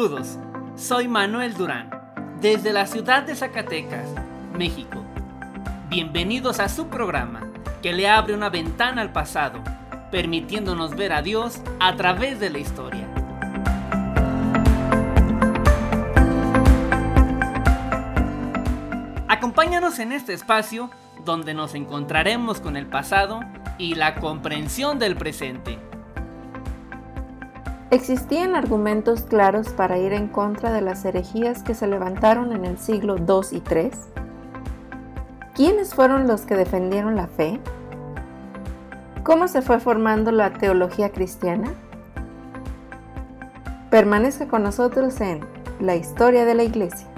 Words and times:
Saludos, 0.00 0.38
soy 0.76 1.08
Manuel 1.08 1.52
Durán, 1.52 1.90
desde 2.40 2.72
la 2.72 2.86
ciudad 2.86 3.22
de 3.22 3.34
Zacatecas, 3.36 4.08
México. 4.56 5.04
Bienvenidos 5.90 6.58
a 6.58 6.70
su 6.70 6.86
programa, 6.86 7.42
que 7.82 7.92
le 7.92 8.08
abre 8.08 8.32
una 8.32 8.48
ventana 8.48 9.02
al 9.02 9.12
pasado, 9.12 9.62
permitiéndonos 10.10 10.96
ver 10.96 11.12
a 11.12 11.20
Dios 11.20 11.60
a 11.80 11.96
través 11.96 12.40
de 12.40 12.48
la 12.48 12.58
historia. 12.60 13.06
Acompáñanos 19.28 19.98
en 19.98 20.12
este 20.12 20.32
espacio 20.32 20.90
donde 21.26 21.52
nos 21.52 21.74
encontraremos 21.74 22.62
con 22.62 22.78
el 22.78 22.86
pasado 22.86 23.40
y 23.76 23.96
la 23.96 24.14
comprensión 24.14 24.98
del 24.98 25.14
presente. 25.14 25.89
Existían 27.90 28.54
argumentos 28.54 29.22
claros 29.22 29.70
para 29.70 29.98
ir 29.98 30.12
en 30.12 30.28
contra 30.28 30.72
de 30.72 30.80
las 30.80 31.04
herejías 31.04 31.64
que 31.64 31.74
se 31.74 31.88
levantaron 31.88 32.52
en 32.52 32.64
el 32.64 32.78
siglo 32.78 33.16
II 33.16 33.58
y 33.58 33.62
III. 33.68 33.90
¿Quiénes 35.56 35.92
fueron 35.92 36.28
los 36.28 36.42
que 36.42 36.54
defendieron 36.54 37.16
la 37.16 37.26
fe? 37.26 37.58
¿Cómo 39.24 39.48
se 39.48 39.60
fue 39.60 39.80
formando 39.80 40.30
la 40.30 40.52
teología 40.52 41.10
cristiana? 41.10 41.74
Permanezca 43.90 44.46
con 44.46 44.62
nosotros 44.62 45.20
en 45.20 45.40
La 45.80 45.96
historia 45.96 46.44
de 46.44 46.54
la 46.54 46.62
Iglesia. 46.62 47.08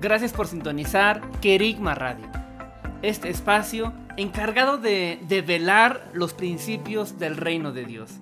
Gracias 0.00 0.32
por 0.32 0.48
sintonizar 0.48 1.20
Querigma 1.40 1.94
Radio, 1.94 2.26
este 3.02 3.30
espacio 3.30 3.92
encargado 4.16 4.78
de 4.78 5.20
develar 5.28 6.08
los 6.12 6.34
principios 6.34 7.20
del 7.20 7.36
reino 7.36 7.70
de 7.70 7.84
Dios. 7.84 8.18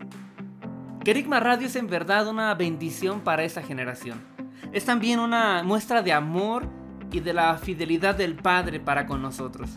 Querigma 1.07 1.39
Radio 1.39 1.69
es 1.69 1.77
en 1.77 1.87
verdad 1.87 2.27
una 2.27 2.53
bendición 2.55 3.21
para 3.21 3.45
esa 3.45 3.63
generación. 3.63 4.21
Es 4.73 4.87
también 4.87 5.21
una 5.21 5.63
muestra 5.63 6.03
de 6.03 6.13
amor 6.13 6.67
y 7.13 7.21
de 7.21 7.33
la 7.33 7.57
fidelidad 7.59 8.17
del 8.17 8.35
Padre 8.35 8.81
para 8.81 9.07
con 9.07 9.23
nosotros. 9.23 9.71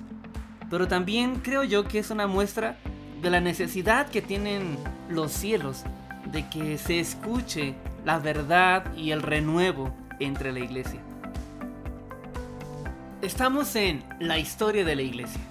Pero 0.71 0.87
también 0.87 1.35
creo 1.35 1.63
yo 1.63 1.87
que 1.87 1.99
es 1.99 2.09
una 2.09 2.25
muestra 2.25 2.79
de 3.21 3.29
la 3.29 3.41
necesidad 3.41 4.09
que 4.09 4.23
tienen 4.23 4.75
los 5.07 5.31
cielos 5.31 5.83
de 6.31 6.49
que 6.49 6.79
se 6.79 6.99
escuche 6.99 7.75
la 8.05 8.17
verdad 8.17 8.91
y 8.95 9.11
el 9.11 9.21
renuevo 9.21 9.93
entre 10.19 10.51
la 10.51 10.61
iglesia. 10.61 10.99
Estamos 13.21 13.75
en 13.75 14.03
la 14.19 14.39
historia 14.39 14.83
de 14.83 14.95
la 14.95 15.03
iglesia, 15.03 15.41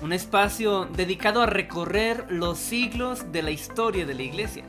un 0.00 0.14
espacio 0.14 0.86
dedicado 0.86 1.42
a 1.42 1.46
recorrer 1.46 2.24
los 2.30 2.56
siglos 2.56 3.32
de 3.32 3.42
la 3.42 3.50
historia 3.50 4.06
de 4.06 4.14
la 4.14 4.22
iglesia, 4.22 4.64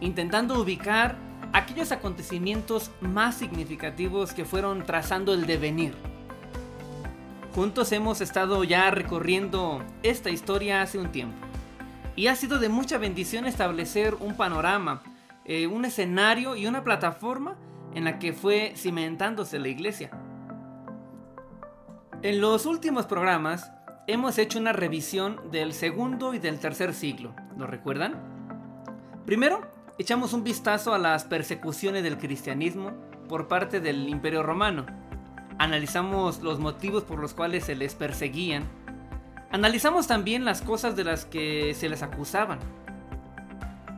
intentando 0.00 0.60
ubicar 0.60 1.16
aquellos 1.52 1.92
acontecimientos 1.92 2.90
más 3.00 3.36
significativos 3.36 4.32
que 4.32 4.44
fueron 4.44 4.84
trazando 4.84 5.32
el 5.34 5.46
devenir. 5.46 5.94
Juntos 7.54 7.90
hemos 7.92 8.20
estado 8.20 8.62
ya 8.64 8.90
recorriendo 8.90 9.82
esta 10.02 10.30
historia 10.30 10.82
hace 10.82 10.98
un 10.98 11.10
tiempo, 11.10 11.36
y 12.14 12.26
ha 12.26 12.36
sido 12.36 12.58
de 12.58 12.68
mucha 12.68 12.98
bendición 12.98 13.46
establecer 13.46 14.14
un 14.14 14.36
panorama, 14.36 15.02
eh, 15.44 15.66
un 15.66 15.84
escenario 15.84 16.56
y 16.56 16.66
una 16.66 16.84
plataforma 16.84 17.56
en 17.94 18.04
la 18.04 18.18
que 18.18 18.32
fue 18.32 18.74
cimentándose 18.76 19.58
la 19.58 19.68
iglesia. 19.68 20.10
En 22.22 22.40
los 22.40 22.66
últimos 22.66 23.06
programas 23.06 23.72
hemos 24.06 24.38
hecho 24.38 24.58
una 24.58 24.72
revisión 24.72 25.50
del 25.50 25.72
segundo 25.72 26.34
y 26.34 26.38
del 26.38 26.58
tercer 26.58 26.92
siglo, 26.92 27.34
¿lo 27.56 27.66
recuerdan? 27.66 28.16
Primero, 29.24 29.77
echamos 29.98 30.32
un 30.32 30.44
vistazo 30.44 30.94
a 30.94 30.98
las 30.98 31.24
persecuciones 31.24 32.02
del 32.02 32.18
cristianismo 32.18 32.92
por 33.28 33.48
parte 33.48 33.80
del 33.80 34.08
Imperio 34.08 34.42
Romano. 34.42 34.86
Analizamos 35.58 36.40
los 36.40 36.60
motivos 36.60 37.02
por 37.02 37.18
los 37.18 37.34
cuales 37.34 37.64
se 37.64 37.74
les 37.74 37.94
perseguían. 37.94 38.64
Analizamos 39.50 40.06
también 40.06 40.44
las 40.44 40.62
cosas 40.62 40.94
de 40.94 41.04
las 41.04 41.24
que 41.24 41.74
se 41.74 41.88
les 41.88 42.02
acusaban. 42.02 42.60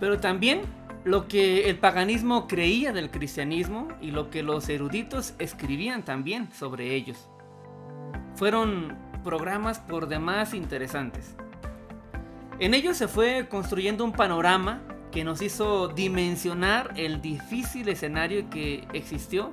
Pero 0.00 0.18
también 0.18 0.62
lo 1.04 1.28
que 1.28 1.68
el 1.68 1.78
paganismo 1.78 2.48
creía 2.48 2.92
del 2.92 3.10
cristianismo 3.10 3.88
y 4.00 4.10
lo 4.10 4.30
que 4.30 4.42
los 4.42 4.68
eruditos 4.68 5.34
escribían 5.38 6.04
también 6.04 6.50
sobre 6.52 6.94
ellos 6.94 7.28
fueron 8.34 8.96
programas 9.22 9.80
por 9.80 10.08
demás 10.08 10.54
interesantes. 10.54 11.36
En 12.58 12.72
ellos 12.72 12.96
se 12.96 13.08
fue 13.08 13.48
construyendo 13.48 14.04
un 14.04 14.12
panorama 14.12 14.82
que 15.10 15.24
nos 15.24 15.42
hizo 15.42 15.88
dimensionar 15.88 16.92
el 16.96 17.20
difícil 17.20 17.88
escenario 17.88 18.48
que 18.50 18.86
existió 18.92 19.50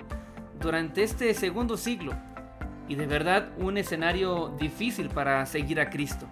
durante 0.60 1.04
este 1.04 1.34
segundo 1.34 1.78
siglo 1.78 2.14
y 2.88 2.96
de 2.96 3.06
verdad 3.06 3.50
un 3.58 3.78
escenario 3.78 4.56
difícil 4.60 5.10
para 5.10 5.46
seguir 5.46 5.80
a 5.80 5.90
Cristo. 5.90 6.28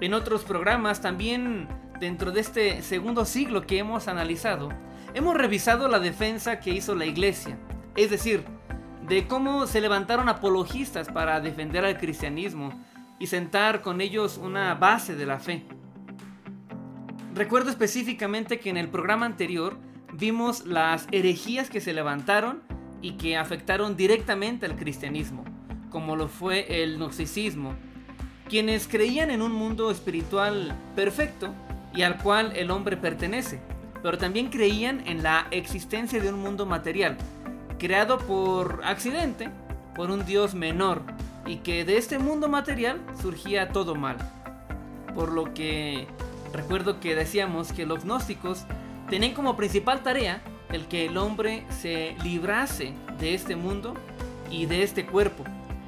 En 0.00 0.14
otros 0.14 0.44
programas 0.44 1.00
también 1.00 1.68
dentro 2.00 2.30
de 2.30 2.40
este 2.40 2.82
segundo 2.82 3.24
siglo 3.24 3.66
que 3.66 3.78
hemos 3.78 4.08
analizado, 4.08 4.68
hemos 5.14 5.34
revisado 5.34 5.88
la 5.88 5.98
defensa 5.98 6.60
que 6.60 6.70
hizo 6.70 6.94
la 6.94 7.06
iglesia, 7.06 7.56
es 7.96 8.10
decir, 8.10 8.44
de 9.08 9.26
cómo 9.26 9.66
se 9.66 9.80
levantaron 9.80 10.28
apologistas 10.28 11.08
para 11.08 11.40
defender 11.40 11.84
al 11.84 11.98
cristianismo 11.98 12.72
y 13.18 13.28
sentar 13.28 13.80
con 13.80 14.00
ellos 14.00 14.38
una 14.38 14.74
base 14.74 15.14
de 15.14 15.26
la 15.26 15.38
fe. 15.38 15.64
Recuerdo 17.36 17.68
específicamente 17.68 18.58
que 18.58 18.70
en 18.70 18.78
el 18.78 18.88
programa 18.88 19.26
anterior 19.26 19.76
vimos 20.14 20.64
las 20.64 21.06
herejías 21.12 21.68
que 21.68 21.82
se 21.82 21.92
levantaron 21.92 22.62
y 23.02 23.18
que 23.18 23.36
afectaron 23.36 23.94
directamente 23.94 24.64
al 24.64 24.74
cristianismo, 24.74 25.44
como 25.90 26.16
lo 26.16 26.28
fue 26.28 26.82
el 26.82 26.96
gnosticismo, 26.96 27.74
quienes 28.48 28.88
creían 28.88 29.30
en 29.30 29.42
un 29.42 29.52
mundo 29.52 29.90
espiritual 29.90 30.74
perfecto 30.96 31.52
y 31.94 32.04
al 32.04 32.16
cual 32.16 32.56
el 32.56 32.70
hombre 32.70 32.96
pertenece, 32.96 33.60
pero 34.02 34.16
también 34.16 34.48
creían 34.48 35.06
en 35.06 35.22
la 35.22 35.46
existencia 35.50 36.18
de 36.22 36.30
un 36.30 36.40
mundo 36.40 36.64
material, 36.64 37.18
creado 37.78 38.16
por 38.16 38.80
accidente, 38.82 39.50
por 39.94 40.10
un 40.10 40.24
dios 40.24 40.54
menor, 40.54 41.02
y 41.44 41.56
que 41.56 41.84
de 41.84 41.98
este 41.98 42.18
mundo 42.18 42.48
material 42.48 42.98
surgía 43.20 43.68
todo 43.68 43.94
mal. 43.94 44.16
Por 45.14 45.32
lo 45.32 45.52
que 45.52 46.06
recuerdo 46.52 47.00
que 47.00 47.14
decíamos 47.14 47.72
que 47.72 47.86
los 47.86 48.04
gnósticos 48.04 48.64
tenían 49.08 49.34
como 49.34 49.56
principal 49.56 50.02
tarea 50.02 50.42
el 50.70 50.86
que 50.86 51.06
el 51.06 51.16
hombre 51.16 51.64
se 51.70 52.16
librase 52.22 52.92
de 53.18 53.34
este 53.34 53.56
mundo 53.56 53.94
y 54.50 54.66
de 54.66 54.82
este 54.82 55.06
cuerpo 55.06 55.44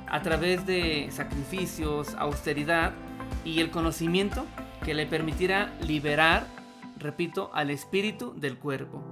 a 0.06 0.22
través 0.22 0.66
de 0.66 1.08
sacrificios, 1.10 2.14
austeridad 2.14 2.92
y 3.44 3.60
el 3.60 3.70
conocimiento 3.70 4.46
que 4.84 4.94
le 4.94 5.06
permitiera 5.06 5.74
liberar, 5.82 6.46
repito, 6.98 7.50
al 7.52 7.70
espíritu 7.70 8.34
del 8.36 8.56
cuerpo. 8.56 9.02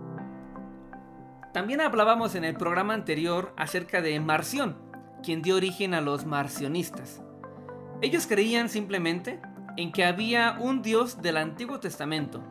También 1.52 1.81
hablábamos 1.81 2.34
en 2.34 2.44
el 2.44 2.54
programa 2.54 2.94
anterior 2.94 3.52
acerca 3.56 4.00
de 4.00 4.19
Marción, 4.20 4.76
quien 5.22 5.43
dio 5.43 5.56
origen 5.56 5.94
a 5.94 6.00
los 6.00 6.26
marcionistas. 6.26 7.22
Ellos 8.02 8.26
creían 8.26 8.69
simplemente 8.69 9.40
en 9.76 9.93
que 9.93 10.05
había 10.05 10.56
un 10.61 10.82
Dios 10.82 11.23
del 11.23 11.37
Antiguo 11.37 11.81
Testamento, 11.81 12.43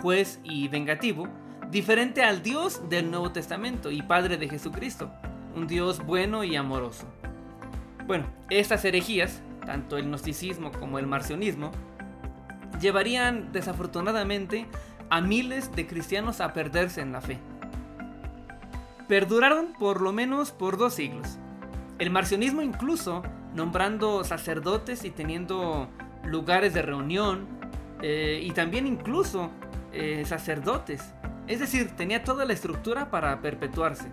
juez 0.00 0.40
y 0.42 0.68
vengativo, 0.68 1.28
diferente 1.70 2.22
al 2.22 2.42
Dios 2.42 2.88
del 2.88 3.10
Nuevo 3.10 3.32
Testamento 3.32 3.90
y 3.90 4.02
Padre 4.02 4.36
de 4.36 4.48
Jesucristo, 4.48 5.10
un 5.54 5.66
Dios 5.66 6.04
bueno 6.04 6.44
y 6.44 6.56
amoroso. 6.56 7.06
Bueno, 8.06 8.26
estas 8.50 8.84
herejías, 8.84 9.42
tanto 9.64 9.96
el 9.96 10.06
gnosticismo 10.06 10.72
como 10.72 10.98
el 10.98 11.06
marcionismo, 11.06 11.70
llevarían 12.80 13.52
desafortunadamente 13.52 14.66
a 15.08 15.20
miles 15.20 15.74
de 15.74 15.86
cristianos 15.86 16.40
a 16.40 16.52
perderse 16.52 17.00
en 17.00 17.12
la 17.12 17.20
fe 17.20 17.38
perduraron 19.12 19.74
por 19.78 20.00
lo 20.00 20.10
menos 20.14 20.52
por 20.52 20.78
dos 20.78 20.94
siglos. 20.94 21.36
El 21.98 22.08
marcionismo 22.08 22.62
incluso 22.62 23.22
nombrando 23.54 24.24
sacerdotes 24.24 25.04
y 25.04 25.10
teniendo 25.10 25.86
lugares 26.24 26.74
de 26.74 26.82
reunión 26.82 27.46
eh, 28.02 28.40
y 28.42 28.50
también 28.52 28.86
incluso 28.86 29.50
eh, 29.92 30.24
sacerdotes. 30.26 31.12
Es 31.46 31.60
decir, 31.60 31.90
tenía 31.96 32.24
toda 32.24 32.44
la 32.44 32.52
estructura 32.52 33.10
para 33.10 33.40
perpetuarse. 33.40 34.08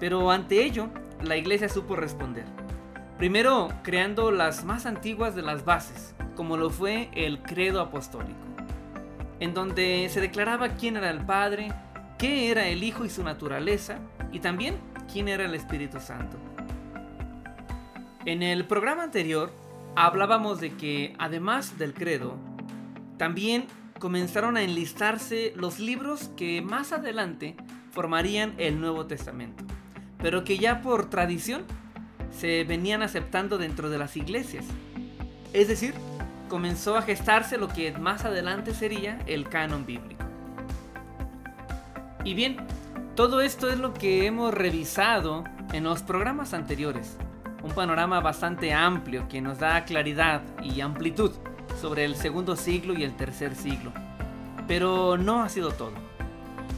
Pero 0.00 0.30
ante 0.30 0.64
ello, 0.64 0.88
la 1.22 1.36
iglesia 1.36 1.68
supo 1.68 1.96
responder. 1.96 2.44
Primero, 3.18 3.68
creando 3.82 4.30
las 4.30 4.64
más 4.64 4.86
antiguas 4.86 5.34
de 5.34 5.42
las 5.42 5.64
bases, 5.64 6.14
como 6.36 6.56
lo 6.56 6.70
fue 6.70 7.10
el 7.14 7.42
credo 7.42 7.80
apostólico, 7.80 8.38
en 9.40 9.54
donde 9.54 10.08
se 10.08 10.20
declaraba 10.20 10.68
quién 10.70 10.96
era 10.96 11.10
el 11.10 11.20
Padre, 11.24 11.72
qué 12.16 12.50
era 12.50 12.68
el 12.68 12.84
Hijo 12.84 13.04
y 13.04 13.10
su 13.10 13.24
naturaleza, 13.24 13.98
y 14.30 14.38
también 14.38 14.76
quién 15.12 15.28
era 15.28 15.46
el 15.46 15.54
Espíritu 15.54 15.98
Santo. 16.00 16.36
En 18.24 18.42
el 18.42 18.66
programa 18.66 19.02
anterior 19.02 19.50
hablábamos 20.06 20.60
de 20.60 20.70
que, 20.76 21.14
además 21.18 21.76
del 21.76 21.92
credo, 21.92 22.36
también 23.16 23.66
comenzaron 23.98 24.56
a 24.56 24.62
enlistarse 24.62 25.52
los 25.56 25.80
libros 25.80 26.30
que 26.36 26.62
más 26.62 26.92
adelante 26.92 27.56
formarían 27.90 28.54
el 28.58 28.80
Nuevo 28.80 29.06
Testamento, 29.06 29.64
pero 30.18 30.44
que 30.44 30.56
ya 30.58 30.82
por 30.82 31.10
tradición 31.10 31.64
se 32.30 32.62
venían 32.62 33.02
aceptando 33.02 33.58
dentro 33.58 33.90
de 33.90 33.98
las 33.98 34.16
iglesias. 34.16 34.64
Es 35.52 35.66
decir, 35.66 35.94
comenzó 36.48 36.96
a 36.96 37.02
gestarse 37.02 37.58
lo 37.58 37.66
que 37.66 37.90
más 37.90 38.24
adelante 38.24 38.74
sería 38.74 39.18
el 39.26 39.48
canon 39.48 39.84
bíblico. 39.84 40.24
Y 42.22 42.34
bien, 42.34 42.56
todo 43.16 43.40
esto 43.40 43.68
es 43.68 43.80
lo 43.80 43.94
que 43.94 44.26
hemos 44.26 44.54
revisado 44.54 45.42
en 45.72 45.82
los 45.82 46.04
programas 46.04 46.54
anteriores. 46.54 47.16
Un 47.62 47.72
panorama 47.72 48.20
bastante 48.20 48.72
amplio 48.72 49.28
que 49.28 49.40
nos 49.40 49.58
da 49.58 49.84
claridad 49.84 50.42
y 50.62 50.80
amplitud 50.80 51.32
sobre 51.80 52.04
el 52.04 52.14
segundo 52.14 52.56
siglo 52.56 52.94
y 52.94 53.02
el 53.02 53.16
tercer 53.16 53.54
siglo. 53.54 53.92
Pero 54.66 55.16
no 55.16 55.42
ha 55.42 55.48
sido 55.48 55.72
todo. 55.72 55.92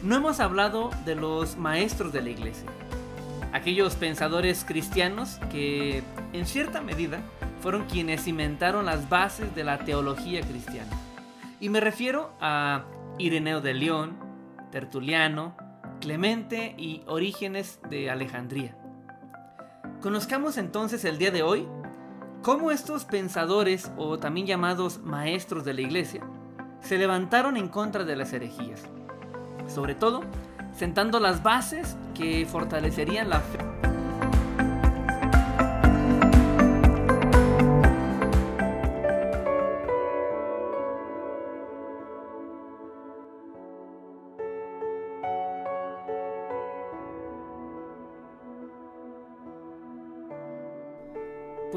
No 0.02 0.16
hemos 0.16 0.40
hablado 0.40 0.90
de 1.04 1.14
los 1.14 1.56
maestros 1.56 2.12
de 2.12 2.22
la 2.22 2.30
iglesia. 2.30 2.68
Aquellos 3.52 3.96
pensadores 3.96 4.64
cristianos 4.64 5.38
que, 5.50 6.02
en 6.32 6.46
cierta 6.46 6.80
medida, 6.80 7.20
fueron 7.60 7.84
quienes 7.84 8.24
cimentaron 8.24 8.86
las 8.86 9.08
bases 9.08 9.54
de 9.54 9.64
la 9.64 9.78
teología 9.78 10.40
cristiana. 10.40 10.90
Y 11.60 11.68
me 11.68 11.80
refiero 11.80 12.32
a 12.40 12.84
Ireneo 13.18 13.60
de 13.60 13.74
León, 13.74 14.16
Tertuliano, 14.70 15.54
Clemente 16.00 16.74
y 16.78 17.02
Orígenes 17.06 17.80
de 17.90 18.10
Alejandría. 18.10 18.79
Conozcamos 20.02 20.56
entonces 20.56 21.04
el 21.04 21.18
día 21.18 21.30
de 21.30 21.42
hoy 21.42 21.68
cómo 22.42 22.70
estos 22.70 23.04
pensadores, 23.04 23.90
o 23.98 24.18
también 24.18 24.46
llamados 24.46 25.00
maestros 25.02 25.62
de 25.66 25.74
la 25.74 25.82
iglesia, 25.82 26.22
se 26.80 26.96
levantaron 26.96 27.58
en 27.58 27.68
contra 27.68 28.04
de 28.04 28.16
las 28.16 28.32
herejías. 28.32 28.80
Sobre 29.68 29.94
todo, 29.94 30.22
sentando 30.74 31.20
las 31.20 31.42
bases 31.42 31.98
que 32.14 32.46
fortalecerían 32.46 33.28
la 33.28 33.40
fe. 33.40 33.58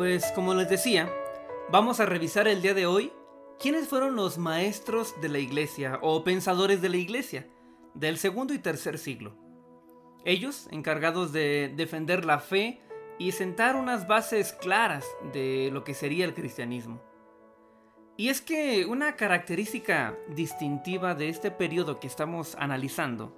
Pues 0.03 0.33
como 0.33 0.53
les 0.53 0.67
decía, 0.67 1.09
vamos 1.71 2.01
a 2.01 2.05
revisar 2.05 2.49
el 2.49 2.61
día 2.61 2.73
de 2.73 2.85
hoy 2.85 3.13
quiénes 3.57 3.87
fueron 3.87 4.17
los 4.17 4.37
maestros 4.37 5.15
de 5.21 5.29
la 5.29 5.39
iglesia 5.39 5.97
o 6.01 6.25
pensadores 6.25 6.81
de 6.81 6.89
la 6.89 6.97
iglesia 6.97 7.47
del 7.93 8.17
segundo 8.17 8.53
y 8.53 8.59
tercer 8.59 8.97
siglo. 8.97 9.33
Ellos 10.25 10.67
encargados 10.71 11.31
de 11.31 11.71
defender 11.73 12.25
la 12.25 12.39
fe 12.39 12.81
y 13.17 13.31
sentar 13.31 13.77
unas 13.77 14.05
bases 14.05 14.51
claras 14.51 15.05
de 15.31 15.69
lo 15.71 15.85
que 15.85 15.93
sería 15.93 16.25
el 16.25 16.33
cristianismo. 16.33 17.01
Y 18.17 18.27
es 18.27 18.41
que 18.41 18.85
una 18.85 19.15
característica 19.15 20.17
distintiva 20.35 21.15
de 21.15 21.29
este 21.29 21.49
periodo 21.49 22.01
que 22.01 22.07
estamos 22.07 22.57
analizando, 22.59 23.33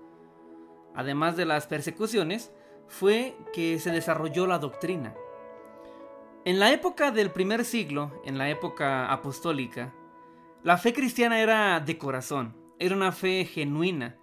además 0.96 1.38
de 1.38 1.46
las 1.46 1.68
persecuciones, 1.68 2.52
fue 2.88 3.38
que 3.54 3.78
se 3.78 3.92
desarrolló 3.92 4.48
la 4.48 4.58
doctrina. 4.58 5.14
En 6.45 6.59
la 6.59 6.71
época 6.71 7.09
del 7.09 7.31
primer 7.31 7.65
siglo, 7.65 8.21
en 8.24 8.38
la 8.38 8.51
época 8.51 9.12
apostólica, 9.12 9.95
la 10.62 10.77
fe 10.77 10.94
cristiana 10.94 11.39
era 11.42 11.80
de 11.80 11.97
corazón, 11.97 12.56
era 12.77 12.95
una 12.95 13.12
fe 13.12 13.45
genuina, 13.45 14.15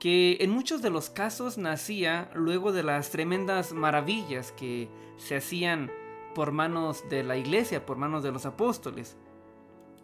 que 0.00 0.38
en 0.40 0.50
muchos 0.50 0.82
de 0.82 0.90
los 0.90 1.10
casos 1.10 1.56
nacía 1.56 2.28
luego 2.34 2.72
de 2.72 2.82
las 2.82 3.10
tremendas 3.10 3.72
maravillas 3.72 4.50
que 4.50 4.88
se 5.16 5.36
hacían 5.36 5.92
por 6.34 6.50
manos 6.50 7.08
de 7.08 7.22
la 7.22 7.36
iglesia, 7.36 7.86
por 7.86 7.98
manos 7.98 8.24
de 8.24 8.32
los 8.32 8.46
apóstoles. 8.46 9.16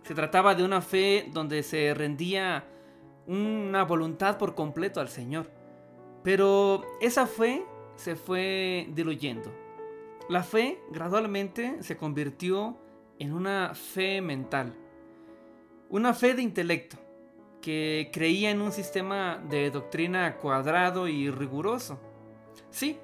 Se 0.04 0.14
trataba 0.14 0.54
de 0.54 0.62
una 0.62 0.80
fe 0.80 1.30
donde 1.32 1.64
se 1.64 1.92
rendía 1.94 2.64
una 3.26 3.82
voluntad 3.82 4.38
por 4.38 4.54
completo 4.54 5.00
al 5.00 5.08
Señor. 5.08 5.50
Pero 6.22 6.84
esa 7.00 7.26
fe 7.26 7.64
se 7.96 8.14
fue 8.14 8.86
diluyendo. 8.94 9.52
La 10.30 10.44
fe 10.44 10.80
gradualmente 10.92 11.82
se 11.82 11.96
convirtió 11.96 12.78
en 13.18 13.32
una 13.32 13.74
fe 13.74 14.20
mental, 14.20 14.76
una 15.88 16.14
fe 16.14 16.34
de 16.34 16.42
intelecto, 16.42 16.98
que 17.60 18.10
creía 18.12 18.52
en 18.52 18.60
un 18.60 18.70
sistema 18.70 19.42
de 19.50 19.72
doctrina 19.72 20.36
cuadrado 20.36 21.08
y 21.08 21.32
riguroso. 21.32 21.98
Sí, 22.70 23.00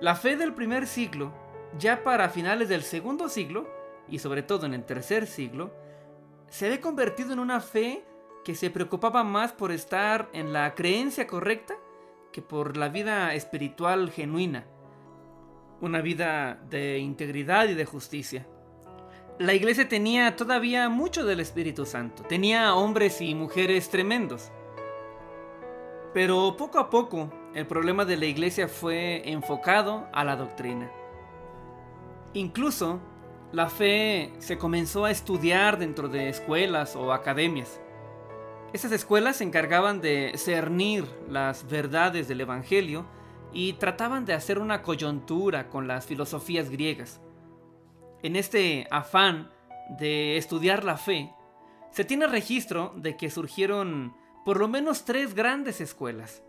la 0.00 0.16
fe 0.16 0.36
del 0.36 0.52
primer 0.52 0.88
siglo, 0.88 1.32
ya 1.78 2.02
para 2.02 2.28
finales 2.28 2.68
del 2.68 2.82
segundo 2.82 3.28
siglo, 3.28 3.70
y 4.08 4.18
sobre 4.18 4.42
todo 4.42 4.66
en 4.66 4.74
el 4.74 4.84
tercer 4.84 5.28
siglo, 5.28 5.72
se 6.48 6.66
había 6.66 6.80
convertido 6.80 7.32
en 7.32 7.38
una 7.38 7.60
fe 7.60 8.04
que 8.44 8.56
se 8.56 8.68
preocupaba 8.68 9.22
más 9.22 9.52
por 9.52 9.70
estar 9.70 10.28
en 10.32 10.52
la 10.52 10.74
creencia 10.74 11.28
correcta 11.28 11.76
que 12.32 12.42
por 12.42 12.76
la 12.76 12.88
vida 12.88 13.32
espiritual 13.32 14.10
genuina, 14.10 14.66
una 15.82 16.00
vida 16.00 16.62
de 16.70 16.98
integridad 16.98 17.68
y 17.68 17.74
de 17.74 17.84
justicia 17.84 18.46
la 19.38 19.54
iglesia 19.54 19.88
tenía 19.88 20.36
todavía 20.36 20.88
mucho 20.88 21.24
del 21.24 21.40
Espíritu 21.40 21.86
Santo, 21.86 22.22
tenía 22.22 22.74
hombres 22.74 23.20
y 23.20 23.34
mujeres 23.34 23.88
tremendos. 23.88 24.52
Pero 26.14 26.56
poco 26.56 26.78
a 26.78 26.90
poco 26.90 27.32
el 27.54 27.66
problema 27.66 28.04
de 28.04 28.16
la 28.16 28.26
iglesia 28.26 28.68
fue 28.68 29.28
enfocado 29.28 30.06
a 30.12 30.22
la 30.24 30.36
doctrina. 30.36 30.90
Incluso 32.34 33.00
la 33.52 33.68
fe 33.68 34.32
se 34.38 34.58
comenzó 34.58 35.06
a 35.06 35.10
estudiar 35.10 35.78
dentro 35.78 36.08
de 36.08 36.28
escuelas 36.28 36.94
o 36.94 37.12
academias. 37.12 37.80
Esas 38.72 38.92
escuelas 38.92 39.36
se 39.36 39.44
encargaban 39.44 40.00
de 40.00 40.32
cernir 40.36 41.04
las 41.28 41.66
verdades 41.68 42.28
del 42.28 42.42
Evangelio 42.42 43.06
y 43.52 43.74
trataban 43.74 44.24
de 44.24 44.34
hacer 44.34 44.58
una 44.58 44.82
coyuntura 44.82 45.68
con 45.68 45.86
las 45.86 46.06
filosofías 46.06 46.70
griegas 46.70 47.20
en 48.22 48.36
este 48.36 48.86
afán 48.90 49.50
de 49.98 50.36
estudiar 50.36 50.84
la 50.84 50.96
fe, 50.96 51.34
se 51.90 52.04
tiene 52.04 52.26
registro 52.26 52.94
de 52.96 53.16
que 53.16 53.30
surgieron 53.30 54.14
por 54.44 54.58
lo 54.58 54.68
menos 54.68 55.04
tres 55.04 55.34
grandes 55.34 55.80
escuelas, 55.80 56.42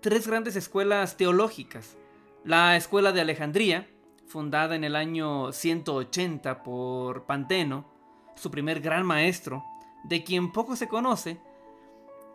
tres 0.00 0.28
grandes 0.28 0.56
escuelas 0.56 1.16
teológicas. 1.16 1.96
La 2.44 2.76
escuela 2.76 3.12
de 3.12 3.22
Alejandría, 3.22 3.88
fundada 4.26 4.76
en 4.76 4.84
el 4.84 4.94
año 4.94 5.52
180 5.52 6.62
por 6.62 7.24
Panteno, 7.24 7.90
su 8.36 8.50
primer 8.50 8.80
gran 8.80 9.04
maestro, 9.04 9.64
de 10.04 10.22
quien 10.22 10.52
poco 10.52 10.76
se 10.76 10.86
conoce, 10.86 11.40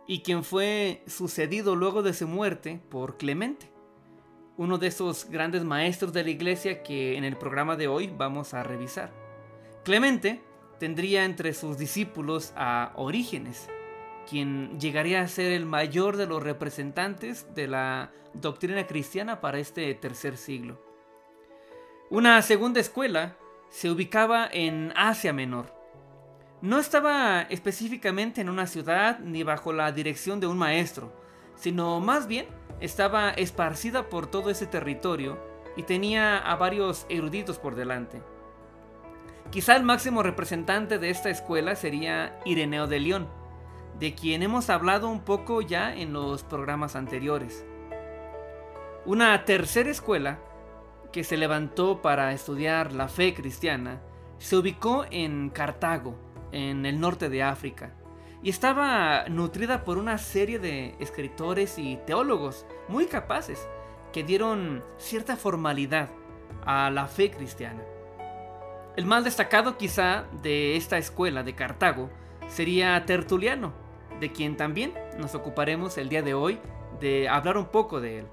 y 0.06 0.22
quien 0.22 0.42
fue 0.42 1.04
sucedido 1.06 1.76
luego 1.76 2.02
de 2.02 2.12
su 2.12 2.26
muerte 2.26 2.80
por 2.90 3.16
Clemente 3.16 3.71
uno 4.62 4.78
de 4.78 4.86
esos 4.86 5.28
grandes 5.28 5.64
maestros 5.64 6.12
de 6.12 6.22
la 6.22 6.30
iglesia 6.30 6.84
que 6.84 7.16
en 7.16 7.24
el 7.24 7.36
programa 7.36 7.74
de 7.74 7.88
hoy 7.88 8.12
vamos 8.16 8.54
a 8.54 8.62
revisar. 8.62 9.10
Clemente 9.84 10.40
tendría 10.78 11.24
entre 11.24 11.52
sus 11.52 11.78
discípulos 11.78 12.52
a 12.54 12.92
Orígenes, 12.94 13.68
quien 14.30 14.78
llegaría 14.78 15.20
a 15.20 15.26
ser 15.26 15.50
el 15.50 15.66
mayor 15.66 16.16
de 16.16 16.26
los 16.26 16.40
representantes 16.40 17.52
de 17.56 17.66
la 17.66 18.12
doctrina 18.34 18.86
cristiana 18.86 19.40
para 19.40 19.58
este 19.58 19.92
tercer 19.94 20.36
siglo. 20.36 20.80
Una 22.08 22.40
segunda 22.40 22.78
escuela 22.78 23.36
se 23.68 23.90
ubicaba 23.90 24.48
en 24.52 24.92
Asia 24.94 25.32
Menor. 25.32 25.74
No 26.60 26.78
estaba 26.78 27.42
específicamente 27.42 28.40
en 28.40 28.48
una 28.48 28.68
ciudad 28.68 29.18
ni 29.18 29.42
bajo 29.42 29.72
la 29.72 29.90
dirección 29.90 30.38
de 30.38 30.46
un 30.46 30.56
maestro, 30.56 31.12
sino 31.56 31.98
más 31.98 32.28
bien 32.28 32.46
estaba 32.82 33.30
esparcida 33.30 34.08
por 34.10 34.26
todo 34.26 34.50
ese 34.50 34.66
territorio 34.66 35.38
y 35.76 35.84
tenía 35.84 36.36
a 36.36 36.56
varios 36.56 37.06
eruditos 37.08 37.58
por 37.58 37.74
delante. 37.76 38.20
Quizá 39.50 39.76
el 39.76 39.84
máximo 39.84 40.22
representante 40.22 40.98
de 40.98 41.10
esta 41.10 41.30
escuela 41.30 41.76
sería 41.76 42.38
Ireneo 42.44 42.86
de 42.86 43.00
León, 43.00 43.28
de 43.98 44.14
quien 44.14 44.42
hemos 44.42 44.68
hablado 44.68 45.08
un 45.08 45.20
poco 45.20 45.62
ya 45.62 45.94
en 45.94 46.12
los 46.12 46.42
programas 46.42 46.96
anteriores. 46.96 47.64
Una 49.04 49.44
tercera 49.44 49.90
escuela 49.90 50.38
que 51.12 51.24
se 51.24 51.36
levantó 51.36 52.02
para 52.02 52.32
estudiar 52.32 52.92
la 52.92 53.08
fe 53.08 53.34
cristiana 53.34 54.00
se 54.38 54.56
ubicó 54.56 55.04
en 55.10 55.50
Cartago, 55.50 56.16
en 56.50 56.84
el 56.84 56.98
norte 56.98 57.28
de 57.28 57.42
África, 57.42 57.94
y 58.42 58.50
estaba 58.50 59.24
nutrida 59.28 59.84
por 59.84 59.98
una 59.98 60.18
serie 60.18 60.58
de 60.58 60.96
escritores 60.98 61.78
y 61.78 61.98
teólogos 62.06 62.66
muy 62.88 63.06
capaces 63.06 63.68
que 64.12 64.24
dieron 64.24 64.82
cierta 64.98 65.36
formalidad 65.36 66.10
a 66.64 66.90
la 66.90 67.06
fe 67.06 67.30
cristiana. 67.30 67.82
El 68.96 69.06
más 69.06 69.24
destacado 69.24 69.78
quizá 69.78 70.24
de 70.42 70.76
esta 70.76 70.98
escuela 70.98 71.42
de 71.42 71.54
Cartago 71.54 72.10
sería 72.48 73.04
Tertuliano, 73.06 73.72
de 74.20 74.32
quien 74.32 74.56
también 74.56 74.92
nos 75.18 75.34
ocuparemos 75.34 75.96
el 75.96 76.08
día 76.08 76.22
de 76.22 76.34
hoy 76.34 76.58
de 77.00 77.28
hablar 77.28 77.56
un 77.56 77.66
poco 77.66 78.00
de 78.00 78.18
él. 78.20 78.26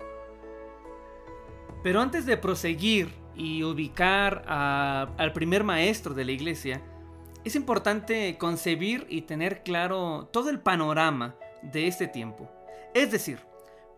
Pero 1.81 2.01
antes 2.01 2.25
de 2.25 2.35
proseguir 2.35 3.13
y 3.35 3.63
ubicar 3.63 4.43
al 4.47 5.31
primer 5.31 5.63
maestro 5.63 6.13
de 6.13 6.25
la 6.25 6.33
iglesia, 6.33 6.81
es 7.43 7.55
importante 7.55 8.37
concebir 8.37 9.05
y 9.09 9.21
tener 9.21 9.63
claro 9.63 10.29
todo 10.31 10.49
el 10.49 10.59
panorama 10.59 11.35
de 11.61 11.87
este 11.87 12.07
tiempo. 12.07 12.49
Es 12.93 13.11
decir, 13.11 13.39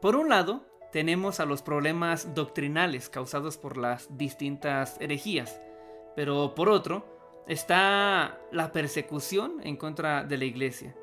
por 0.02 0.16
un 0.16 0.30
lado, 0.30 0.66
tenemos 0.92 1.40
a 1.40 1.46
los 1.46 1.62
problemas 1.62 2.36
doctrinales 2.36 3.10
causados 3.10 3.58
por 3.58 3.78
las 3.78 4.18
distintas 4.18 4.98
herejías, 5.00 5.60
pero 6.16 6.54
por 6.56 6.70
otro, 6.70 7.06
está 7.48 8.40
la 8.52 8.72
persecución 8.72 9.62
en 9.64 9.78
contra 9.78 10.24
de 10.24 10.38
la 10.38 10.46
iglesia. 10.46 10.96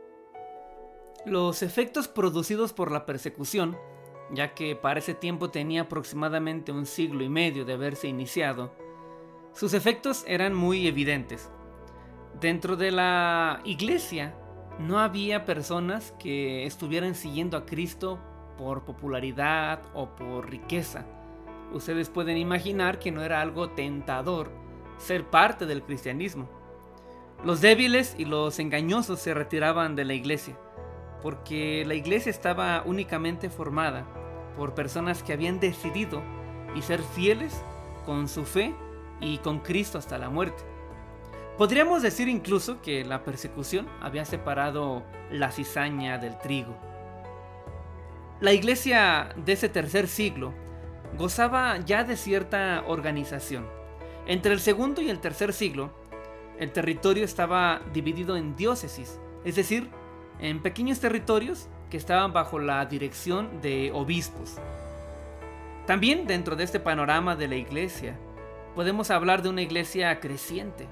Los 1.27 1.63
efectos 1.63 2.09
producidos 2.09 2.73
por 2.73 2.93
la 2.93 3.07
persecución 3.07 3.77
ya 4.31 4.55
que 4.55 4.77
para 4.77 5.01
ese 5.01 5.15
tiempo 5.15 5.51
tenía 5.51 5.83
aproximadamente 5.83 6.73
un 6.73 6.87
siglo 6.87 7.25
y 7.25 7.29
medio 7.29 7.65
de 7.65 7.75
haberse 7.75 8.09
iniciado, 8.09 8.73
sus 9.53 9.75
efectos 9.75 10.25
eran 10.27 10.55
muy 10.55 10.87
evidentes. 10.87 11.51
Dentro 12.41 12.77
de 12.77 12.93
la 12.93 13.61
iglesia 13.65 14.33
no 14.79 15.01
había 15.01 15.45
personas 15.45 16.15
que 16.21 16.67
estuvieran 16.67 17.17
siguiendo 17.17 17.57
a 17.57 17.67
Cristo 17.67 18.21
por 18.57 18.85
popularidad 18.85 19.81
o 19.93 20.15
por 20.15 20.49
riqueza. 20.49 21.05
Ustedes 21.73 22.09
pueden 22.09 22.37
imaginar 22.37 23.01
que 23.01 23.11
no 23.11 23.25
era 23.25 23.41
algo 23.41 23.71
tentador 23.71 24.53
ser 24.99 25.25
parte 25.25 25.67
del 25.67 25.83
cristianismo. 25.83 26.49
Los 27.45 27.61
débiles 27.61 28.15
y 28.17 28.25
los 28.25 28.61
engañosos 28.61 29.19
se 29.19 29.35
retiraban 29.35 29.97
de 29.97 30.05
la 30.05 30.15
iglesia, 30.15 30.57
porque 31.23 31.85
la 31.87 31.95
iglesia 31.95 32.31
estaba 32.31 32.85
únicamente 32.87 33.51
formada 33.51 34.07
por 34.57 34.75
personas 34.75 35.25
que 35.25 35.33
habían 35.33 35.59
decidido 35.59 36.23
y 36.77 36.83
ser 36.83 37.03
fieles 37.03 37.65
con 38.07 38.29
su 38.29 38.45
fe 38.45 38.75
y 39.21 39.39
con 39.39 39.59
Cristo 39.59 39.99
hasta 39.99 40.19
la 40.19 40.31
muerte. 40.31 40.78
Podríamos 41.59 42.03
decir 42.03 42.29
incluso 42.29 42.81
que 42.81 43.05
la 43.05 43.25
persecución 43.25 43.89
había 44.01 44.25
separado 44.25 45.03
la 45.33 45.51
cizaña 45.51 46.17
del 46.17 46.39
trigo. 46.39 46.77
La 48.41 48.53
iglesia 48.53 49.31
de 49.35 49.55
ese 49.55 49.69
tercer 49.69 50.07
siglo 50.07 50.55
gozaba 51.19 51.79
ya 51.79 52.05
de 52.05 52.17
cierta 52.17 52.85
organización. 52.87 53.67
Entre 54.29 54.53
el 54.53 54.61
segundo 54.61 55.03
y 55.03 55.11
el 55.11 55.19
tercer 55.19 55.53
siglo, 55.53 55.91
el 56.61 56.71
territorio 56.71 57.25
estaba 57.25 57.81
dividido 57.93 58.37
en 58.37 58.55
diócesis, 58.55 59.19
es 59.45 59.57
decir, 59.57 59.91
en 60.39 60.63
pequeños 60.63 61.01
territorios 61.01 61.69
que 61.91 61.97
estaban 61.97 62.33
bajo 62.33 62.61
la 62.61 62.87
dirección 62.87 63.61
de 63.61 63.91
obispos. 63.93 64.59
También 65.87 66.29
dentro 66.29 66.55
de 66.55 66.63
este 66.63 66.79
panorama 66.79 67.35
de 67.35 67.49
la 67.49 67.57
iglesia, 67.57 68.17
podemos 68.77 69.11
hablar 69.11 69.43
de 69.43 69.49
una 69.49 69.63
iglesia 69.63 70.21
creciente. 70.21 70.87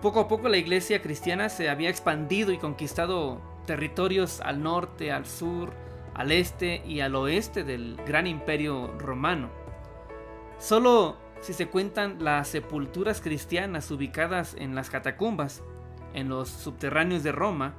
Poco 0.00 0.20
a 0.20 0.28
poco 0.28 0.48
la 0.48 0.58
iglesia 0.58 1.02
cristiana 1.02 1.48
se 1.48 1.68
había 1.68 1.90
expandido 1.90 2.52
y 2.52 2.58
conquistado 2.58 3.40
territorios 3.66 4.40
al 4.40 4.62
norte, 4.62 5.10
al 5.10 5.26
sur, 5.26 5.72
al 6.14 6.30
este 6.30 6.84
y 6.86 7.00
al 7.00 7.16
oeste 7.16 7.64
del 7.64 7.96
gran 8.06 8.28
imperio 8.28 8.96
romano. 8.98 9.50
Solo 10.58 11.16
si 11.40 11.52
se 11.52 11.66
cuentan 11.66 12.22
las 12.22 12.46
sepulturas 12.46 13.20
cristianas 13.20 13.90
ubicadas 13.90 14.54
en 14.56 14.76
las 14.76 14.88
catacumbas, 14.88 15.64
en 16.14 16.28
los 16.28 16.48
subterráneos 16.48 17.24
de 17.24 17.32
Roma, 17.32 17.74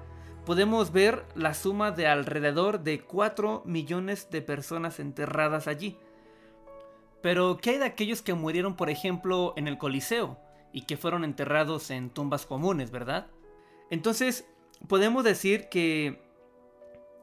podemos 0.45 0.91
ver 0.91 1.25
la 1.35 1.53
suma 1.53 1.91
de 1.91 2.07
alrededor 2.07 2.81
de 2.81 2.99
4 3.01 3.63
millones 3.65 4.29
de 4.29 4.41
personas 4.41 4.99
enterradas 4.99 5.67
allí. 5.67 5.97
Pero, 7.21 7.57
¿qué 7.61 7.71
hay 7.71 7.77
de 7.77 7.85
aquellos 7.85 8.21
que 8.21 8.33
murieron, 8.33 8.75
por 8.75 8.89
ejemplo, 8.89 9.53
en 9.55 9.69
el 9.69 9.77
Coliseo 9.77 10.38
y 10.71 10.83
que 10.83 10.97
fueron 10.97 11.23
enterrados 11.23 11.89
en 11.91 12.09
tumbas 12.09 12.45
comunes, 12.45 12.91
verdad? 12.91 13.27
Entonces, 13.89 14.45
podemos 14.88 15.23
decir 15.23 15.69
que 15.69 16.21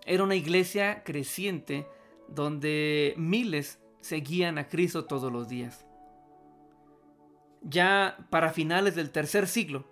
era 0.05 0.25
una 0.25 0.35
iglesia 0.35 1.03
creciente 1.05 1.87
donde 2.29 3.15
miles 3.17 3.79
seguían 4.01 4.59
a 4.59 4.69
Cristo 4.69 5.05
todos 5.05 5.33
los 5.33 5.49
días. 5.49 5.87
Ya 7.63 8.17
para 8.31 8.51
finales 8.51 8.95
del 8.95 9.11
tercer 9.11 9.49
siglo, 9.49 9.85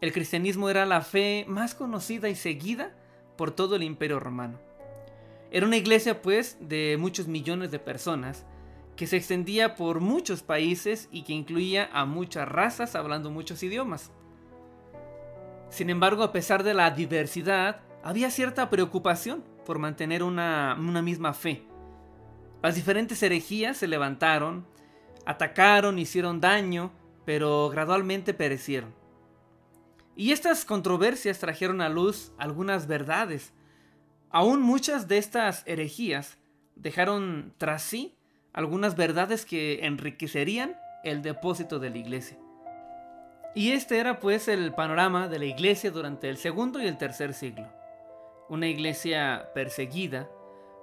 el 0.00 0.12
cristianismo 0.12 0.68
era 0.68 0.84
la 0.84 1.00
fe 1.00 1.46
más 1.48 1.74
conocida 1.74 2.28
y 2.28 2.34
seguida 2.34 2.94
por 3.36 3.52
todo 3.52 3.76
el 3.76 3.82
imperio 3.82 4.20
romano. 4.20 4.58
Era 5.50 5.66
una 5.66 5.76
iglesia 5.76 6.20
pues 6.20 6.58
de 6.60 6.96
muchos 6.98 7.26
millones 7.28 7.70
de 7.70 7.78
personas 7.78 8.44
que 8.96 9.06
se 9.06 9.16
extendía 9.16 9.74
por 9.74 10.00
muchos 10.00 10.42
países 10.42 11.08
y 11.10 11.22
que 11.22 11.32
incluía 11.32 11.88
a 11.92 12.04
muchas 12.04 12.48
razas 12.48 12.94
hablando 12.94 13.30
muchos 13.30 13.62
idiomas. 13.62 14.12
Sin 15.68 15.90
embargo, 15.90 16.22
a 16.22 16.32
pesar 16.32 16.62
de 16.62 16.74
la 16.74 16.90
diversidad, 16.90 17.80
había 18.02 18.30
cierta 18.30 18.70
preocupación 18.70 19.42
por 19.66 19.78
mantener 19.78 20.22
una, 20.22 20.76
una 20.78 21.02
misma 21.02 21.34
fe. 21.34 21.66
Las 22.62 22.76
diferentes 22.76 23.22
herejías 23.22 23.78
se 23.78 23.88
levantaron, 23.88 24.66
atacaron, 25.26 25.98
hicieron 25.98 26.40
daño, 26.40 26.92
pero 27.24 27.68
gradualmente 27.70 28.34
perecieron. 28.34 28.94
Y 30.16 30.30
estas 30.30 30.64
controversias 30.64 31.40
trajeron 31.40 31.80
a 31.80 31.88
luz 31.88 32.32
algunas 32.38 32.86
verdades. 32.86 33.52
Aún 34.30 34.62
muchas 34.62 35.08
de 35.08 35.18
estas 35.18 35.64
herejías 35.66 36.38
dejaron 36.76 37.52
tras 37.58 37.82
sí 37.82 38.16
algunas 38.54 38.96
verdades 38.96 39.44
que 39.44 39.84
enriquecerían 39.84 40.80
el 41.02 41.20
depósito 41.20 41.78
de 41.78 41.90
la 41.90 41.98
iglesia. 41.98 42.38
Y 43.54 43.72
este 43.72 43.98
era 43.98 44.18
pues 44.18 44.48
el 44.48 44.72
panorama 44.72 45.28
de 45.28 45.38
la 45.38 45.44
iglesia 45.44 45.90
durante 45.90 46.28
el 46.28 46.38
segundo 46.38 46.80
y 46.80 46.86
el 46.86 46.96
tercer 46.96 47.34
siglo. 47.34 47.68
Una 48.48 48.66
iglesia 48.66 49.50
perseguida, 49.54 50.28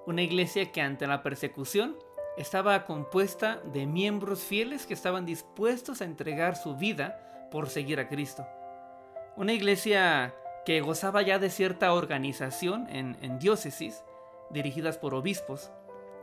una 0.05 0.21
iglesia 0.21 0.71
que 0.71 0.81
ante 0.81 1.07
la 1.07 1.23
persecución 1.23 1.97
estaba 2.37 2.85
compuesta 2.85 3.61
de 3.73 3.85
miembros 3.85 4.41
fieles 4.41 4.85
que 4.85 4.93
estaban 4.93 5.25
dispuestos 5.25 6.01
a 6.01 6.05
entregar 6.05 6.55
su 6.55 6.77
vida 6.77 7.49
por 7.51 7.69
seguir 7.69 7.99
a 7.99 8.07
Cristo. 8.07 8.47
Una 9.35 9.53
iglesia 9.53 10.33
que 10.65 10.81
gozaba 10.81 11.21
ya 11.21 11.39
de 11.39 11.49
cierta 11.49 11.93
organización 11.93 12.87
en, 12.89 13.39
diócesis, 13.39 14.03
dirigidas 14.49 14.97
por 14.97 15.13
obispos. 15.13 15.71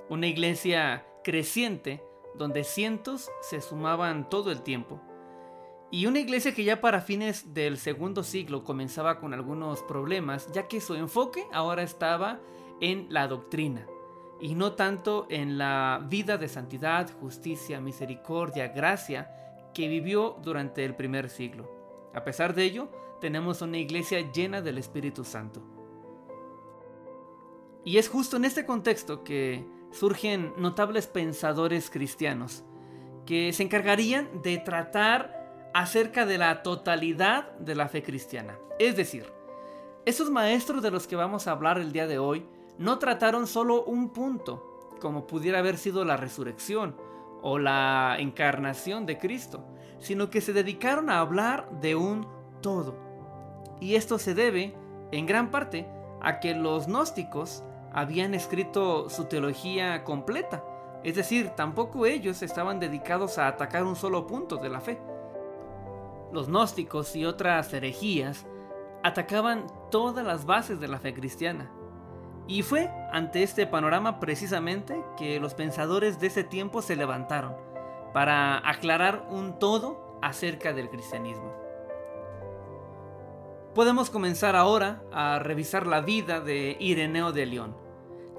Una 0.09 0.27
iglesia 0.27 1.05
creciente 1.23 2.03
donde 2.35 2.65
cientos 2.65 3.31
se 3.41 3.61
sumaban 3.61 4.29
todo 4.29 4.51
el 4.51 4.63
tiempo. 4.63 5.01
Y 5.91 6.07
una 6.07 6.19
iglesia 6.19 6.55
que 6.55 6.65
ya 6.65 6.81
para 6.81 7.01
fines 7.01 7.55
del 7.55 7.79
segundo 7.79 8.23
siglo 8.23 8.63
comenzaba 8.63 9.19
con 9.19 9.33
algunos 9.33 9.83
problemas, 9.83 10.51
ya 10.53 10.69
que 10.69 10.81
su 10.81 10.95
enfoque 10.95 11.47
ahora 11.53 11.83
estaba 11.83 12.41
en 12.81 13.07
la 13.11 13.27
doctrina 13.27 13.87
y 14.41 14.55
no 14.55 14.73
tanto 14.73 15.27
en 15.31 15.59
la 15.59 16.05
vida 16.09 16.37
de 16.37 16.49
santidad, 16.49 17.11
justicia, 17.21 17.81
misericordia, 17.81 18.69
gracia 18.69 19.31
que 19.75 19.89
vivió 19.89 20.37
durante 20.43 20.85
el 20.85 20.95
primer 20.95 21.31
siglo. 21.31 21.69
A 22.15 22.23
pesar 22.23 22.55
de 22.55 22.65
ello, 22.65 22.89
tenemos 23.21 23.63
una 23.63 23.79
iglesia 23.79 24.31
llena 24.33 24.61
del 24.61 24.79
Espíritu 24.79 25.25
Santo. 25.25 25.63
Y 27.85 27.97
es 27.97 28.09
justo 28.09 28.37
en 28.37 28.45
este 28.45 28.67
contexto 28.67 29.25
que 29.25 29.65
surgen 29.91 30.53
notables 30.57 31.07
pensadores 31.07 31.91
cristianos 31.91 32.65
que 33.27 33.53
se 33.53 33.63
encargarían 33.63 34.43
de 34.43 34.59
tratar 34.59 35.71
acerca 35.75 36.25
de 36.25 36.39
la 36.39 36.63
totalidad 36.63 37.53
de 37.59 37.75
la 37.75 37.89
fe 37.89 38.03
cristiana. 38.03 38.59
Es 38.79 38.97
decir, 38.97 39.31
esos 40.07 40.31
maestros 40.31 40.83
de 40.83 40.91
los 40.91 41.07
que 41.07 41.17
vamos 41.17 41.47
a 41.47 41.51
hablar 41.51 41.79
el 41.79 41.93
día 41.93 42.07
de 42.07 42.19
hoy 42.19 42.47
no 42.79 42.99
trataron 42.99 43.47
solo 43.47 43.85
un 43.85 44.11
punto, 44.11 44.89
como 45.01 45.27
pudiera 45.27 45.59
haber 45.59 45.77
sido 45.77 46.05
la 46.05 46.17
resurrección 46.17 46.97
o 47.43 47.59
la 47.59 48.17
encarnación 48.19 49.05
de 49.05 49.19
Cristo, 49.19 49.67
sino 49.99 50.31
que 50.31 50.41
se 50.41 50.53
dedicaron 50.53 51.11
a 51.11 51.19
hablar 51.19 51.69
de 51.81 51.97
un 51.97 52.27
todo. 52.63 52.97
Y 53.81 53.97
esto 53.97 54.19
se 54.19 54.35
debe, 54.35 54.75
en 55.13 55.27
gran 55.27 55.51
parte, 55.51 55.87
a 56.21 56.41
que 56.41 56.55
los 56.55 56.87
gnósticos 56.87 57.63
habían 57.93 58.35
escrito 58.35 59.09
su 59.09 59.27
teología 59.27 60.05
completa, 60.05 60.65
es 61.05 61.15
decir, 61.15 61.51
tampoco 61.51 62.07
ellos 62.07 62.43
estaban 62.43 62.81
dedicados 62.81 63.39
a 63.39 63.47
atacar 63.47 63.85
un 63.85 63.97
solo 63.97 64.27
punto 64.27 64.57
de 64.57 64.69
la 64.69 64.81
fe. 64.81 64.99
Los 66.33 66.49
gnósticos 66.49 67.15
y 67.17 67.25
otras 67.25 67.73
herejías 67.73 68.47
atacaban 69.03 69.67
todas 69.91 70.25
las 70.25 70.45
bases 70.45 70.81
de 70.81 70.89
la 70.89 70.99
fe 70.99 71.15
cristiana. 71.15 71.71
Y 72.47 72.63
fue 72.63 72.91
ante 73.13 73.43
este 73.43 73.67
panorama 73.67 74.21
precisamente 74.21 75.05
que 75.17 75.39
los 75.39 75.55
pensadores 75.55 76.19
de 76.19 76.29
ese 76.29 76.45
tiempo 76.45 76.83
se 76.83 76.97
levantaron 76.97 77.55
para 78.13 78.69
aclarar 78.69 79.27
un 79.31 79.59
todo 79.59 80.19
acerca 80.23 80.73
del 80.73 80.91
cristianismo. 80.91 81.68
Podemos 83.79 84.11
comenzar 84.11 84.57
ahora 84.57 85.05
a 85.13 85.39
revisar 85.39 85.87
la 85.87 86.01
vida 86.01 86.41
de 86.41 86.77
Ireneo 86.81 87.31
de 87.31 87.47
León, 87.47 87.77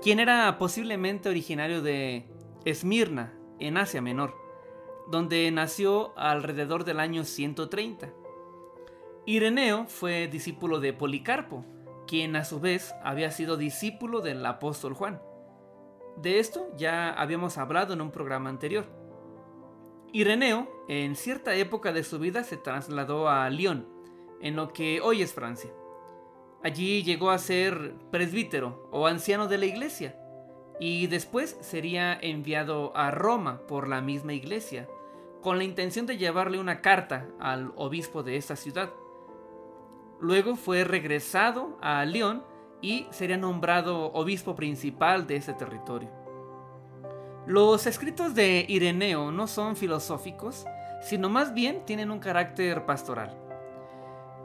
quien 0.02 0.20
era 0.20 0.58
posiblemente 0.58 1.30
originario 1.30 1.82
de 1.82 2.26
Esmirna, 2.66 3.40
en 3.58 3.78
Asia 3.78 4.02
Menor, 4.02 4.36
donde 5.08 5.50
nació 5.52 6.12
alrededor 6.18 6.84
del 6.84 7.00
año 7.00 7.24
130. 7.24 8.10
Ireneo 9.26 9.86
fue 9.86 10.28
discípulo 10.28 10.82
de 10.82 10.92
Policarpo, 10.92 11.64
quien 12.06 12.36
a 12.36 12.44
su 12.44 12.60
vez 12.60 12.94
había 13.02 13.32
sido 13.32 13.56
discípulo 13.56 14.20
del 14.20 14.46
apóstol 14.46 14.94
Juan. 14.94 15.22
De 16.18 16.40
esto 16.40 16.68
ya 16.76 17.12
habíamos 17.14 17.58
hablado 17.58 17.94
en 17.94 18.02
un 18.02 18.12
programa 18.12 18.50
anterior. 18.50 18.88
Ireneo, 20.12 20.68
en 20.90 21.16
cierta 21.16 21.56
época 21.56 21.94
de 21.94 22.04
su 22.04 22.20
vida, 22.20 22.44
se 22.44 22.58
trasladó 22.58 23.30
a 23.30 23.50
Lyon, 23.50 23.99
en 24.42 24.56
lo 24.56 24.74
que 24.74 25.02
hoy 25.02 25.22
es 25.22 25.34
Francia. 25.34 25.72
Allí 26.64 27.04
llegó 27.04 27.30
a 27.30 27.38
ser 27.38 27.96
presbítero 28.12 28.90
o 28.92 29.08
anciano 29.08 29.48
de 29.48 29.58
la 29.58 29.66
iglesia, 29.66 30.16
y 30.80 31.08
después 31.08 31.58
sería 31.62 32.18
enviado 32.22 32.96
a 32.96 33.12
Roma 33.12 33.62
por 33.68 33.88
la 33.88 34.02
misma 34.02 34.34
iglesia, 34.34 34.88
con 35.42 35.58
la 35.58 35.64
intención 35.64 36.06
de 36.06 36.18
llevarle 36.18 36.60
una 36.60 36.82
carta 36.82 37.28
al 37.40 37.74
obispo 37.76 38.24
de 38.24 38.38
esta 38.38 38.56
ciudad. 38.56 38.90
Luego 40.20 40.56
fue 40.56 40.84
regresado 40.84 41.78
a 41.82 42.04
León 42.06 42.44
y 42.82 43.08
sería 43.12 43.38
nombrado 43.38 44.12
obispo 44.14 44.56
principal 44.56 45.28
de 45.28 45.38
ese 45.38 45.54
territorio. 45.54 46.10
Los 47.46 47.88
escritos 47.88 48.36
de 48.36 48.66
Ireneo 48.68 49.32
no 49.32 49.48
son 49.48 49.76
filosóficos, 49.76 50.66
sino 51.02 51.30
más 51.30 51.54
bien 51.54 51.86
tienen 51.86 52.12
un 52.12 52.20
carácter 52.20 52.86
pastoral. 52.86 53.39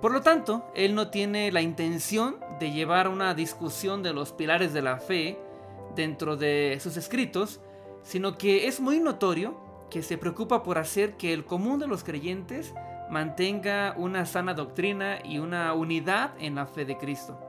Por 0.04 0.12
lo 0.12 0.20
tanto, 0.20 0.70
él 0.74 0.94
no 0.94 1.08
tiene 1.08 1.50
la 1.50 1.62
intención 1.62 2.36
de 2.60 2.72
llevar 2.72 3.08
una 3.08 3.32
discusión 3.32 4.02
de 4.02 4.12
los 4.12 4.32
pilares 4.32 4.74
de 4.74 4.82
la 4.82 4.98
fe 4.98 5.38
dentro 5.96 6.36
de 6.36 6.76
sus 6.78 6.98
escritos, 6.98 7.62
sino 8.02 8.36
que 8.36 8.66
es 8.66 8.80
muy 8.80 9.00
notorio 9.00 9.58
que 9.88 10.02
se 10.02 10.18
preocupa 10.18 10.62
por 10.62 10.76
hacer 10.76 11.16
que 11.16 11.32
el 11.32 11.46
común 11.46 11.78
de 11.78 11.86
los 11.86 12.04
creyentes 12.04 12.74
mantenga 13.08 13.94
una 13.96 14.26
sana 14.26 14.52
doctrina 14.52 15.20
y 15.24 15.38
una 15.38 15.72
unidad 15.72 16.34
en 16.38 16.56
la 16.56 16.66
fe 16.66 16.84
de 16.84 16.98
Cristo. 16.98 17.40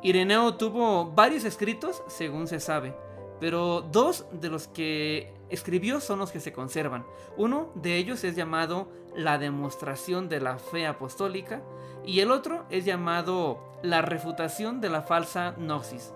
Ireneo 0.00 0.54
tuvo 0.54 1.12
varios 1.12 1.44
escritos, 1.44 2.02
según 2.06 2.46
se 2.46 2.60
sabe, 2.60 2.96
pero 3.40 3.82
dos 3.82 4.24
de 4.32 4.48
los 4.48 4.68
que 4.68 5.34
escribió 5.50 6.00
son 6.00 6.18
los 6.18 6.30
que 6.30 6.40
se 6.40 6.54
conservan. 6.54 7.04
Uno 7.36 7.72
de 7.74 7.98
ellos 7.98 8.24
es 8.24 8.34
llamado 8.36 8.88
La 9.18 9.36
demostración 9.36 10.28
de 10.28 10.38
la 10.38 10.58
fe 10.58 10.86
apostólica 10.86 11.60
y 12.06 12.20
el 12.20 12.30
otro 12.30 12.66
es 12.70 12.84
llamado 12.84 13.58
La 13.82 14.00
refutación 14.00 14.80
de 14.80 14.90
la 14.90 15.02
falsa 15.02 15.56
gnosis. 15.58 16.14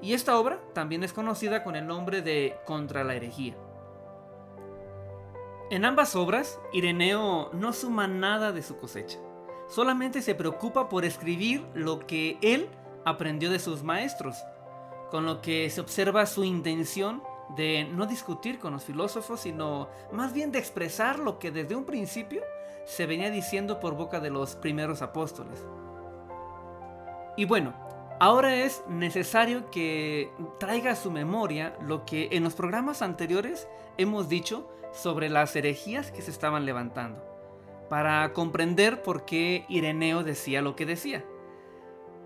Y 0.00 0.14
esta 0.14 0.38
obra 0.38 0.58
también 0.72 1.04
es 1.04 1.12
conocida 1.12 1.62
con 1.62 1.76
el 1.76 1.86
nombre 1.86 2.22
de 2.22 2.56
Contra 2.64 3.04
la 3.04 3.14
herejía. 3.14 3.54
En 5.70 5.84
ambas 5.84 6.16
obras, 6.16 6.58
Ireneo 6.72 7.50
no 7.52 7.74
suma 7.74 8.08
nada 8.08 8.50
de 8.50 8.62
su 8.62 8.78
cosecha, 8.78 9.18
solamente 9.68 10.22
se 10.22 10.34
preocupa 10.34 10.88
por 10.88 11.04
escribir 11.04 11.66
lo 11.74 11.98
que 11.98 12.38
él 12.40 12.70
aprendió 13.04 13.50
de 13.50 13.58
sus 13.58 13.82
maestros, 13.82 14.38
con 15.10 15.26
lo 15.26 15.42
que 15.42 15.68
se 15.68 15.82
observa 15.82 16.24
su 16.24 16.44
intención 16.44 17.22
de 17.56 17.84
no 17.92 18.06
discutir 18.06 18.58
con 18.58 18.72
los 18.72 18.84
filósofos, 18.84 19.40
sino 19.40 19.88
más 20.12 20.32
bien 20.32 20.52
de 20.52 20.58
expresar 20.58 21.18
lo 21.18 21.38
que 21.38 21.50
desde 21.50 21.76
un 21.76 21.84
principio 21.84 22.42
se 22.84 23.06
venía 23.06 23.30
diciendo 23.30 23.80
por 23.80 23.94
boca 23.94 24.20
de 24.20 24.30
los 24.30 24.56
primeros 24.56 25.02
apóstoles. 25.02 25.64
Y 27.36 27.44
bueno, 27.44 27.74
ahora 28.18 28.56
es 28.56 28.82
necesario 28.88 29.70
que 29.70 30.30
traiga 30.58 30.92
a 30.92 30.96
su 30.96 31.10
memoria 31.10 31.76
lo 31.80 32.04
que 32.04 32.28
en 32.32 32.44
los 32.44 32.54
programas 32.54 33.02
anteriores 33.02 33.68
hemos 33.96 34.28
dicho 34.28 34.68
sobre 34.92 35.28
las 35.28 35.54
herejías 35.54 36.10
que 36.10 36.22
se 36.22 36.30
estaban 36.30 36.64
levantando, 36.64 37.22
para 37.88 38.32
comprender 38.32 39.02
por 39.02 39.24
qué 39.24 39.64
Ireneo 39.68 40.24
decía 40.24 40.62
lo 40.62 40.74
que 40.74 40.86
decía. 40.86 41.24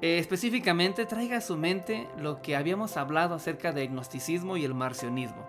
Eh, 0.03 0.19
específicamente 0.19 1.07
traiga 1.07 1.37
a 1.37 1.41
su 1.41 1.57
mente 1.57 2.09
lo 2.19 2.43
que 2.43 2.57
habíamos 2.57 2.97
hablado 2.97 3.37
acerca 3.37 3.71
del 3.71 3.91
gnosticismo 3.91 4.57
y 4.57 4.65
el 4.65 4.75
marcionismo. 4.75 5.49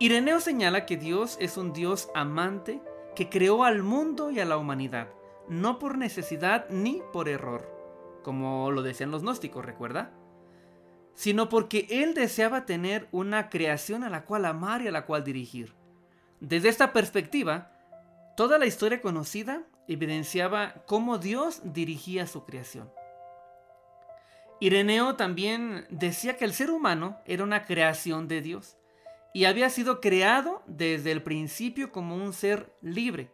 Ireneo 0.00 0.40
señala 0.40 0.84
que 0.84 0.96
Dios 0.96 1.36
es 1.40 1.56
un 1.56 1.72
Dios 1.72 2.10
amante 2.16 2.82
que 3.14 3.28
creó 3.28 3.62
al 3.62 3.84
mundo 3.84 4.32
y 4.32 4.40
a 4.40 4.44
la 4.44 4.56
humanidad, 4.56 5.08
no 5.48 5.78
por 5.78 5.96
necesidad 5.96 6.68
ni 6.70 7.00
por 7.12 7.28
error, 7.28 7.70
como 8.24 8.72
lo 8.72 8.82
decían 8.82 9.12
los 9.12 9.22
gnósticos, 9.22 9.64
¿recuerda? 9.64 10.10
Sino 11.14 11.48
porque 11.48 11.86
Él 11.90 12.14
deseaba 12.14 12.66
tener 12.66 13.06
una 13.12 13.48
creación 13.48 14.02
a 14.02 14.10
la 14.10 14.24
cual 14.24 14.44
amar 14.44 14.82
y 14.82 14.88
a 14.88 14.92
la 14.92 15.06
cual 15.06 15.22
dirigir. 15.22 15.72
Desde 16.40 16.68
esta 16.68 16.92
perspectiva, 16.92 17.70
toda 18.36 18.58
la 18.58 18.66
historia 18.66 19.00
conocida 19.00 19.62
evidenciaba 19.88 20.84
cómo 20.86 21.18
Dios 21.18 21.60
dirigía 21.64 22.26
su 22.26 22.44
creación. 22.44 22.90
Ireneo 24.60 25.16
también 25.16 25.86
decía 25.88 26.36
que 26.36 26.44
el 26.44 26.52
ser 26.52 26.70
humano 26.70 27.18
era 27.24 27.44
una 27.44 27.64
creación 27.64 28.28
de 28.28 28.42
Dios 28.42 28.76
y 29.32 29.44
había 29.44 29.70
sido 29.70 30.00
creado 30.00 30.62
desde 30.66 31.12
el 31.12 31.22
principio 31.22 31.92
como 31.92 32.16
un 32.16 32.32
ser 32.32 32.74
libre. 32.80 33.32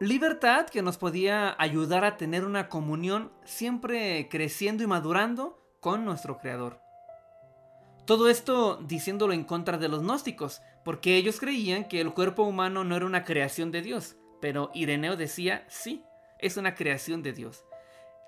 Libertad 0.00 0.66
que 0.66 0.82
nos 0.82 0.98
podía 0.98 1.54
ayudar 1.58 2.04
a 2.04 2.16
tener 2.16 2.44
una 2.44 2.68
comunión 2.68 3.30
siempre 3.44 4.28
creciendo 4.28 4.82
y 4.82 4.88
madurando 4.88 5.62
con 5.78 6.04
nuestro 6.04 6.38
Creador. 6.38 6.80
Todo 8.04 8.28
esto 8.28 8.80
diciéndolo 8.82 9.32
en 9.32 9.44
contra 9.44 9.78
de 9.78 9.88
los 9.88 10.02
gnósticos, 10.02 10.60
porque 10.84 11.16
ellos 11.16 11.38
creían 11.38 11.86
que 11.86 12.00
el 12.00 12.12
cuerpo 12.12 12.42
humano 12.42 12.82
no 12.82 12.96
era 12.96 13.06
una 13.06 13.24
creación 13.24 13.70
de 13.70 13.82
Dios, 13.82 14.16
pero 14.42 14.72
Ireneo 14.74 15.16
decía, 15.16 15.64
sí, 15.68 16.04
es 16.40 16.56
una 16.56 16.74
creación 16.74 17.22
de 17.22 17.32
Dios. 17.32 17.64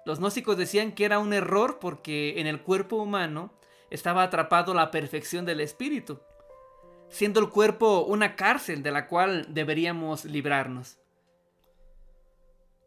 Los 0.07 0.21
gnósticos 0.21 0.57
decían 0.57 0.93
que 0.93 1.05
era 1.05 1.19
un 1.19 1.33
error 1.33 1.81
porque 1.81 2.41
en 2.41 2.47
el 2.47 2.63
cuerpo 2.63 2.97
humano 2.97 3.53
estaba 3.91 4.23
atrapado 4.23 4.75
la 4.75 4.93
perfección 4.93 5.45
del 5.45 5.61
espíritu, 5.61 6.21
siendo 7.09 7.41
el 7.41 7.51
cuerpo 7.51 8.05
una 8.05 8.37
cárcel 8.37 8.85
de 8.85 8.93
la 8.93 9.09
cual 9.09 9.47
deberíamos 9.49 10.25
librarnos. 10.25 10.99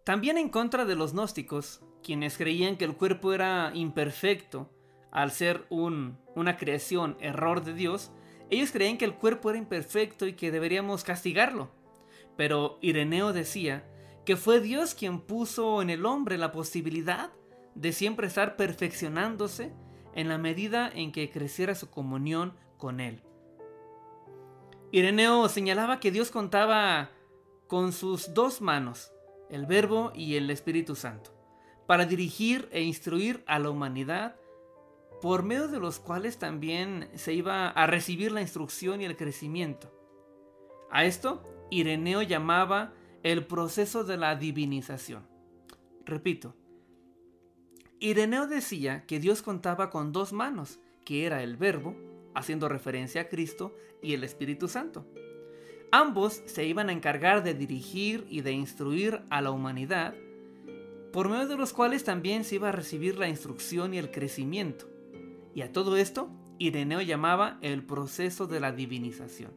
También 0.05 0.37
en 0.37 0.47
contra 0.47 0.85
de 0.85 0.95
los 0.95 1.11
gnósticos, 1.11 1.81
quienes 2.01 2.37
creían 2.37 2.77
que 2.77 2.85
el 2.85 2.95
cuerpo 2.95 3.33
era 3.33 3.71
imperfecto 3.73 4.71
al 5.11 5.31
ser 5.31 5.65
un, 5.69 6.17
una 6.33 6.55
creación, 6.55 7.17
error 7.19 7.61
de 7.61 7.73
Dios, 7.73 8.09
ellos 8.49 8.71
creían 8.71 8.97
que 8.97 9.03
el 9.03 9.15
cuerpo 9.15 9.49
era 9.49 9.59
imperfecto 9.59 10.25
y 10.27 10.33
que 10.33 10.49
deberíamos 10.49 11.03
castigarlo. 11.03 11.75
Pero 12.37 12.77
Ireneo 12.81 13.33
decía 13.33 13.85
que 14.25 14.37
fue 14.37 14.61
Dios 14.61 14.93
quien 14.93 15.21
puso 15.21 15.81
en 15.81 15.89
el 15.89 16.05
hombre 16.05 16.37
la 16.37 16.51
posibilidad 16.51 17.31
de 17.75 17.91
siempre 17.91 18.27
estar 18.27 18.55
perfeccionándose 18.55 19.73
en 20.13 20.29
la 20.29 20.37
medida 20.37 20.89
en 20.93 21.11
que 21.11 21.29
creciera 21.29 21.75
su 21.75 21.89
comunión 21.89 22.53
con 22.77 22.99
Él. 22.99 23.23
Ireneo 24.91 25.49
señalaba 25.49 25.99
que 25.99 26.11
Dios 26.11 26.31
contaba 26.31 27.09
con 27.67 27.91
sus 27.91 28.33
dos 28.33 28.61
manos, 28.61 29.11
el 29.49 29.65
Verbo 29.65 30.11
y 30.15 30.35
el 30.35 30.49
Espíritu 30.49 30.95
Santo, 30.95 31.31
para 31.85 32.05
dirigir 32.05 32.69
e 32.71 32.81
instruir 32.81 33.43
a 33.47 33.59
la 33.59 33.69
humanidad, 33.69 34.35
por 35.21 35.43
medio 35.43 35.67
de 35.67 35.79
los 35.79 35.99
cuales 35.99 36.37
también 36.37 37.09
se 37.15 37.33
iba 37.33 37.69
a 37.69 37.87
recibir 37.87 38.31
la 38.31 38.41
instrucción 38.41 39.01
y 39.01 39.05
el 39.05 39.17
crecimiento. 39.17 39.91
A 40.89 41.05
esto 41.05 41.43
Ireneo 41.69 42.21
llamaba 42.21 42.93
el 43.23 43.45
proceso 43.45 44.03
de 44.03 44.17
la 44.17 44.35
divinización. 44.35 45.23
Repito, 46.05 46.55
Ireneo 47.99 48.47
decía 48.47 49.05
que 49.05 49.19
Dios 49.19 49.41
contaba 49.41 49.89
con 49.89 50.11
dos 50.11 50.31
manos, 50.31 50.79
que 51.03 51.25
era 51.25 51.43
el 51.43 51.57
verbo, 51.57 51.95
haciendo 52.35 52.69
referencia 52.69 53.21
a 53.21 53.27
Cristo 53.27 53.75
y 54.01 54.13
el 54.13 54.23
Espíritu 54.23 54.67
Santo. 54.67 55.05
Ambos 55.91 56.43
se 56.45 56.65
iban 56.65 56.89
a 56.89 56.93
encargar 56.93 57.43
de 57.43 57.53
dirigir 57.53 58.25
y 58.29 58.41
de 58.41 58.51
instruir 58.51 59.21
a 59.29 59.41
la 59.41 59.51
humanidad, 59.51 60.13
por 61.11 61.29
medio 61.29 61.47
de 61.47 61.57
los 61.57 61.73
cuales 61.73 62.03
también 62.03 62.43
se 62.43 62.55
iba 62.55 62.69
a 62.69 62.73
recibir 62.73 63.17
la 63.17 63.27
instrucción 63.27 63.93
y 63.93 63.97
el 63.97 64.11
crecimiento. 64.11 64.87
Y 65.55 65.61
a 65.61 65.71
todo 65.71 65.97
esto, 65.97 66.29
Ireneo 66.59 67.01
llamaba 67.01 67.57
el 67.61 67.83
proceso 67.83 68.45
de 68.45 68.59
la 68.59 68.71
divinización. 68.71 69.51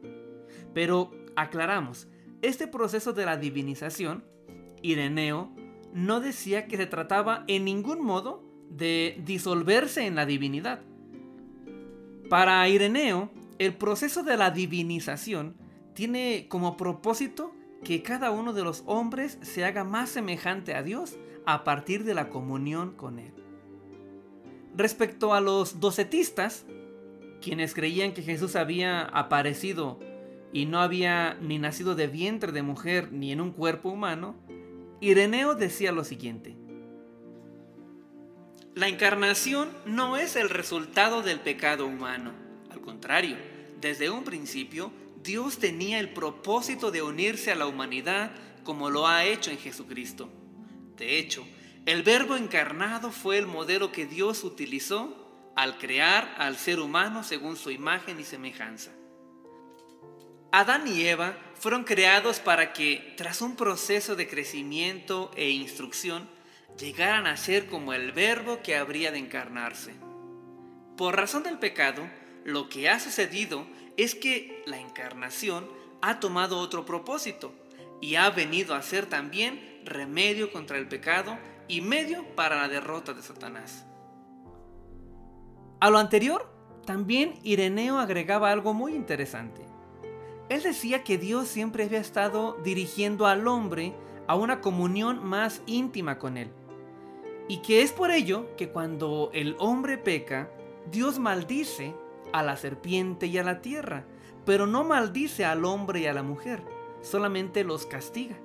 Pero 0.73 1.11
aclaramos, 1.35 2.07
este 2.41 2.67
proceso 2.67 3.13
de 3.13 3.25
la 3.25 3.37
divinización, 3.37 4.23
Ireneo 4.81 5.53
no 5.93 6.19
decía 6.19 6.67
que 6.67 6.77
se 6.77 6.87
trataba 6.87 7.43
en 7.47 7.65
ningún 7.65 8.03
modo 8.03 8.43
de 8.69 9.21
disolverse 9.25 10.05
en 10.05 10.15
la 10.15 10.25
divinidad. 10.25 10.81
Para 12.29 12.67
Ireneo, 12.67 13.29
el 13.59 13.75
proceso 13.75 14.23
de 14.23 14.37
la 14.37 14.49
divinización 14.51 15.55
tiene 15.93 16.47
como 16.49 16.77
propósito 16.77 17.53
que 17.83 18.01
cada 18.01 18.31
uno 18.31 18.53
de 18.53 18.63
los 18.63 18.83
hombres 18.85 19.37
se 19.41 19.65
haga 19.65 19.83
más 19.83 20.09
semejante 20.09 20.73
a 20.73 20.83
Dios 20.83 21.17
a 21.45 21.63
partir 21.63 22.03
de 22.03 22.13
la 22.13 22.29
comunión 22.29 22.95
con 22.95 23.19
Él. 23.19 23.33
Respecto 24.75 25.33
a 25.33 25.41
los 25.41 25.79
docetistas, 25.79 26.65
quienes 27.41 27.73
creían 27.73 28.13
que 28.13 28.21
Jesús 28.21 28.55
había 28.55 29.01
aparecido 29.01 29.99
y 30.53 30.65
no 30.65 30.81
había 30.81 31.37
ni 31.41 31.59
nacido 31.59 31.95
de 31.95 32.07
vientre 32.07 32.51
de 32.51 32.61
mujer 32.61 33.11
ni 33.11 33.31
en 33.31 33.41
un 33.41 33.51
cuerpo 33.51 33.89
humano, 33.89 34.35
Ireneo 34.99 35.55
decía 35.55 35.91
lo 35.91 36.03
siguiente. 36.03 36.55
La 38.75 38.87
encarnación 38.87 39.69
no 39.85 40.17
es 40.17 40.35
el 40.35 40.49
resultado 40.49 41.23
del 41.23 41.39
pecado 41.39 41.85
humano. 41.85 42.31
Al 42.69 42.81
contrario, 42.81 43.35
desde 43.81 44.09
un 44.09 44.23
principio, 44.23 44.91
Dios 45.23 45.57
tenía 45.57 45.99
el 45.99 46.09
propósito 46.09 46.91
de 46.91 47.01
unirse 47.01 47.51
a 47.51 47.55
la 47.55 47.67
humanidad 47.67 48.31
como 48.63 48.89
lo 48.89 49.07
ha 49.07 49.25
hecho 49.25 49.51
en 49.51 49.57
Jesucristo. 49.57 50.29
De 50.97 51.17
hecho, 51.17 51.45
el 51.85 52.03
Verbo 52.03 52.35
encarnado 52.35 53.11
fue 53.11 53.37
el 53.37 53.47
modelo 53.47 53.91
que 53.91 54.05
Dios 54.05 54.43
utilizó 54.43 55.51
al 55.55 55.77
crear 55.77 56.35
al 56.37 56.57
ser 56.57 56.79
humano 56.79 57.23
según 57.23 57.57
su 57.57 57.71
imagen 57.71 58.19
y 58.19 58.23
semejanza. 58.23 58.91
Adán 60.51 60.85
y 60.85 61.07
Eva 61.07 61.37
fueron 61.55 61.85
creados 61.85 62.39
para 62.39 62.73
que, 62.73 63.13
tras 63.15 63.41
un 63.41 63.55
proceso 63.55 64.17
de 64.17 64.27
crecimiento 64.27 65.31
e 65.37 65.49
instrucción, 65.51 66.27
llegaran 66.77 67.25
a 67.25 67.37
ser 67.37 67.67
como 67.67 67.93
el 67.93 68.11
verbo 68.11 68.59
que 68.61 68.75
habría 68.75 69.11
de 69.11 69.19
encarnarse. 69.19 69.93
Por 70.97 71.15
razón 71.15 71.43
del 71.43 71.57
pecado, 71.57 72.03
lo 72.43 72.67
que 72.67 72.89
ha 72.89 72.99
sucedido 72.99 73.65
es 73.95 74.13
que 74.13 74.61
la 74.65 74.77
encarnación 74.77 75.69
ha 76.01 76.19
tomado 76.19 76.57
otro 76.59 76.85
propósito 76.85 77.53
y 78.01 78.15
ha 78.15 78.29
venido 78.29 78.75
a 78.75 78.81
ser 78.81 79.05
también 79.05 79.81
remedio 79.85 80.51
contra 80.51 80.77
el 80.77 80.87
pecado 80.87 81.37
y 81.69 81.79
medio 81.79 82.25
para 82.35 82.57
la 82.57 82.67
derrota 82.67 83.13
de 83.13 83.21
Satanás. 83.21 83.85
A 85.79 85.89
lo 85.89 85.97
anterior, 85.97 86.51
también 86.85 87.39
Ireneo 87.43 87.99
agregaba 87.99 88.51
algo 88.51 88.73
muy 88.73 88.93
interesante. 88.93 89.70
Él 90.51 90.61
decía 90.63 91.01
que 91.05 91.17
Dios 91.17 91.47
siempre 91.47 91.85
había 91.85 92.01
estado 92.01 92.57
dirigiendo 92.61 93.25
al 93.25 93.47
hombre 93.47 93.93
a 94.27 94.35
una 94.35 94.59
comunión 94.59 95.23
más 95.23 95.61
íntima 95.65 96.19
con 96.19 96.35
él 96.35 96.51
y 97.47 97.61
que 97.61 97.83
es 97.83 97.93
por 97.93 98.11
ello 98.11 98.53
que 98.57 98.67
cuando 98.67 99.29
el 99.33 99.55
hombre 99.59 99.97
peca, 99.97 100.51
Dios 100.91 101.19
maldice 101.19 101.95
a 102.33 102.43
la 102.43 102.57
serpiente 102.57 103.27
y 103.27 103.37
a 103.37 103.43
la 103.43 103.61
tierra, 103.61 104.03
pero 104.45 104.67
no 104.67 104.83
maldice 104.83 105.45
al 105.45 105.63
hombre 105.63 106.01
y 106.01 106.07
a 106.07 106.13
la 106.13 106.21
mujer, 106.21 106.61
solamente 107.01 107.63
los 107.63 107.85
castiga, 107.85 108.35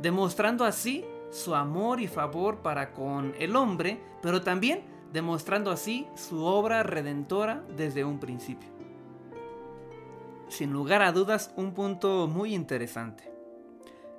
demostrando 0.00 0.64
así 0.64 1.04
su 1.30 1.56
amor 1.56 2.00
y 2.00 2.06
favor 2.06 2.58
para 2.58 2.92
con 2.92 3.34
el 3.40 3.56
hombre, 3.56 4.00
pero 4.22 4.40
también 4.42 4.84
demostrando 5.12 5.72
así 5.72 6.06
su 6.14 6.44
obra 6.44 6.84
redentora 6.84 7.64
desde 7.76 8.04
un 8.04 8.20
principio. 8.20 8.69
Sin 10.50 10.72
lugar 10.72 11.00
a 11.00 11.12
dudas, 11.12 11.52
un 11.56 11.74
punto 11.74 12.26
muy 12.26 12.54
interesante. 12.54 13.30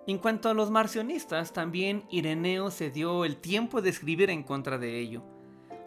En 0.08 0.18
cuanto 0.18 0.48
a 0.48 0.54
los 0.54 0.72
marcionistas, 0.72 1.52
también 1.52 2.06
Ireneo 2.10 2.72
se 2.72 2.90
dio 2.90 3.26
el 3.26 3.36
tiempo 3.36 3.82
de 3.82 3.90
escribir 3.90 4.30
en 4.30 4.44
contra 4.44 4.78
de 4.78 4.98
ello. 4.98 5.24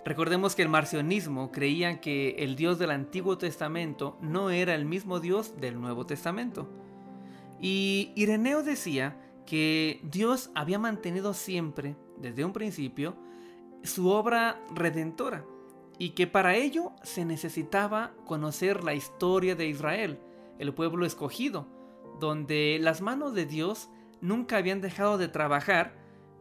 Recordemos 0.04 0.54
que 0.54 0.60
el 0.60 0.68
marcionismo 0.68 1.50
creía 1.50 1.98
que 2.02 2.36
el 2.40 2.56
Dios 2.56 2.78
del 2.78 2.90
Antiguo 2.90 3.38
Testamento 3.38 4.18
no 4.20 4.50
era 4.50 4.74
el 4.74 4.84
mismo 4.84 5.18
Dios 5.18 5.58
del 5.58 5.80
Nuevo 5.80 6.04
Testamento. 6.04 6.68
Y 7.58 8.12
Ireneo 8.14 8.62
decía 8.62 9.16
que 9.46 10.00
Dios 10.02 10.50
había 10.54 10.78
mantenido 10.78 11.32
siempre, 11.32 11.96
desde 12.18 12.44
un 12.44 12.52
principio, 12.52 13.16
su 13.82 14.10
obra 14.10 14.60
redentora 14.74 15.46
y 15.98 16.10
que 16.10 16.26
para 16.26 16.54
ello 16.54 16.92
se 17.02 17.24
necesitaba 17.24 18.12
conocer 18.26 18.84
la 18.84 18.94
historia 18.94 19.54
de 19.54 19.68
Israel, 19.68 20.18
el 20.58 20.74
pueblo 20.74 21.06
escogido, 21.06 21.66
donde 22.20 22.78
las 22.80 23.00
manos 23.00 23.34
de 23.34 23.46
Dios 23.46 23.88
nunca 24.20 24.56
habían 24.56 24.80
dejado 24.80 25.18
de 25.18 25.28
trabajar 25.28 25.94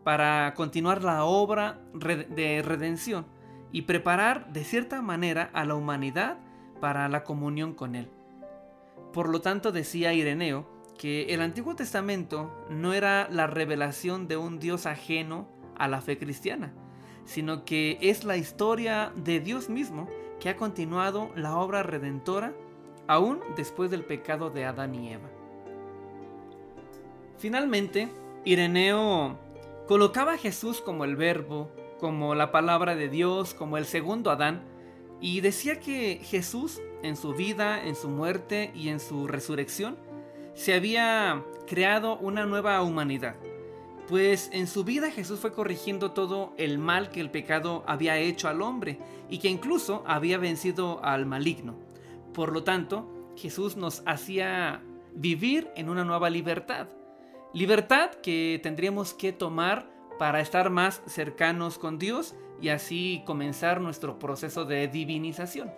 para 0.04 0.54
continuar 0.56 1.04
la 1.04 1.24
obra 1.24 1.82
de 1.94 2.62
redención 2.64 3.26
y 3.72 3.84
preparar 3.84 4.52
de 4.54 4.64
cierta 4.64 5.02
manera 5.02 5.50
a 5.54 5.66
la 5.66 5.76
humanidad 5.76 6.38
para 6.80 7.08
la 7.10 7.24
comunión 7.24 7.74
con 7.74 7.96
Él. 7.96 8.10
Por 9.14 9.30
lo 9.30 9.42
tanto 9.42 9.72
decía 9.72 10.14
Ireneo 10.14 10.68
que 10.98 11.34
el 11.34 11.42
Antiguo 11.42 11.76
Testamento 11.76 12.52
no 12.70 12.94
era 12.94 13.28
la 13.30 13.48
revelación 13.48 14.28
de 14.28 14.38
un 14.38 14.60
Dios 14.60 14.86
ajeno 14.86 15.48
a 15.76 15.88
la 15.88 16.02
fe 16.02 16.18
cristiana, 16.18 16.74
sino 17.26 17.66
que 17.66 17.98
es 18.02 18.24
la 18.24 18.38
historia 18.38 19.12
de 19.16 19.40
Dios 19.40 19.70
mismo 19.70 20.08
que 20.40 20.50
ha 20.50 20.56
continuado 20.56 21.32
la 21.36 21.58
obra 21.58 21.84
redentora 21.84 22.54
aún 23.14 23.40
después 23.56 23.92
del 23.92 24.04
pecado 24.04 24.50
de 24.50 24.66
Adán 24.66 24.96
y 24.96 25.14
Eva. 25.14 25.30
Finalmente, 27.38 28.10
Ireneo 28.46 29.38
colocaba 29.88 30.34
a 30.34 30.38
Jesús 30.38 30.82
como 30.82 31.06
el 31.06 31.16
verbo, 31.16 31.70
como 32.00 32.36
la 32.36 32.52
palabra 32.52 32.96
de 32.96 33.10
Dios, 33.10 33.54
como 33.54 33.78
el 33.78 33.86
segundo 33.86 34.32
Adán, 34.32 34.64
y 35.22 35.42
decía 35.42 35.80
que 35.80 36.20
Jesús, 36.24 36.82
en 37.02 37.16
su 37.16 37.34
vida, 37.34 37.86
en 37.86 37.96
su 37.96 38.10
muerte 38.10 38.72
y 38.76 38.90
en 38.90 39.00
su 39.00 39.28
resurrección, 39.28 39.98
se 40.54 40.74
había 40.74 41.44
creado 41.68 42.18
una 42.18 42.46
nueva 42.46 42.82
humanidad. 42.82 43.36
Pues 44.08 44.50
en 44.52 44.68
su 44.68 44.84
vida 44.84 45.12
Jesús 45.12 45.40
fue 45.40 45.54
corrigiendo 45.54 46.12
todo 46.12 46.54
el 46.58 46.78
mal 46.78 47.10
que 47.10 47.22
el 47.22 47.32
pecado 47.32 47.84
había 47.88 48.18
hecho 48.18 48.50
al 48.50 48.62
hombre 48.62 49.00
y 49.30 49.38
que 49.38 49.48
incluso 49.48 50.04
había 50.06 50.38
vencido 50.38 51.04
al 51.04 51.26
maligno. 51.26 51.76
Por 52.34 52.52
lo 52.52 52.64
tanto, 52.64 53.10
Jesús 53.36 53.78
nos 53.78 54.04
hacía 54.06 54.82
vivir 55.14 55.70
en 55.76 55.90
una 55.90 56.04
nueva 56.04 56.30
libertad 56.30 56.88
Libertad 57.54 58.10
que 58.24 58.60
tendríamos 58.64 59.14
que 59.14 59.32
tomar 59.32 59.88
para 60.18 60.42
estar 60.42 60.72
más 60.72 61.04
cercanos 61.06 61.78
con 61.78 62.00
Dios 62.00 62.34
y 62.60 62.70
así 62.70 63.22
comenzar 63.28 63.80
nuestro 63.80 64.18
proceso 64.18 64.66
de 64.66 64.88
divinización. 64.88 65.72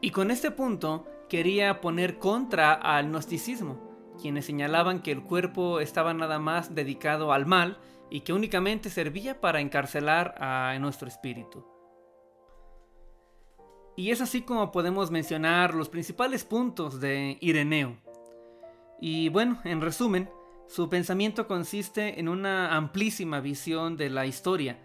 Y 0.00 0.10
con 0.10 0.30
este 0.30 0.52
punto 0.52 1.04
quería 1.28 1.80
poner 1.80 2.20
contra 2.20 2.72
al 2.72 3.08
gnosticismo, 3.08 3.80
quienes 4.20 4.46
señalaban 4.46 5.02
que 5.02 5.10
el 5.10 5.24
cuerpo 5.24 5.80
estaba 5.80 6.14
nada 6.14 6.38
más 6.38 6.72
dedicado 6.72 7.32
al 7.32 7.46
mal 7.46 7.78
y 8.08 8.20
que 8.20 8.32
únicamente 8.32 8.88
servía 8.88 9.40
para 9.40 9.60
encarcelar 9.60 10.36
a 10.38 10.76
nuestro 10.78 11.08
espíritu. 11.08 11.71
Y 13.96 14.10
es 14.10 14.20
así 14.20 14.42
como 14.42 14.72
podemos 14.72 15.10
mencionar 15.10 15.74
los 15.74 15.88
principales 15.88 16.44
puntos 16.44 17.00
de 17.00 17.36
Ireneo. 17.40 17.98
Y 19.00 19.28
bueno, 19.28 19.60
en 19.64 19.80
resumen, 19.80 20.30
su 20.66 20.88
pensamiento 20.88 21.46
consiste 21.46 22.18
en 22.18 22.28
una 22.28 22.74
amplísima 22.74 23.40
visión 23.40 23.96
de 23.96 24.08
la 24.08 24.24
historia, 24.24 24.78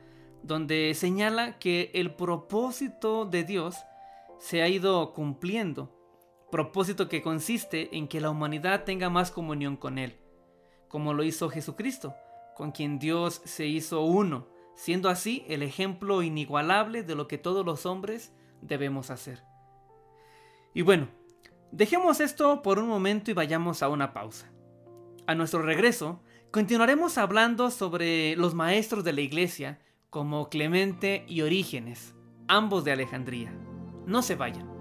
donde 0.43 0.93
señala 0.93 1.58
que 1.60 1.91
el 1.93 2.13
propósito 2.13 3.26
de 3.26 3.43
Dios 3.43 3.76
se 4.39 4.62
ha 4.62 4.67
ido 4.67 5.13
cumpliendo, 5.13 5.93
propósito 6.52 7.08
que 7.08 7.22
consiste 7.22 7.96
en 7.96 8.08
que 8.08 8.22
la 8.22 8.30
humanidad 8.30 8.84
tenga 8.84 9.10
más 9.10 9.32
comunión 9.32 9.78
con 9.78 9.98
Él, 9.98 10.17
como 10.89 11.13
lo 11.13 11.24
hizo 11.24 11.50
Jesucristo, 11.50 12.15
con 12.56 12.72
quien 12.72 13.00
Dios 13.00 13.41
se 13.46 13.67
hizo 13.67 14.02
uno, 14.02 14.48
siendo 14.76 15.10
así 15.10 15.46
el 15.48 15.63
ejemplo 15.63 16.22
inigualable 16.22 17.04
de 17.04 17.15
lo 17.15 17.28
que 17.28 17.38
todos 17.38 17.65
los 17.65 17.86
hombres 17.86 18.34
debemos 18.62 19.10
hacer. 19.10 19.43
Y 20.74 20.82
bueno, 20.82 21.08
dejemos 21.72 22.20
esto 22.20 22.62
por 22.62 22.80
un 22.80 22.88
momento 22.88 23.32
y 23.32 23.34
vayamos 23.34 23.82
a 23.84 23.89
una 23.89 24.13
pausa. 24.13 24.52
A 25.26 25.36
nuestro 25.36 25.62
regreso, 25.62 26.22
continuaremos 26.52 27.17
hablando 27.17 27.72
sobre 27.72 28.36
los 28.36 28.54
maestros 28.54 29.04
de 29.04 29.13
la 29.13 29.22
iglesia 29.22 29.80
como 30.10 30.50
Clemente 30.50 31.26
y 31.28 31.41
Orígenes, 31.41 32.15
ambos 32.48 32.84
de 32.84 32.91
Alejandría. 32.91 33.54
No 34.06 34.22
se 34.22 34.36
vayan. 34.36 34.77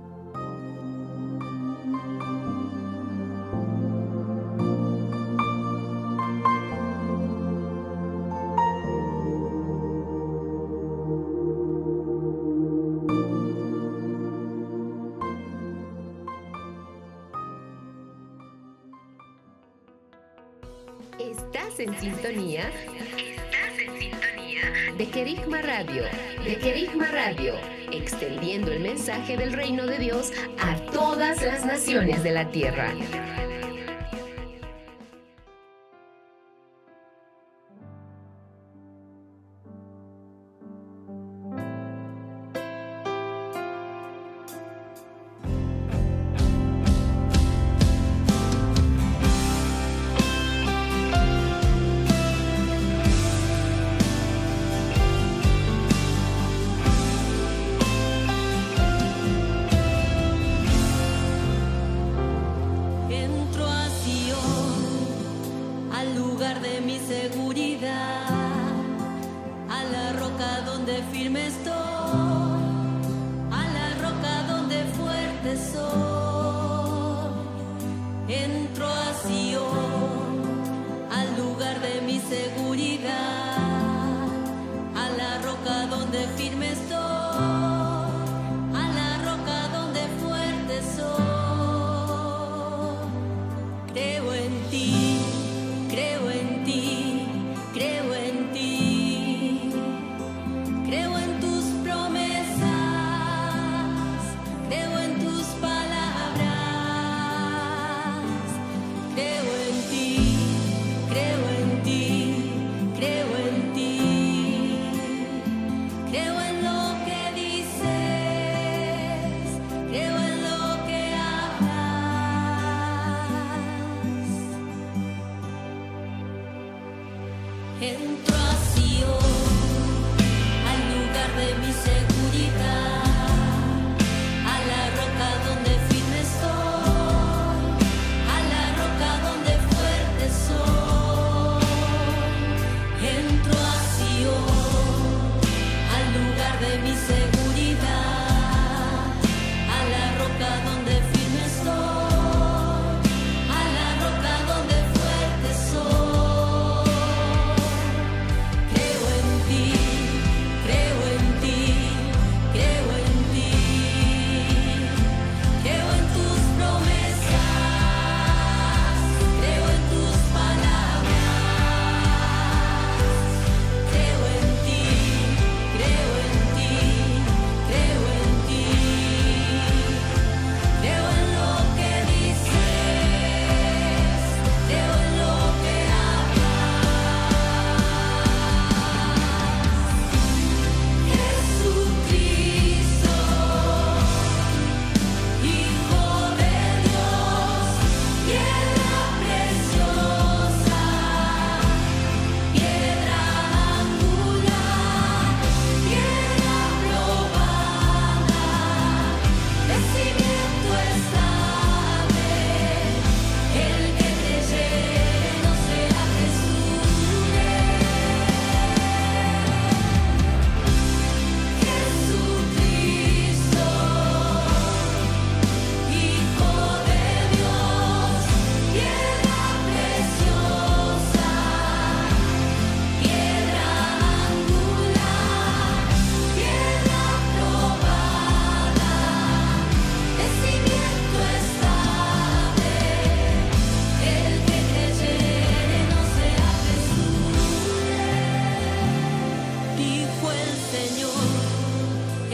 Estás 21.18 21.80
en 21.80 21.98
sintonía. 21.98 22.68
Estás 22.68 23.78
en 23.78 23.98
sintonía 23.98 24.94
de 24.98 25.08
Querigma 25.08 25.62
Radio. 25.62 26.04
De 26.44 26.58
Querigma 26.58 27.06
Radio. 27.06 27.54
Extendiendo 27.90 28.70
el 28.70 28.80
mensaje 28.80 29.36
del 29.38 29.54
reino 29.54 29.86
de 29.86 29.98
Dios 29.98 30.32
a 30.60 30.76
todas 30.92 31.42
las 31.42 31.64
naciones 31.64 32.22
de 32.22 32.32
la 32.32 32.50
tierra. 32.50 32.92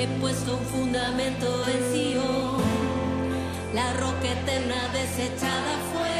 He 0.02 0.06
puesto 0.20 0.56
un 0.56 0.66
fundamento 0.66 1.46
en 1.68 1.80
Sion, 1.92 2.56
la 3.72 3.92
roca 3.92 4.32
eterna 4.32 4.88
desechada 4.92 5.78
fue, 5.92 6.18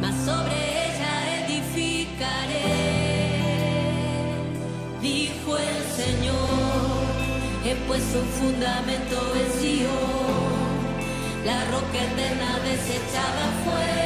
mas 0.00 0.14
sobre 0.24 0.54
ella 0.86 1.14
edificaré, 1.44 2.62
dijo 5.02 5.58
el 5.58 5.82
Señor. 6.00 7.02
He 7.64 7.74
puesto 7.88 8.20
un 8.20 8.28
fundamento 8.28 9.16
en 9.40 9.48
Sion, 9.60 10.54
la 11.44 11.64
roca 11.64 11.98
eterna 12.00 12.60
desechada 12.60 13.44
fue. 13.64 14.05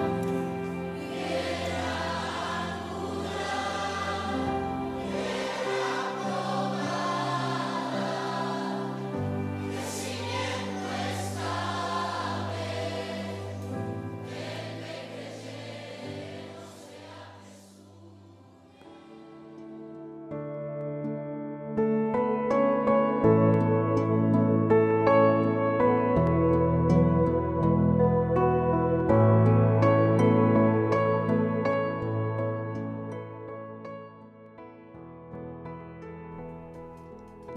Amen. 0.00 0.29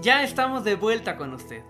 Ya 0.04 0.22
estamos 0.22 0.64
de 0.64 0.74
vuelta 0.74 1.16
con 1.16 1.32
usted. 1.32 1.62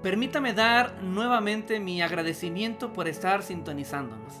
Permítame 0.00 0.52
dar 0.52 1.02
nuevamente 1.02 1.80
mi 1.80 2.00
agradecimiento 2.00 2.92
por 2.92 3.08
estar 3.08 3.42
sintonizándonos. 3.42 4.32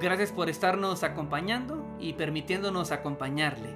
Gracias 0.00 0.32
por 0.32 0.50
estarnos 0.50 1.04
acompañando 1.04 1.86
y 2.00 2.14
permitiéndonos 2.14 2.90
acompañarle. 2.90 3.68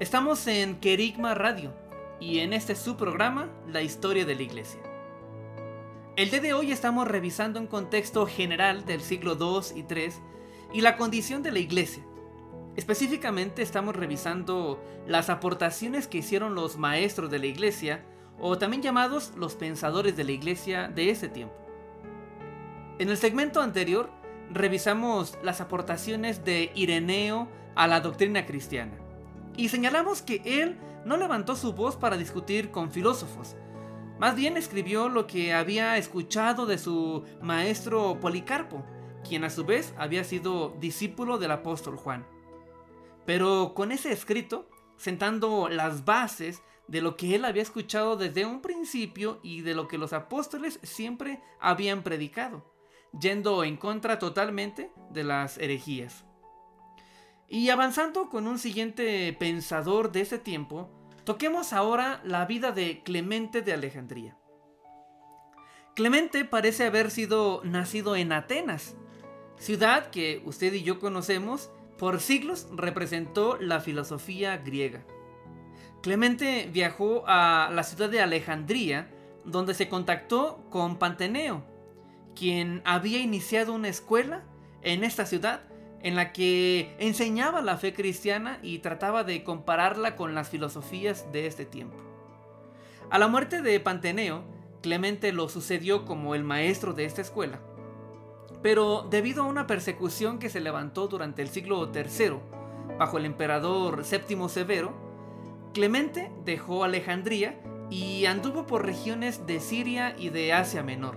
Estamos 0.00 0.46
en 0.48 0.80
Kerigma 0.80 1.32
Radio 1.32 1.72
y 2.20 2.40
en 2.40 2.52
este 2.52 2.74
su 2.74 2.98
programa, 2.98 3.48
La 3.66 3.80
historia 3.80 4.26
de 4.26 4.34
la 4.34 4.42
iglesia. 4.42 4.82
El 6.16 6.30
día 6.30 6.40
de 6.40 6.52
hoy 6.52 6.72
estamos 6.72 7.08
revisando 7.08 7.58
un 7.58 7.68
contexto 7.68 8.26
general 8.26 8.84
del 8.84 9.00
siglo 9.00 9.38
II 9.40 9.80
y 9.80 9.86
III 9.90 10.12
y 10.74 10.82
la 10.82 10.98
condición 10.98 11.42
de 11.42 11.52
la 11.52 11.60
iglesia. 11.60 12.02
Específicamente 12.76 13.62
estamos 13.62 13.96
revisando 13.96 14.82
las 15.06 15.28
aportaciones 15.28 16.06
que 16.06 16.18
hicieron 16.18 16.54
los 16.54 16.78
maestros 16.78 17.30
de 17.30 17.38
la 17.38 17.46
iglesia, 17.46 18.04
o 18.38 18.56
también 18.58 18.82
llamados 18.82 19.32
los 19.36 19.54
pensadores 19.54 20.16
de 20.16 20.24
la 20.24 20.32
iglesia 20.32 20.88
de 20.88 21.10
ese 21.10 21.28
tiempo. 21.28 21.54
En 22.98 23.08
el 23.08 23.16
segmento 23.16 23.60
anterior 23.60 24.10
revisamos 24.52 25.38
las 25.42 25.60
aportaciones 25.60 26.44
de 26.44 26.72
Ireneo 26.74 27.48
a 27.74 27.86
la 27.86 28.00
doctrina 28.00 28.46
cristiana 28.46 28.92
y 29.56 29.68
señalamos 29.68 30.22
que 30.22 30.42
él 30.44 30.78
no 31.04 31.16
levantó 31.16 31.56
su 31.56 31.72
voz 31.72 31.96
para 31.96 32.16
discutir 32.16 32.70
con 32.70 32.90
filósofos, 32.90 33.56
más 34.18 34.36
bien 34.36 34.56
escribió 34.56 35.08
lo 35.08 35.26
que 35.26 35.54
había 35.54 35.96
escuchado 35.96 36.66
de 36.66 36.78
su 36.78 37.24
maestro 37.40 38.20
Policarpo, 38.20 38.84
quien 39.26 39.44
a 39.44 39.50
su 39.50 39.64
vez 39.64 39.94
había 39.96 40.24
sido 40.24 40.76
discípulo 40.78 41.38
del 41.38 41.52
apóstol 41.52 41.96
Juan. 41.96 42.26
Pero 43.26 43.72
con 43.74 43.92
ese 43.92 44.12
escrito, 44.12 44.68
sentando 44.96 45.68
las 45.68 46.04
bases 46.04 46.62
de 46.88 47.00
lo 47.00 47.16
que 47.16 47.34
él 47.34 47.44
había 47.44 47.62
escuchado 47.62 48.16
desde 48.16 48.44
un 48.44 48.62
principio 48.62 49.40
y 49.42 49.60
de 49.60 49.74
lo 49.74 49.86
que 49.86 49.98
los 49.98 50.12
apóstoles 50.12 50.80
siempre 50.82 51.40
habían 51.60 52.02
predicado, 52.02 52.74
yendo 53.18 53.64
en 53.64 53.76
contra 53.76 54.18
totalmente 54.18 54.90
de 55.10 55.24
las 55.24 55.58
herejías. 55.58 56.24
Y 57.48 57.70
avanzando 57.70 58.28
con 58.28 58.46
un 58.46 58.58
siguiente 58.58 59.32
pensador 59.38 60.12
de 60.12 60.20
ese 60.22 60.38
tiempo, 60.38 60.88
Toquemos 61.24 61.72
ahora 61.72 62.20
la 62.24 62.46
vida 62.46 62.72
de 62.72 63.02
Clemente 63.02 63.62
de 63.62 63.72
Alejandría. 63.72 64.36
Clemente 65.94 66.44
parece 66.44 66.86
haber 66.86 67.10
sido 67.10 67.60
nacido 67.62 68.16
en 68.16 68.32
Atenas, 68.32 68.96
ciudad 69.58 70.10
que 70.10 70.42
usted 70.46 70.72
y 70.72 70.82
yo 70.82 70.98
conocemos, 70.98 71.70
por 72.00 72.18
siglos 72.20 72.66
representó 72.72 73.58
la 73.60 73.80
filosofía 73.80 74.56
griega. 74.56 75.02
Clemente 76.00 76.66
viajó 76.72 77.24
a 77.26 77.70
la 77.74 77.82
ciudad 77.82 78.08
de 78.08 78.22
Alejandría, 78.22 79.10
donde 79.44 79.74
se 79.74 79.90
contactó 79.90 80.64
con 80.70 80.96
Panteneo, 80.96 81.62
quien 82.34 82.80
había 82.86 83.18
iniciado 83.18 83.74
una 83.74 83.88
escuela 83.88 84.44
en 84.80 85.04
esta 85.04 85.26
ciudad 85.26 85.60
en 86.02 86.16
la 86.16 86.32
que 86.32 86.96
enseñaba 86.98 87.60
la 87.60 87.76
fe 87.76 87.92
cristiana 87.92 88.60
y 88.62 88.78
trataba 88.78 89.22
de 89.22 89.44
compararla 89.44 90.16
con 90.16 90.34
las 90.34 90.48
filosofías 90.48 91.30
de 91.32 91.46
este 91.46 91.66
tiempo. 91.66 91.98
A 93.10 93.18
la 93.18 93.28
muerte 93.28 93.60
de 93.60 93.78
Panteneo, 93.78 94.42
Clemente 94.82 95.32
lo 95.32 95.50
sucedió 95.50 96.06
como 96.06 96.34
el 96.34 96.42
maestro 96.42 96.94
de 96.94 97.04
esta 97.04 97.20
escuela. 97.20 97.60
Pero 98.62 99.06
debido 99.10 99.42
a 99.42 99.46
una 99.46 99.66
persecución 99.66 100.38
que 100.38 100.50
se 100.50 100.60
levantó 100.60 101.08
durante 101.08 101.42
el 101.42 101.48
siglo 101.48 101.90
III, 101.94 102.38
bajo 102.98 103.18
el 103.18 103.24
emperador 103.24 104.04
Séptimo 104.04 104.48
Severo, 104.48 105.10
Clemente 105.72 106.32
dejó 106.44 106.84
Alejandría 106.84 107.60
y 107.90 108.26
anduvo 108.26 108.66
por 108.66 108.84
regiones 108.84 109.46
de 109.46 109.60
Siria 109.60 110.14
y 110.18 110.30
de 110.30 110.52
Asia 110.52 110.82
Menor, 110.82 111.16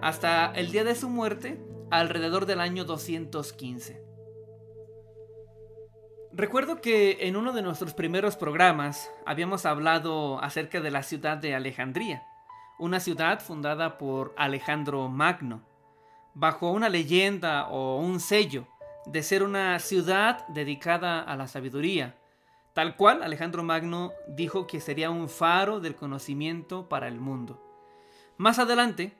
hasta 0.00 0.52
el 0.52 0.70
día 0.70 0.84
de 0.84 0.94
su 0.94 1.08
muerte, 1.08 1.60
alrededor 1.90 2.46
del 2.46 2.60
año 2.60 2.84
215. 2.84 4.02
Recuerdo 6.32 6.80
que 6.80 7.26
en 7.26 7.34
uno 7.36 7.52
de 7.52 7.62
nuestros 7.62 7.92
primeros 7.94 8.36
programas 8.36 9.10
habíamos 9.26 9.66
hablado 9.66 10.40
acerca 10.42 10.80
de 10.80 10.92
la 10.92 11.02
ciudad 11.02 11.36
de 11.36 11.56
Alejandría, 11.56 12.22
una 12.78 13.00
ciudad 13.00 13.40
fundada 13.40 13.98
por 13.98 14.32
Alejandro 14.36 15.08
Magno, 15.08 15.69
bajo 16.34 16.70
una 16.70 16.88
leyenda 16.88 17.68
o 17.68 17.98
un 17.98 18.20
sello 18.20 18.66
de 19.06 19.22
ser 19.22 19.42
una 19.42 19.78
ciudad 19.78 20.46
dedicada 20.48 21.20
a 21.20 21.36
la 21.36 21.48
sabiduría, 21.48 22.16
tal 22.74 22.96
cual 22.96 23.22
Alejandro 23.22 23.62
Magno 23.62 24.12
dijo 24.28 24.66
que 24.66 24.80
sería 24.80 25.10
un 25.10 25.28
faro 25.28 25.80
del 25.80 25.96
conocimiento 25.96 26.88
para 26.88 27.08
el 27.08 27.20
mundo. 27.20 27.62
Más 28.36 28.58
adelante, 28.58 29.12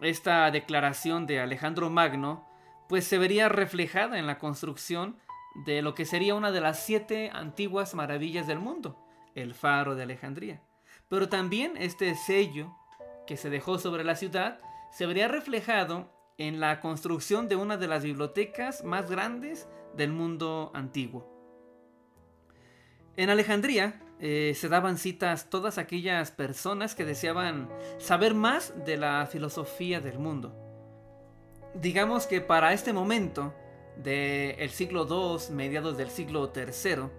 esta 0.00 0.50
declaración 0.50 1.26
de 1.26 1.40
Alejandro 1.40 1.90
Magno 1.90 2.46
pues 2.88 3.04
se 3.04 3.18
vería 3.18 3.48
reflejada 3.48 4.18
en 4.18 4.26
la 4.26 4.38
construcción 4.38 5.16
de 5.64 5.82
lo 5.82 5.94
que 5.94 6.04
sería 6.04 6.34
una 6.34 6.52
de 6.52 6.60
las 6.60 6.84
siete 6.84 7.30
antiguas 7.32 7.94
maravillas 7.94 8.46
del 8.46 8.58
mundo, 8.58 8.96
el 9.34 9.54
faro 9.54 9.94
de 9.94 10.02
Alejandría. 10.02 10.60
Pero 11.08 11.28
también 11.28 11.72
este 11.76 12.14
sello 12.14 12.76
que 13.26 13.36
se 13.36 13.50
dejó 13.50 13.78
sobre 13.78 14.04
la 14.04 14.16
ciudad 14.16 14.60
se 14.92 15.06
vería 15.06 15.28
reflejado 15.28 16.15
en 16.38 16.60
la 16.60 16.80
construcción 16.80 17.48
de 17.48 17.56
una 17.56 17.76
de 17.76 17.88
las 17.88 18.02
bibliotecas 18.02 18.84
más 18.84 19.10
grandes 19.10 19.68
del 19.94 20.12
mundo 20.12 20.70
antiguo. 20.74 21.32
En 23.16 23.30
Alejandría 23.30 24.02
eh, 24.20 24.52
se 24.54 24.68
daban 24.68 24.98
citas 24.98 25.48
todas 25.48 25.78
aquellas 25.78 26.30
personas 26.30 26.94
que 26.94 27.04
deseaban 27.04 27.70
saber 27.98 28.34
más 28.34 28.74
de 28.84 28.96
la 28.96 29.26
filosofía 29.26 30.00
del 30.00 30.18
mundo. 30.18 30.54
Digamos 31.74 32.26
que 32.26 32.40
para 32.40 32.72
este 32.72 32.92
momento, 32.92 33.54
del 33.96 34.70
siglo 34.70 35.06
II, 35.08 35.54
mediados 35.54 35.96
del 35.96 36.10
siglo 36.10 36.52
III, 36.54 37.10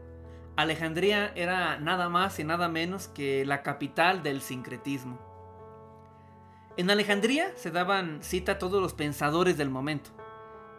Alejandría 0.55 1.31
era 1.35 1.79
nada 1.79 2.09
más 2.09 2.39
y 2.39 2.43
nada 2.43 2.67
menos 2.67 3.07
que 3.07 3.45
la 3.45 3.61
capital 3.61 4.23
del 4.23 4.41
sincretismo. 4.41 5.26
En 6.77 6.91
Alejandría 6.91 7.51
se 7.55 7.71
daban 7.71 8.19
cita 8.21 8.53
a 8.53 8.59
todos 8.59 8.79
los 8.79 8.93
pensadores 8.93 9.57
del 9.57 9.71
momento. 9.71 10.11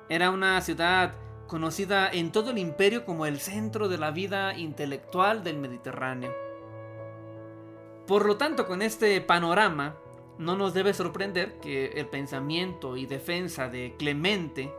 Era 0.09 0.30
una 0.30 0.61
ciudad 0.61 1.14
conocida 1.49 2.09
en 2.09 2.30
todo 2.30 2.53
el 2.53 2.59
imperio 2.59 3.05
como 3.05 3.26
el 3.26 3.40
centro 3.40 3.88
de 3.88 3.99
la 3.99 4.12
vida 4.12 4.57
intelectual 4.57 5.42
del 5.42 5.59
Mediterráneo. 5.59 6.32
Por 8.07 8.26
lo 8.26 8.36
tanto, 8.36 8.66
con 8.66 8.80
este 8.80 9.20
panorama, 9.20 9.96
no 10.38 10.57
nos 10.57 10.72
debe 10.72 10.94
sorprender 10.94 11.59
que 11.59 11.86
el 11.86 12.07
pensamiento 12.07 12.96
y 12.96 13.07
defensa 13.07 13.68
de 13.68 13.96
Clemente 13.99 14.72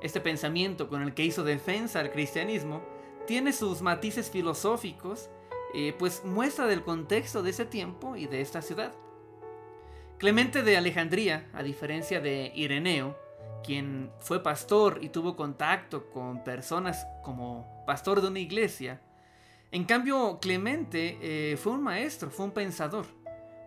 este 0.00 0.20
pensamiento 0.20 0.88
con 0.88 1.02
el 1.02 1.14
que 1.14 1.24
hizo 1.24 1.44
defensa 1.44 2.00
al 2.00 2.12
cristianismo 2.12 2.80
tiene 3.26 3.52
sus 3.52 3.82
matices 3.82 4.30
filosóficos, 4.30 5.28
eh, 5.74 5.94
pues 5.98 6.24
muestra 6.24 6.66
del 6.66 6.82
contexto 6.82 7.42
de 7.42 7.50
ese 7.50 7.66
tiempo 7.66 8.16
y 8.16 8.26
de 8.26 8.40
esta 8.40 8.62
ciudad. 8.62 8.92
Clemente 10.20 10.62
de 10.62 10.76
Alejandría, 10.76 11.48
a 11.54 11.62
diferencia 11.62 12.20
de 12.20 12.52
Ireneo, 12.54 13.16
quien 13.64 14.12
fue 14.18 14.42
pastor 14.42 14.98
y 15.00 15.08
tuvo 15.08 15.34
contacto 15.34 16.10
con 16.10 16.44
personas 16.44 17.06
como 17.22 17.82
pastor 17.86 18.20
de 18.20 18.28
una 18.28 18.38
iglesia, 18.38 19.00
en 19.72 19.84
cambio 19.84 20.38
Clemente 20.38 21.16
eh, 21.22 21.56
fue 21.56 21.72
un 21.72 21.82
maestro, 21.82 22.30
fue 22.30 22.44
un 22.44 22.50
pensador, 22.50 23.06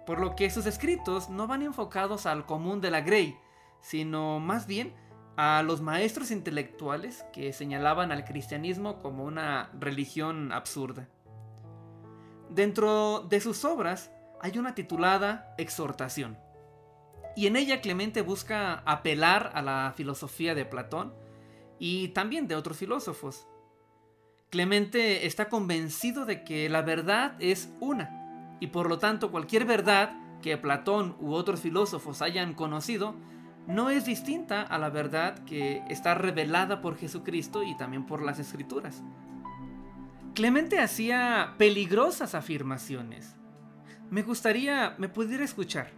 por 0.06 0.20
lo 0.20 0.36
que 0.36 0.52
sus 0.52 0.68
escritos 0.68 1.28
no 1.28 1.48
van 1.48 1.64
enfocados 1.64 2.28
al 2.28 2.46
común 2.46 2.82
de 2.82 2.92
la 2.92 3.02
Grey, 3.02 3.36
sino 3.82 4.40
más 4.40 4.68
bien 4.68 4.94
a 5.38 5.64
los 5.64 5.82
maestros 5.82 6.30
intelectuales 6.30 7.26
que 7.34 7.52
señalaban 7.52 8.12
al 8.12 8.26
cristianismo 8.26 9.02
como 9.02 9.24
una 9.24 9.72
religión 9.80 10.52
absurda. 10.52 11.10
Dentro 12.52 13.22
de 13.22 13.42
sus 13.42 13.66
obras 13.66 14.12
hay 14.44 14.60
una 14.60 14.76
titulada 14.76 15.56
Exhortación, 15.58 16.38
y 17.34 17.48
en 17.48 17.56
ella 17.56 17.80
Clemente 17.80 18.22
busca 18.22 18.84
apelar 18.86 19.52
a 19.56 19.62
la 19.62 19.94
filosofía 19.96 20.54
de 20.54 20.66
Platón 20.66 21.14
y 21.80 22.10
también 22.10 22.50
de 22.50 22.58
otros 22.58 22.78
filósofos. 22.78 23.48
Clemente 24.50 25.26
está 25.26 25.48
convencido 25.48 26.26
de 26.26 26.44
que 26.44 26.68
la 26.68 26.82
verdad 26.82 27.38
es 27.40 27.72
una, 27.80 28.58
y 28.60 28.68
por 28.68 28.90
lo 28.90 29.00
tanto 29.00 29.32
cualquier 29.32 29.64
verdad 29.64 30.12
que 30.42 30.58
Platón 30.58 31.16
u 31.22 31.32
otros 31.32 31.62
filósofos 31.62 32.22
hayan 32.22 32.54
conocido 32.54 33.16
no 33.66 33.90
es 33.90 34.04
distinta 34.04 34.62
a 34.62 34.78
la 34.78 34.90
verdad 34.90 35.40
que 35.46 35.82
está 35.88 36.16
revelada 36.16 36.82
por 36.82 36.98
Jesucristo 36.98 37.64
y 37.64 37.78
también 37.78 38.06
por 38.06 38.22
las 38.22 38.40
escrituras. 38.40 39.02
Clemente 40.36 40.80
hacía 40.80 41.56
peligrosas 41.58 42.36
afirmaciones. 42.36 43.38
Me 44.10 44.22
gustaría, 44.22 44.96
me 44.98 45.10
pudiera 45.10 45.44
escuchar. 45.44 45.92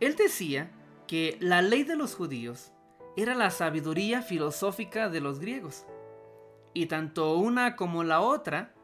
Él 0.00 0.16
decía 0.16 0.70
que 1.06 1.36
la 1.40 1.62
ley 1.62 1.84
de 1.84 1.96
los 1.96 2.14
judíos 2.14 2.72
era 3.16 3.34
la 3.34 3.50
sabiduría 3.50 4.22
filosófica 4.22 5.08
de 5.08 5.20
los 5.20 5.38
griegos. 5.38 5.86
Y 6.74 6.86
tanto 6.86 7.36
una 7.36 7.76
como 7.76 8.02
la 8.02 8.20
otra, 8.20 8.74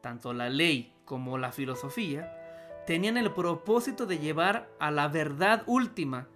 tanto 0.00 0.32
la 0.32 0.48
ley 0.48 0.94
como 1.04 1.38
la 1.38 1.52
filosofía, 1.52 2.36
tenían 2.86 3.16
el 3.16 3.32
propósito 3.32 4.06
de 4.06 4.18
llevar 4.18 4.68
a 4.80 4.90
la 4.90 5.08
verdad 5.08 5.62
última 5.66 6.28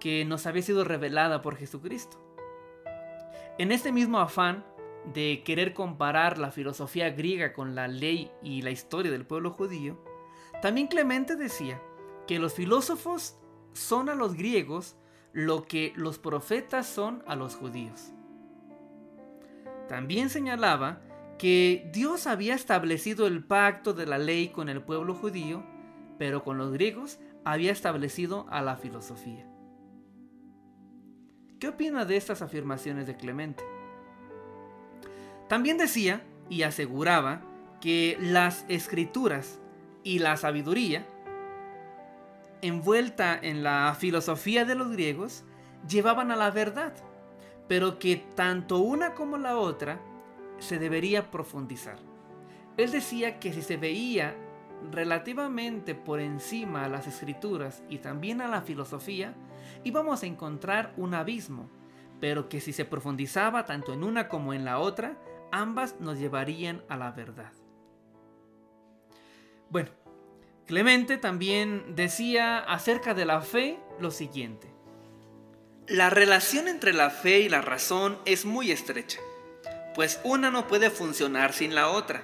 que 0.00 0.24
nos 0.24 0.46
había 0.46 0.62
sido 0.62 0.84
revelada 0.84 1.42
por 1.42 1.56
Jesucristo. 1.56 2.22
En 3.58 3.72
este 3.72 3.92
mismo 3.92 4.18
afán 4.18 4.64
de 5.14 5.42
querer 5.44 5.72
comparar 5.72 6.38
la 6.38 6.50
filosofía 6.50 7.10
griega 7.10 7.52
con 7.52 7.74
la 7.74 7.88
ley 7.88 8.30
y 8.42 8.62
la 8.62 8.70
historia 8.70 9.10
del 9.10 9.24
pueblo 9.24 9.52
judío, 9.52 10.02
también 10.62 10.86
Clemente 10.86 11.36
decía 11.36 11.80
que 12.26 12.38
los 12.38 12.54
filósofos 12.54 13.36
son 13.72 14.08
a 14.08 14.14
los 14.14 14.34
griegos 14.34 14.96
lo 15.32 15.66
que 15.66 15.92
los 15.96 16.18
profetas 16.18 16.86
son 16.86 17.22
a 17.26 17.36
los 17.36 17.56
judíos. 17.56 18.12
También 19.88 20.30
señalaba 20.30 21.00
que 21.38 21.88
Dios 21.92 22.26
había 22.26 22.54
establecido 22.54 23.26
el 23.26 23.44
pacto 23.44 23.92
de 23.92 24.06
la 24.06 24.18
ley 24.18 24.48
con 24.48 24.68
el 24.68 24.82
pueblo 24.82 25.14
judío, 25.14 25.62
pero 26.18 26.42
con 26.42 26.56
los 26.56 26.72
griegos 26.72 27.18
había 27.44 27.70
establecido 27.70 28.46
a 28.48 28.62
la 28.62 28.76
filosofía. 28.76 29.46
¿Qué 31.60 31.68
opina 31.68 32.04
de 32.04 32.16
estas 32.16 32.42
afirmaciones 32.42 33.06
de 33.06 33.16
Clemente? 33.16 33.62
También 35.48 35.78
decía 35.78 36.22
y 36.48 36.62
aseguraba 36.62 37.42
que 37.80 38.16
las 38.20 38.64
escrituras 38.68 39.60
y 40.06 40.20
la 40.20 40.36
sabiduría, 40.36 41.04
envuelta 42.62 43.36
en 43.42 43.64
la 43.64 43.92
filosofía 43.98 44.64
de 44.64 44.76
los 44.76 44.92
griegos, 44.92 45.42
llevaban 45.88 46.30
a 46.30 46.36
la 46.36 46.52
verdad, 46.52 46.92
pero 47.66 47.98
que 47.98 48.14
tanto 48.36 48.78
una 48.78 49.14
como 49.14 49.36
la 49.36 49.58
otra 49.58 49.98
se 50.60 50.78
debería 50.78 51.32
profundizar. 51.32 51.98
Él 52.76 52.92
decía 52.92 53.40
que 53.40 53.52
si 53.52 53.62
se 53.62 53.78
veía 53.78 54.36
relativamente 54.92 55.96
por 55.96 56.20
encima 56.20 56.84
a 56.84 56.88
las 56.88 57.08
escrituras 57.08 57.82
y 57.88 57.98
también 57.98 58.40
a 58.40 58.46
la 58.46 58.62
filosofía, 58.62 59.34
íbamos 59.82 60.22
a 60.22 60.26
encontrar 60.26 60.94
un 60.96 61.14
abismo, 61.14 61.68
pero 62.20 62.48
que 62.48 62.60
si 62.60 62.72
se 62.72 62.84
profundizaba 62.84 63.64
tanto 63.64 63.92
en 63.92 64.04
una 64.04 64.28
como 64.28 64.54
en 64.54 64.64
la 64.64 64.78
otra, 64.78 65.16
ambas 65.50 65.96
nos 65.98 66.16
llevarían 66.16 66.84
a 66.88 66.96
la 66.96 67.10
verdad. 67.10 67.50
Bueno, 69.70 69.90
Clemente 70.66 71.16
también 71.16 71.94
decía 71.94 72.58
acerca 72.58 73.14
de 73.14 73.24
la 73.24 73.40
fe 73.40 73.78
lo 74.00 74.10
siguiente. 74.10 74.68
La 75.86 76.10
relación 76.10 76.66
entre 76.66 76.92
la 76.92 77.10
fe 77.10 77.40
y 77.40 77.48
la 77.48 77.62
razón 77.62 78.18
es 78.24 78.44
muy 78.44 78.72
estrecha 78.72 79.20
pues 79.96 80.20
una 80.24 80.50
no 80.50 80.68
puede 80.68 80.90
funcionar 80.90 81.54
sin 81.54 81.74
la 81.74 81.88
otra. 81.88 82.22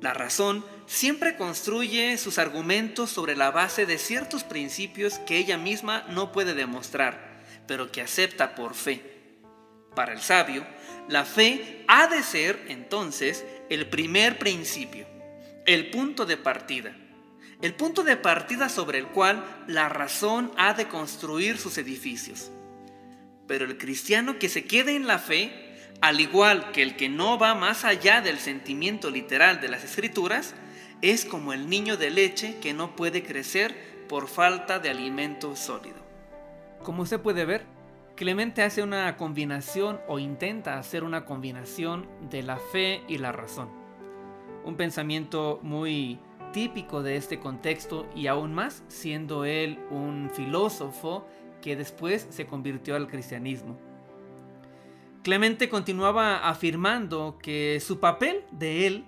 La 0.00 0.14
razón 0.14 0.64
siempre 0.86 1.36
construye 1.36 2.16
sus 2.18 2.38
argumentos 2.38 3.10
sobre 3.10 3.34
la 3.34 3.50
base 3.50 3.84
de 3.84 3.98
ciertos 3.98 4.44
principios 4.44 5.18
que 5.18 5.38
ella 5.38 5.58
misma 5.58 6.06
no 6.10 6.30
puede 6.30 6.54
demostrar, 6.54 7.42
pero 7.66 7.90
que 7.90 8.00
acepta 8.00 8.54
por 8.54 8.74
fe. 8.76 9.02
Para 9.96 10.12
el 10.12 10.20
sabio, 10.20 10.64
la 11.08 11.24
fe 11.24 11.84
ha 11.88 12.06
de 12.06 12.22
ser 12.22 12.64
entonces 12.68 13.44
el 13.70 13.88
primer 13.88 14.38
principio, 14.38 15.07
el 15.68 15.90
punto 15.90 16.24
de 16.24 16.38
partida, 16.38 16.96
el 17.60 17.74
punto 17.74 18.02
de 18.02 18.16
partida 18.16 18.70
sobre 18.70 18.98
el 18.98 19.08
cual 19.08 19.44
la 19.66 19.90
razón 19.90 20.50
ha 20.56 20.72
de 20.72 20.88
construir 20.88 21.58
sus 21.58 21.76
edificios. 21.76 22.50
Pero 23.46 23.66
el 23.66 23.76
cristiano 23.76 24.38
que 24.38 24.48
se 24.48 24.64
quede 24.64 24.96
en 24.96 25.06
la 25.06 25.18
fe 25.18 25.66
al 26.00 26.20
igual 26.20 26.72
que 26.72 26.82
el 26.82 26.96
que 26.96 27.10
no 27.10 27.38
va 27.38 27.54
más 27.54 27.84
allá 27.84 28.22
del 28.22 28.38
sentimiento 28.38 29.10
literal 29.10 29.60
de 29.60 29.68
las 29.68 29.84
escrituras, 29.84 30.54
es 31.02 31.26
como 31.26 31.52
el 31.52 31.68
niño 31.68 31.98
de 31.98 32.10
leche 32.10 32.56
que 32.62 32.72
no 32.72 32.96
puede 32.96 33.22
crecer 33.22 34.06
por 34.08 34.28
falta 34.28 34.78
de 34.78 34.88
alimento 34.88 35.54
sólido. 35.54 35.98
Como 36.82 37.04
se 37.04 37.18
puede 37.18 37.44
ver, 37.44 37.66
Clemente 38.18 38.62
hace 38.62 38.82
una 38.82 39.16
combinación 39.16 40.00
o 40.08 40.18
intenta 40.18 40.76
hacer 40.76 41.04
una 41.04 41.24
combinación 41.24 42.08
de 42.30 42.42
la 42.42 42.58
fe 42.72 43.02
y 43.06 43.18
la 43.18 43.30
razón. 43.30 43.77
Un 44.64 44.76
pensamiento 44.76 45.60
muy 45.62 46.18
típico 46.52 47.02
de 47.02 47.16
este 47.16 47.38
contexto 47.40 48.06
y 48.14 48.26
aún 48.26 48.54
más 48.54 48.82
siendo 48.88 49.44
él 49.44 49.78
un 49.90 50.30
filósofo 50.32 51.26
que 51.60 51.76
después 51.76 52.26
se 52.30 52.46
convirtió 52.46 52.96
al 52.96 53.08
cristianismo. 53.08 53.78
Clemente 55.22 55.68
continuaba 55.68 56.48
afirmando 56.48 57.38
que 57.42 57.80
su 57.80 58.00
papel 58.00 58.44
de 58.50 58.86
él 58.86 59.04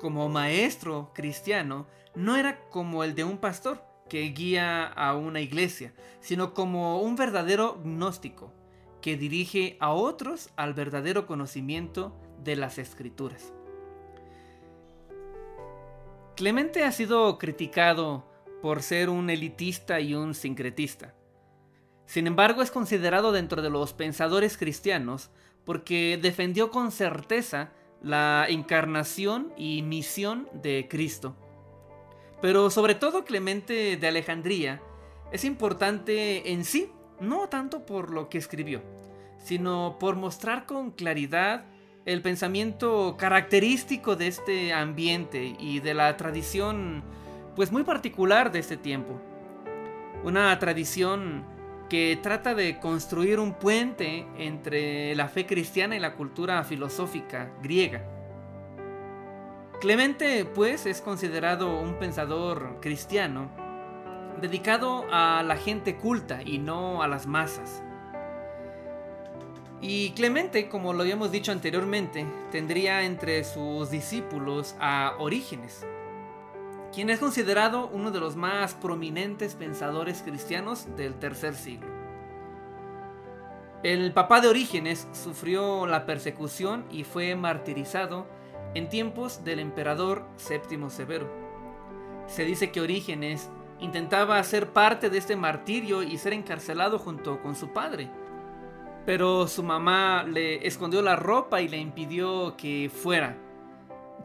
como 0.00 0.28
maestro 0.28 1.10
cristiano 1.14 1.86
no 2.14 2.36
era 2.36 2.60
como 2.68 3.02
el 3.02 3.14
de 3.14 3.24
un 3.24 3.38
pastor 3.38 3.82
que 4.08 4.22
guía 4.28 4.86
a 4.86 5.16
una 5.16 5.40
iglesia, 5.40 5.92
sino 6.20 6.54
como 6.54 7.00
un 7.00 7.16
verdadero 7.16 7.80
gnóstico 7.82 8.52
que 9.00 9.16
dirige 9.16 9.76
a 9.80 9.90
otros 9.92 10.50
al 10.56 10.74
verdadero 10.74 11.26
conocimiento 11.26 12.16
de 12.42 12.56
las 12.56 12.78
escrituras. 12.78 13.52
Clemente 16.36 16.84
ha 16.84 16.92
sido 16.92 17.38
criticado 17.38 18.26
por 18.60 18.82
ser 18.82 19.08
un 19.08 19.30
elitista 19.30 20.00
y 20.00 20.14
un 20.14 20.34
sincretista. 20.34 21.14
Sin 22.04 22.26
embargo, 22.26 22.60
es 22.60 22.70
considerado 22.70 23.32
dentro 23.32 23.62
de 23.62 23.70
los 23.70 23.94
pensadores 23.94 24.58
cristianos 24.58 25.30
porque 25.64 26.18
defendió 26.20 26.70
con 26.70 26.92
certeza 26.92 27.72
la 28.02 28.44
encarnación 28.50 29.50
y 29.56 29.80
misión 29.80 30.46
de 30.52 30.86
Cristo. 30.90 31.34
Pero 32.42 32.68
sobre 32.68 32.94
todo 32.94 33.24
Clemente 33.24 33.96
de 33.96 34.06
Alejandría 34.06 34.82
es 35.32 35.42
importante 35.42 36.52
en 36.52 36.66
sí, 36.66 36.90
no 37.18 37.48
tanto 37.48 37.86
por 37.86 38.10
lo 38.12 38.28
que 38.28 38.36
escribió, 38.36 38.82
sino 39.38 39.96
por 39.98 40.16
mostrar 40.16 40.66
con 40.66 40.90
claridad 40.90 41.64
el 42.06 42.22
pensamiento 42.22 43.16
característico 43.18 44.14
de 44.14 44.28
este 44.28 44.72
ambiente 44.72 45.56
y 45.58 45.80
de 45.80 45.92
la 45.92 46.16
tradición 46.16 47.02
pues 47.56 47.72
muy 47.72 47.82
particular 47.82 48.52
de 48.52 48.60
este 48.60 48.76
tiempo. 48.76 49.20
Una 50.22 50.56
tradición 50.58 51.44
que 51.88 52.18
trata 52.22 52.54
de 52.54 52.78
construir 52.78 53.40
un 53.40 53.54
puente 53.54 54.24
entre 54.38 55.16
la 55.16 55.28
fe 55.28 55.46
cristiana 55.46 55.96
y 55.96 56.00
la 56.00 56.14
cultura 56.14 56.62
filosófica 56.64 57.50
griega. 57.62 58.04
Clemente, 59.80 60.44
pues, 60.44 60.86
es 60.86 61.00
considerado 61.00 61.80
un 61.80 61.98
pensador 61.98 62.78
cristiano 62.80 63.50
dedicado 64.40 65.04
a 65.10 65.42
la 65.42 65.56
gente 65.56 65.96
culta 65.96 66.40
y 66.42 66.58
no 66.58 67.02
a 67.02 67.08
las 67.08 67.26
masas. 67.26 67.82
Y 69.80 70.10
Clemente, 70.12 70.68
como 70.68 70.92
lo 70.92 71.02
habíamos 71.02 71.30
dicho 71.30 71.52
anteriormente, 71.52 72.26
tendría 72.50 73.04
entre 73.04 73.44
sus 73.44 73.90
discípulos 73.90 74.74
a 74.80 75.14
Orígenes, 75.18 75.86
quien 76.94 77.10
es 77.10 77.18
considerado 77.18 77.90
uno 77.92 78.10
de 78.10 78.20
los 78.20 78.36
más 78.36 78.74
prominentes 78.74 79.54
pensadores 79.54 80.22
cristianos 80.22 80.86
del 80.96 81.14
tercer 81.14 81.54
siglo. 81.54 81.88
El 83.82 84.12
papá 84.12 84.40
de 84.40 84.48
Orígenes 84.48 85.06
sufrió 85.12 85.86
la 85.86 86.06
persecución 86.06 86.86
y 86.90 87.04
fue 87.04 87.36
martirizado 87.36 88.26
en 88.74 88.88
tiempos 88.88 89.44
del 89.44 89.60
emperador 89.60 90.24
Séptimo 90.36 90.88
Severo. 90.88 91.28
Se 92.26 92.44
dice 92.44 92.72
que 92.72 92.80
Orígenes 92.80 93.50
intentaba 93.78 94.42
ser 94.42 94.70
parte 94.70 95.10
de 95.10 95.18
este 95.18 95.36
martirio 95.36 96.02
y 96.02 96.16
ser 96.16 96.32
encarcelado 96.32 96.98
junto 96.98 97.42
con 97.42 97.54
su 97.54 97.68
padre, 97.68 98.10
pero 99.06 99.48
su 99.48 99.62
mamá 99.62 100.24
le 100.24 100.66
escondió 100.66 101.00
la 101.00 101.16
ropa 101.16 101.62
y 101.62 101.68
le 101.68 101.78
impidió 101.78 102.56
que 102.56 102.90
fuera 102.92 103.46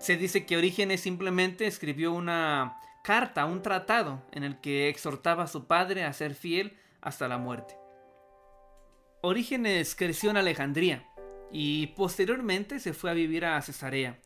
se 0.01 0.17
dice 0.17 0.45
que 0.45 0.57
Orígenes 0.57 1.01
simplemente 1.01 1.67
escribió 1.67 2.11
una 2.11 2.79
carta, 3.03 3.45
un 3.45 3.61
tratado, 3.61 4.23
en 4.31 4.43
el 4.43 4.59
que 4.59 4.89
exhortaba 4.89 5.43
a 5.43 5.47
su 5.47 5.65
padre 5.65 6.03
a 6.03 6.13
ser 6.13 6.33
fiel 6.33 6.75
hasta 7.01 7.27
la 7.27 7.37
muerte. 7.37 7.77
Orígenes 9.21 9.95
creció 9.95 10.31
en 10.31 10.37
Alejandría 10.37 11.07
y 11.51 11.87
posteriormente 11.87 12.79
se 12.79 12.93
fue 12.93 13.11
a 13.11 13.13
vivir 13.13 13.45
a 13.45 13.61
Cesarea, 13.61 14.19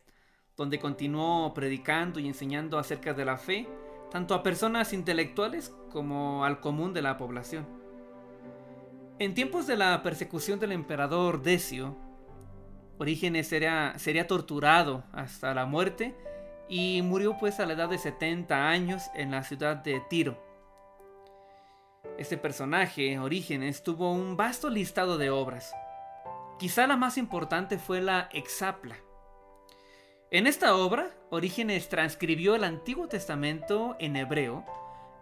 donde 0.56 0.78
continuó 0.78 1.52
predicando 1.52 2.20
y 2.20 2.26
enseñando 2.26 2.78
acerca 2.78 3.12
de 3.12 3.26
la 3.26 3.36
fe, 3.36 3.68
tanto 4.10 4.34
a 4.34 4.42
personas 4.42 4.94
intelectuales 4.94 5.74
como 5.92 6.46
al 6.46 6.60
común 6.60 6.94
de 6.94 7.02
la 7.02 7.18
población. 7.18 7.85
En 9.18 9.32
tiempos 9.32 9.66
de 9.66 9.78
la 9.78 10.02
persecución 10.02 10.60
del 10.60 10.72
emperador 10.72 11.40
Decio, 11.40 11.96
Orígenes 12.98 13.48
sería, 13.48 13.94
sería 13.96 14.26
torturado 14.26 15.04
hasta 15.12 15.54
la 15.54 15.64
muerte 15.64 16.14
y 16.68 17.00
murió 17.00 17.38
pues 17.38 17.58
a 17.58 17.64
la 17.64 17.72
edad 17.72 17.88
de 17.88 17.96
70 17.96 18.68
años 18.68 19.04
en 19.14 19.30
la 19.30 19.42
ciudad 19.42 19.76
de 19.76 20.00
Tiro. 20.10 20.38
Este 22.18 22.36
personaje, 22.36 23.18
Orígenes, 23.18 23.82
tuvo 23.82 24.12
un 24.12 24.36
vasto 24.36 24.68
listado 24.68 25.16
de 25.16 25.30
obras. 25.30 25.72
Quizá 26.58 26.86
la 26.86 26.98
más 26.98 27.16
importante 27.16 27.78
fue 27.78 28.02
la 28.02 28.28
Exapla. 28.34 28.96
En 30.30 30.46
esta 30.46 30.76
obra, 30.76 31.10
Orígenes 31.30 31.88
transcribió 31.88 32.54
el 32.54 32.64
Antiguo 32.64 33.08
Testamento 33.08 33.96
en 33.98 34.16
hebreo 34.16 34.66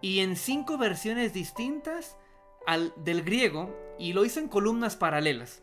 y 0.01 0.19
en 0.19 0.35
cinco 0.35 0.79
versiones 0.79 1.33
distintas 1.33 2.17
al 2.67 2.93
del 2.97 3.23
griego 3.23 3.75
y 3.99 4.13
lo 4.13 4.25
hizo 4.25 4.41
en 4.41 4.49
columnas 4.49 4.97
paralelas. 4.97 5.63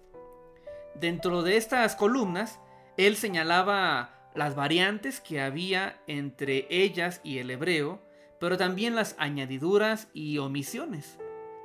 Dentro 0.95 1.41
de 1.41 1.58
estas 1.58 1.95
columnas, 1.95 2.60
él 2.97 3.16
señalaba 3.16 4.32
las 4.36 4.56
variantes 4.56 5.20
que 5.20 5.41
había 5.41 6.02
entre 6.08 6.68
ellas 6.70 7.22
y 7.24 7.39
el 7.39 7.49
hebreo, 7.52 8.02
pero 8.39 8.58
también 8.58 8.95
las 8.95 9.16
añadiduras 9.18 10.10
y 10.14 10.38
omisiones. 10.38 11.18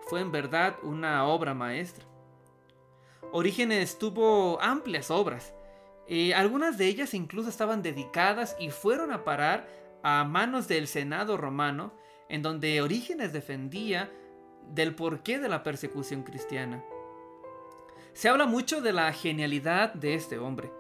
Fue 0.09 0.21
en 0.21 0.31
verdad 0.31 0.77
una 0.83 1.27
obra 1.27 1.55
maestra. 1.55 2.05
Orígenes 3.33 3.99
tuvo 3.99 4.61
amplias 4.61 5.11
obras. 5.11 5.55
Eh, 6.09 6.35
algunas 6.35 6.79
de 6.79 6.87
ellas 6.87 7.15
incluso 7.15 7.49
estaban 7.49 7.83
dedicadas 7.83 8.57
y 8.61 8.71
fueron 8.71 9.13
a 9.13 9.25
parar 9.25 9.69
a 10.03 10.23
manos 10.25 10.69
del 10.69 10.87
Senado 10.87 11.37
romano, 11.37 11.93
en 12.29 12.43
donde 12.43 12.81
Orígenes 12.81 13.33
defendía 13.33 14.11
del 14.73 14.95
porqué 14.95 15.39
de 15.39 15.49
la 15.49 15.63
persecución 15.63 16.23
cristiana. 16.23 16.83
Se 18.13 18.29
habla 18.29 18.47
mucho 18.47 18.81
de 18.81 18.93
la 18.93 19.13
genialidad 19.13 19.93
de 19.93 20.15
este 20.15 20.39
hombre. 20.39 20.73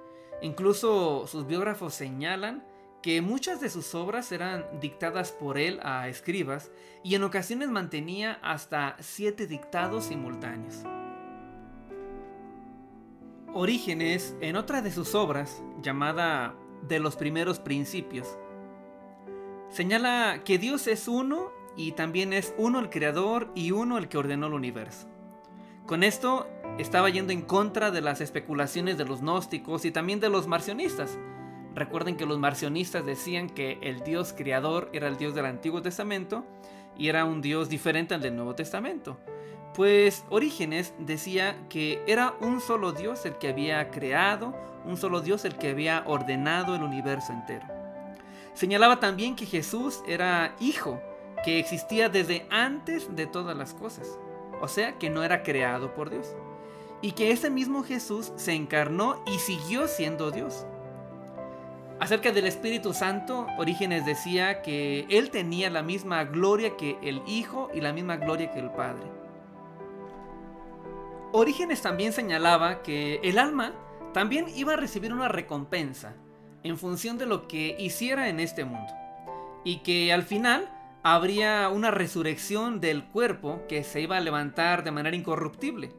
Incluso 0.42 1.26
sus 1.26 1.46
biógrafos 1.46 1.94
señalan 1.94 2.64
que 3.02 3.20
muchas 3.20 3.60
de 3.60 3.70
sus 3.70 3.94
obras 3.94 4.32
eran 4.32 4.66
dictadas 4.80 5.32
por 5.32 5.58
él 5.58 5.78
a 5.82 6.08
escribas 6.08 6.70
y 7.04 7.14
en 7.14 7.22
ocasiones 7.22 7.68
mantenía 7.68 8.38
hasta 8.42 8.96
siete 9.00 9.46
dictados 9.46 10.06
simultáneos. 10.06 10.82
Orígenes, 13.54 14.34
en 14.40 14.56
otra 14.56 14.82
de 14.82 14.90
sus 14.90 15.14
obras, 15.14 15.62
llamada 15.82 16.54
De 16.88 16.98
los 16.98 17.16
primeros 17.16 17.58
principios, 17.58 18.38
señala 19.70 20.42
que 20.44 20.58
Dios 20.58 20.86
es 20.86 21.08
uno 21.08 21.52
y 21.76 21.92
también 21.92 22.32
es 22.32 22.54
uno 22.56 22.78
el 22.78 22.90
creador 22.90 23.50
y 23.54 23.70
uno 23.70 23.98
el 23.98 24.08
que 24.08 24.18
ordenó 24.18 24.46
el 24.46 24.54
universo. 24.54 25.08
Con 25.86 26.02
esto 26.02 26.48
estaba 26.78 27.10
yendo 27.10 27.32
en 27.32 27.42
contra 27.42 27.90
de 27.90 28.00
las 28.00 28.20
especulaciones 28.20 28.98
de 28.98 29.04
los 29.04 29.20
gnósticos 29.20 29.84
y 29.84 29.90
también 29.90 30.20
de 30.20 30.28
los 30.28 30.46
marcionistas. 30.46 31.18
Recuerden 31.74 32.16
que 32.16 32.26
los 32.26 32.38
marcionistas 32.38 33.06
decían 33.06 33.50
que 33.50 33.78
el 33.82 34.02
Dios 34.02 34.34
creador 34.36 34.90
era 34.92 35.08
el 35.08 35.16
Dios 35.16 35.34
del 35.34 35.46
Antiguo 35.46 35.82
Testamento 35.82 36.44
y 36.96 37.08
era 37.08 37.24
un 37.24 37.42
Dios 37.42 37.68
diferente 37.68 38.14
al 38.14 38.22
del 38.22 38.34
Nuevo 38.34 38.54
Testamento. 38.54 39.18
Pues 39.74 40.24
Orígenes 40.30 40.94
decía 40.98 41.56
que 41.68 42.02
era 42.06 42.34
un 42.40 42.60
solo 42.60 42.92
Dios 42.92 43.26
el 43.26 43.36
que 43.36 43.48
había 43.48 43.90
creado, 43.90 44.54
un 44.86 44.96
solo 44.96 45.20
Dios 45.20 45.44
el 45.44 45.56
que 45.56 45.70
había 45.70 46.02
ordenado 46.06 46.74
el 46.74 46.82
universo 46.82 47.32
entero. 47.32 47.66
Señalaba 48.54 49.00
también 49.00 49.36
que 49.36 49.44
Jesús 49.44 50.02
era 50.08 50.56
hijo, 50.60 50.98
que 51.46 51.60
existía 51.60 52.08
desde 52.08 52.44
antes 52.50 53.14
de 53.14 53.28
todas 53.28 53.56
las 53.56 53.72
cosas, 53.72 54.18
o 54.60 54.66
sea 54.66 54.98
que 54.98 55.10
no 55.10 55.22
era 55.22 55.44
creado 55.44 55.94
por 55.94 56.10
Dios 56.10 56.34
y 57.02 57.12
que 57.12 57.30
ese 57.30 57.50
mismo 57.50 57.84
Jesús 57.84 58.32
se 58.34 58.52
encarnó 58.52 59.22
y 59.26 59.38
siguió 59.38 59.86
siendo 59.86 60.32
Dios. 60.32 60.66
Acerca 62.00 62.32
del 62.32 62.48
Espíritu 62.48 62.92
Santo, 62.92 63.46
Orígenes 63.58 64.04
decía 64.04 64.60
que 64.60 65.06
Él 65.08 65.30
tenía 65.30 65.70
la 65.70 65.84
misma 65.84 66.24
gloria 66.24 66.76
que 66.76 66.98
el 67.00 67.22
Hijo 67.28 67.70
y 67.72 67.80
la 67.80 67.92
misma 67.92 68.16
gloria 68.16 68.50
que 68.50 68.58
el 68.58 68.72
Padre. 68.72 69.06
Orígenes 71.30 71.80
también 71.80 72.12
señalaba 72.12 72.82
que 72.82 73.20
el 73.22 73.38
alma 73.38 73.72
también 74.12 74.46
iba 74.56 74.72
a 74.72 74.76
recibir 74.76 75.12
una 75.12 75.28
recompensa 75.28 76.14
en 76.64 76.76
función 76.76 77.18
de 77.18 77.26
lo 77.26 77.46
que 77.46 77.76
hiciera 77.78 78.28
en 78.28 78.40
este 78.40 78.64
mundo. 78.64 78.92
Y 79.62 79.78
que 79.78 80.12
al 80.12 80.24
final 80.24 80.72
habría 81.14 81.68
una 81.68 81.92
resurrección 81.92 82.80
del 82.80 83.04
cuerpo 83.04 83.62
que 83.68 83.84
se 83.84 84.00
iba 84.00 84.16
a 84.16 84.20
levantar 84.20 84.82
de 84.82 84.90
manera 84.90 85.14
incorruptible. 85.14 85.92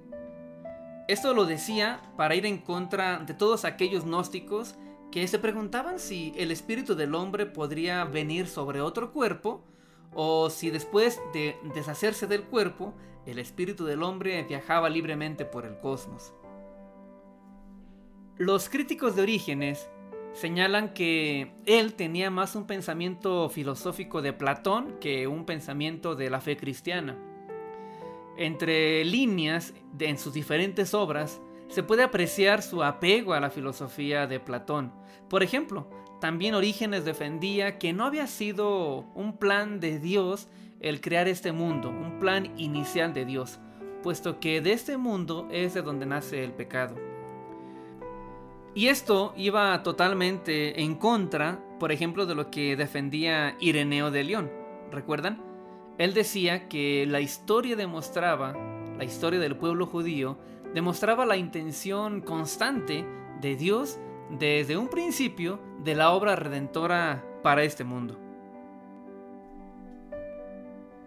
Esto 1.07 1.33
lo 1.33 1.45
decía 1.45 2.01
para 2.17 2.35
ir 2.35 2.45
en 2.45 2.57
contra 2.57 3.19
de 3.19 3.33
todos 3.33 3.63
aquellos 3.63 4.03
gnósticos 4.03 4.75
que 5.09 5.25
se 5.29 5.39
preguntaban 5.39 5.99
si 5.99 6.33
el 6.35 6.51
espíritu 6.51 6.93
del 6.93 7.15
hombre 7.15 7.45
podría 7.45 8.03
venir 8.03 8.47
sobre 8.47 8.81
otro 8.81 9.13
cuerpo 9.13 9.63
o 10.13 10.49
si 10.49 10.71
después 10.71 11.21
de 11.33 11.55
deshacerse 11.73 12.27
del 12.27 12.43
cuerpo, 12.43 12.93
el 13.25 13.39
espíritu 13.39 13.85
del 13.85 14.03
hombre 14.03 14.43
viajaba 14.43 14.89
libremente 14.89 15.45
por 15.45 15.65
el 15.65 15.79
cosmos. 15.79 16.33
Los 18.35 18.67
críticos 18.67 19.15
de 19.15 19.21
Orígenes 19.21 19.89
señalan 20.37 20.93
que 20.93 21.51
él 21.65 21.95
tenía 21.95 22.29
más 22.29 22.55
un 22.55 22.67
pensamiento 22.67 23.49
filosófico 23.49 24.21
de 24.21 24.33
Platón 24.33 24.97
que 25.01 25.25
un 25.25 25.45
pensamiento 25.45 26.15
de 26.15 26.29
la 26.29 26.41
fe 26.41 26.57
cristiana. 26.57 27.17
Entre 28.37 29.03
líneas 29.03 29.73
en 29.99 30.19
sus 30.19 30.33
diferentes 30.33 30.93
obras 30.93 31.41
se 31.69 31.81
puede 31.81 32.03
apreciar 32.03 32.61
su 32.61 32.83
apego 32.83 33.33
a 33.33 33.39
la 33.39 33.49
filosofía 33.49 34.27
de 34.27 34.39
Platón. 34.39 34.93
Por 35.27 35.41
ejemplo, 35.41 35.89
también 36.21 36.53
Orígenes 36.53 37.03
defendía 37.03 37.79
que 37.79 37.91
no 37.91 38.05
había 38.05 38.27
sido 38.27 39.07
un 39.15 39.37
plan 39.37 39.79
de 39.79 39.97
Dios 39.99 40.47
el 40.79 41.01
crear 41.01 41.27
este 41.27 41.51
mundo, 41.51 41.89
un 41.89 42.19
plan 42.19 42.53
inicial 42.57 43.11
de 43.11 43.25
Dios, 43.25 43.59
puesto 44.03 44.39
que 44.39 44.61
de 44.61 44.73
este 44.73 44.97
mundo 44.97 45.47
es 45.51 45.73
de 45.73 45.81
donde 45.81 46.05
nace 46.05 46.43
el 46.43 46.51
pecado. 46.51 47.06
Y 48.75 48.87
esto 48.87 49.33
iba 49.35 49.81
totalmente 49.83 50.81
en 50.81 50.95
contra, 50.95 51.59
por 51.79 51.91
ejemplo, 51.91 52.25
de 52.25 52.35
lo 52.35 52.51
que 52.51 52.75
defendía 52.75 53.55
Ireneo 53.59 54.11
de 54.11 54.23
León. 54.23 54.51
¿Recuerdan? 54.91 55.41
Él 55.97 56.13
decía 56.13 56.67
que 56.67 57.05
la 57.07 57.21
historia 57.21 57.75
demostraba, 57.75 58.53
la 58.97 59.03
historia 59.03 59.39
del 59.39 59.55
pueblo 59.55 59.87
judío, 59.87 60.37
demostraba 60.73 61.25
la 61.25 61.37
intención 61.37 62.21
constante 62.21 63.05
de 63.41 63.55
Dios 63.55 63.99
desde 64.29 64.77
un 64.77 64.89
principio 64.89 65.59
de 65.83 65.95
la 65.95 66.11
obra 66.11 66.35
redentora 66.35 67.25
para 67.41 67.63
este 67.63 67.83
mundo. 67.83 68.26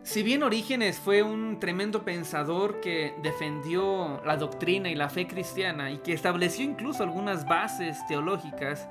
Si 0.03 0.23
bien 0.23 0.43
Orígenes 0.43 0.99
fue 0.99 1.23
un 1.23 1.61
tremendo 1.61 2.05
pensador 2.05 2.81
que 2.81 3.15
defendió 3.23 4.21
la 4.25 4.37
doctrina 4.37 4.89
y 4.89 4.95
la 4.95 5.09
fe 5.09 5.27
cristiana 5.27 5.91
y 5.91 5.99
que 5.99 6.13
estableció 6.13 6.65
incluso 6.65 7.03
algunas 7.03 7.47
bases 7.47 7.99
teológicas, 8.09 8.89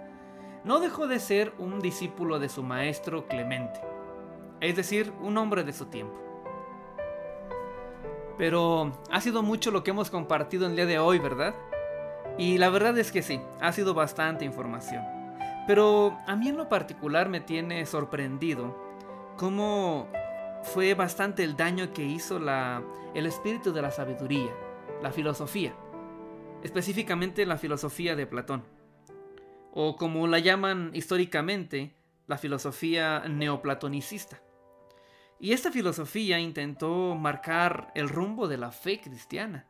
no 0.64 0.80
dejó 0.80 1.08
de 1.08 1.20
ser 1.20 1.54
un 1.58 1.80
discípulo 1.80 2.40
de 2.40 2.50
su 2.50 2.64
maestro 2.64 3.28
Clemente 3.28 3.80
es 4.62 4.76
decir, 4.76 5.14
un 5.22 5.38
hombre 5.38 5.64
de 5.64 5.74
su 5.74 5.86
tiempo. 5.86 6.16
Pero 8.38 8.94
ha 9.12 9.22
sido 9.22 9.44
mucho 9.44 9.72
lo 9.72 9.84
que 9.84 9.92
hemos 9.92 10.10
compartido 10.10 10.68
el 10.68 10.76
día 10.76 10.86
de 10.86 11.00
hoy, 11.00 11.20
¿verdad? 11.20 11.56
Y 12.38 12.58
la 12.58 12.70
verdad 12.70 12.98
es 12.98 13.12
que 13.12 13.22
sí, 13.22 13.42
ha 13.60 13.72
sido 13.72 13.94
bastante 13.94 14.46
información. 14.46 15.04
Pero 15.68 16.18
a 16.26 16.36
mí 16.36 16.48
en 16.50 16.58
lo 16.58 16.70
particular 16.70 17.30
me 17.30 17.42
tiene 17.42 17.86
sorprendido 17.86 18.78
cómo 19.38 20.08
fue 20.64 20.94
bastante 20.94 21.44
el 21.44 21.56
daño 21.56 21.94
que 21.94 22.04
hizo 22.04 22.38
el 23.14 23.26
espíritu 23.26 23.72
de 23.72 23.82
la 23.82 23.92
sabiduría, 23.92 24.52
la 25.02 25.12
filosofía, 25.12 25.74
específicamente 26.64 27.46
la 27.46 27.58
filosofía 27.58 28.16
de 28.16 28.28
Platón, 28.28 28.64
o 29.72 29.96
como 29.96 30.28
la 30.28 30.40
llaman 30.40 30.92
históricamente, 30.94 31.94
la 32.28 32.38
filosofía 32.38 33.24
neoplatonicista. 33.28 34.42
Y 35.40 35.54
esta 35.54 35.72
filosofía 35.72 36.40
intentó 36.40 37.16
marcar 37.16 37.92
el 37.96 38.10
rumbo 38.10 38.48
de 38.48 38.58
la 38.58 38.72
fe 38.72 39.00
cristiana. 39.00 39.68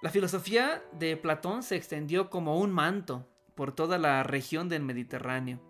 La 0.00 0.10
filosofía 0.10 0.82
de 0.92 1.16
Platón 1.16 1.62
se 1.62 1.76
extendió 1.76 2.30
como 2.30 2.58
un 2.58 2.72
manto 2.72 3.28
por 3.54 3.72
toda 3.72 3.98
la 3.98 4.22
región 4.22 4.68
del 4.70 4.82
Mediterráneo 4.82 5.60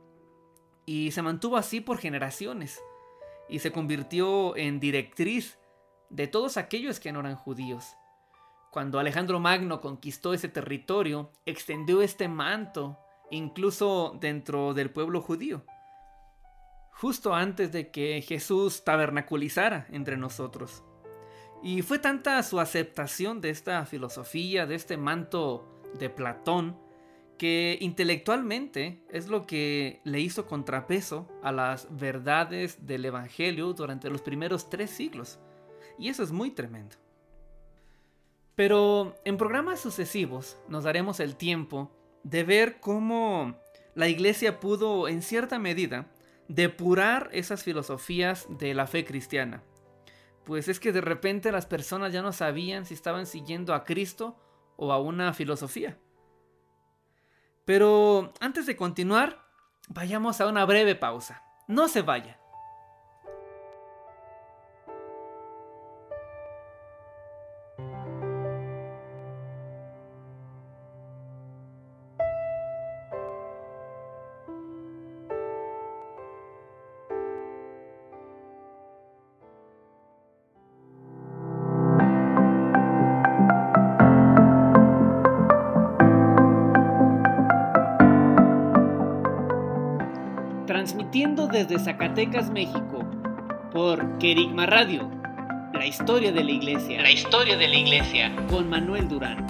y 0.86 1.10
se 1.10 1.22
mantuvo 1.22 1.56
así 1.56 1.80
por 1.80 1.98
generaciones 1.98 2.80
y 3.52 3.60
se 3.60 3.70
convirtió 3.70 4.56
en 4.56 4.80
directriz 4.80 5.58
de 6.10 6.26
todos 6.26 6.56
aquellos 6.56 6.98
que 6.98 7.12
no 7.12 7.20
eran 7.20 7.36
judíos. 7.36 7.94
Cuando 8.70 8.98
Alejandro 8.98 9.38
Magno 9.38 9.80
conquistó 9.80 10.34
ese 10.34 10.48
territorio, 10.48 11.30
extendió 11.46 12.02
este 12.02 12.26
manto 12.26 12.98
incluso 13.30 14.16
dentro 14.20 14.74
del 14.74 14.90
pueblo 14.90 15.20
judío 15.20 15.64
justo 17.02 17.34
antes 17.34 17.72
de 17.72 17.90
que 17.90 18.22
Jesús 18.22 18.84
tabernaculizara 18.84 19.86
entre 19.90 20.16
nosotros. 20.16 20.84
Y 21.62 21.82
fue 21.82 21.98
tanta 21.98 22.42
su 22.42 22.60
aceptación 22.60 23.40
de 23.40 23.50
esta 23.50 23.84
filosofía, 23.86 24.66
de 24.66 24.74
este 24.74 24.96
manto 24.96 25.80
de 25.98 26.10
Platón, 26.10 26.78
que 27.42 27.76
intelectualmente 27.80 29.02
es 29.10 29.26
lo 29.26 29.48
que 29.48 30.00
le 30.04 30.20
hizo 30.20 30.46
contrapeso 30.46 31.28
a 31.42 31.50
las 31.50 31.88
verdades 31.90 32.86
del 32.86 33.04
Evangelio 33.04 33.72
durante 33.72 34.08
los 34.10 34.22
primeros 34.22 34.70
tres 34.70 34.90
siglos. 34.90 35.40
Y 35.98 36.08
eso 36.08 36.22
es 36.22 36.30
muy 36.30 36.52
tremendo. 36.52 36.94
Pero 38.54 39.16
en 39.24 39.38
programas 39.38 39.80
sucesivos 39.80 40.56
nos 40.68 40.84
daremos 40.84 41.18
el 41.18 41.34
tiempo 41.34 41.90
de 42.22 42.44
ver 42.44 42.78
cómo 42.78 43.58
la 43.96 44.06
iglesia 44.06 44.60
pudo, 44.60 45.08
en 45.08 45.20
cierta 45.20 45.58
medida, 45.58 46.06
depurar 46.46 47.28
esas 47.32 47.64
filosofías 47.64 48.46
de 48.50 48.72
la 48.72 48.86
fe 48.86 49.04
cristiana. 49.04 49.64
Pues 50.44 50.68
es 50.68 50.78
que 50.78 50.92
de 50.92 51.00
repente 51.00 51.50
las 51.50 51.66
personas 51.66 52.12
ya 52.12 52.22
no 52.22 52.32
sabían 52.32 52.86
si 52.86 52.94
estaban 52.94 53.26
siguiendo 53.26 53.74
a 53.74 53.82
Cristo 53.82 54.36
o 54.76 54.92
a 54.92 55.00
una 55.00 55.32
filosofía. 55.34 55.98
Pero 57.64 58.32
antes 58.40 58.66
de 58.66 58.76
continuar, 58.76 59.44
vayamos 59.88 60.40
a 60.40 60.46
una 60.46 60.64
breve 60.64 60.94
pausa. 60.94 61.42
No 61.68 61.88
se 61.88 62.02
vaya. 62.02 62.38
Transmitiendo 91.34 91.46
desde 91.46 91.78
Zacatecas, 91.78 92.50
México, 92.50 93.04
por 93.72 94.18
Querigma 94.18 94.66
Radio, 94.66 95.10
la 95.72 95.86
historia 95.86 96.32
de 96.32 96.44
la 96.44 96.50
iglesia. 96.50 97.02
La 97.02 97.10
historia 97.10 97.56
de 97.56 97.68
la 97.68 97.76
iglesia. 97.76 98.32
Con 98.50 98.68
Manuel 98.68 99.08
Durán. 99.08 99.46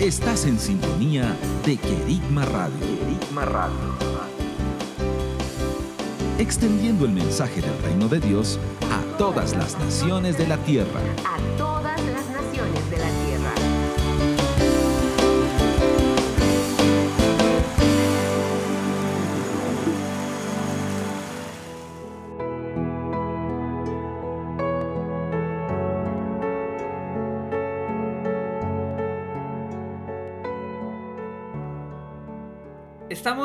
Estás 0.00 0.46
en 0.46 0.58
sintonía 0.58 1.36
de 1.64 1.76
Querigma 1.76 2.44
Radio. 2.44 2.74
Querigma 2.80 3.44
Radio. 3.44 4.12
Extendiendo 6.38 7.04
el 7.04 7.12
mensaje 7.12 7.60
del 7.60 7.82
reino 7.82 8.08
de 8.08 8.18
Dios 8.18 8.58
a 8.90 9.16
todas 9.16 9.54
las 9.54 9.78
naciones 9.78 10.36
de 10.36 10.48
la 10.48 10.56
tierra. 10.58 11.00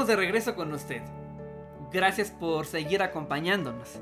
De 0.08 0.16
regreso 0.16 0.56
con 0.56 0.72
usted. 0.72 1.02
Gracias 1.92 2.32
por 2.32 2.66
seguir 2.66 3.02
acompañándonos. 3.02 4.00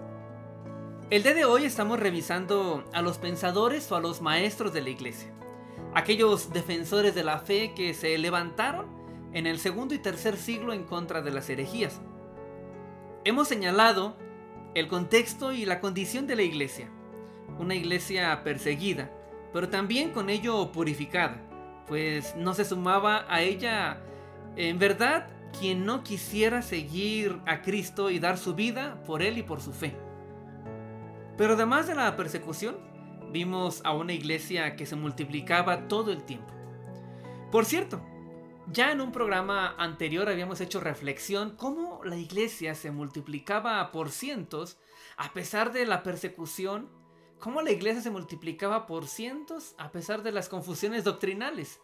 El 1.09 1.23
día 1.23 1.33
de 1.33 1.45
hoy 1.45 1.65
estamos 1.65 1.99
revisando 1.99 2.85
a 2.93 3.01
los 3.01 3.17
pensadores 3.17 3.91
o 3.91 3.95
a 3.95 3.99
los 3.99 4.21
maestros 4.21 4.71
de 4.71 4.83
la 4.83 4.91
iglesia. 4.91 5.33
Aquellos 5.95 6.53
defensores 6.53 7.15
de 7.15 7.23
la 7.23 7.39
fe 7.39 7.73
que 7.75 7.95
se 7.95 8.15
levantaron 8.19 8.85
en 9.33 9.47
el 9.47 9.57
segundo 9.57 9.95
y 9.95 9.97
tercer 9.97 10.37
siglo 10.37 10.73
en 10.73 10.83
contra 10.83 11.23
de 11.23 11.31
las 11.31 11.49
herejías. 11.49 11.99
Hemos 13.23 13.47
señalado 13.47 14.15
el 14.75 14.87
contexto 14.87 15.53
y 15.53 15.65
la 15.65 15.81
condición 15.81 16.27
de 16.27 16.35
la 16.35 16.43
iglesia. 16.43 16.87
Una 17.57 17.73
iglesia 17.73 18.43
perseguida, 18.43 19.09
pero 19.51 19.69
también 19.69 20.11
con 20.11 20.29
ello 20.29 20.71
purificada, 20.71 21.41
pues 21.87 22.35
no 22.35 22.53
se 22.53 22.63
sumaba 22.63 23.25
a 23.27 23.41
ella 23.41 24.01
en 24.55 24.77
verdad 24.77 25.34
quien 25.59 25.85
no 25.85 26.03
quisiera 26.03 26.61
seguir 26.61 27.39
a 27.45 27.61
Cristo 27.61 28.09
y 28.09 28.19
dar 28.19 28.37
su 28.37 28.55
vida 28.55 29.01
por 29.05 29.21
él 29.21 29.37
y 29.37 29.43
por 29.43 29.61
su 29.61 29.73
fe. 29.73 29.95
Pero 31.37 31.53
además 31.53 31.87
de 31.87 31.95
la 31.95 32.15
persecución, 32.15 32.77
vimos 33.31 33.81
a 33.83 33.93
una 33.93 34.13
iglesia 34.13 34.75
que 34.75 34.85
se 34.85 34.95
multiplicaba 34.95 35.87
todo 35.87 36.11
el 36.11 36.23
tiempo. 36.23 36.53
Por 37.51 37.65
cierto, 37.65 38.01
ya 38.71 38.91
en 38.91 39.01
un 39.01 39.11
programa 39.11 39.75
anterior 39.77 40.29
habíamos 40.29 40.59
hecho 40.61 40.79
reflexión 40.79 41.55
cómo 41.55 42.01
la 42.03 42.17
iglesia 42.17 42.73
se 42.73 42.91
multiplicaba 42.91 43.91
por 43.91 44.09
cientos 44.09 44.77
a 45.17 45.33
pesar 45.33 45.71
de 45.71 45.85
la 45.85 46.01
persecución, 46.01 46.89
cómo 47.39 47.61
la 47.61 47.71
iglesia 47.71 48.01
se 48.01 48.09
multiplicaba 48.09 48.87
por 48.87 49.07
cientos 49.07 49.75
a 49.77 49.91
pesar 49.91 50.23
de 50.23 50.31
las 50.31 50.49
confusiones 50.49 51.03
doctrinales. 51.03 51.79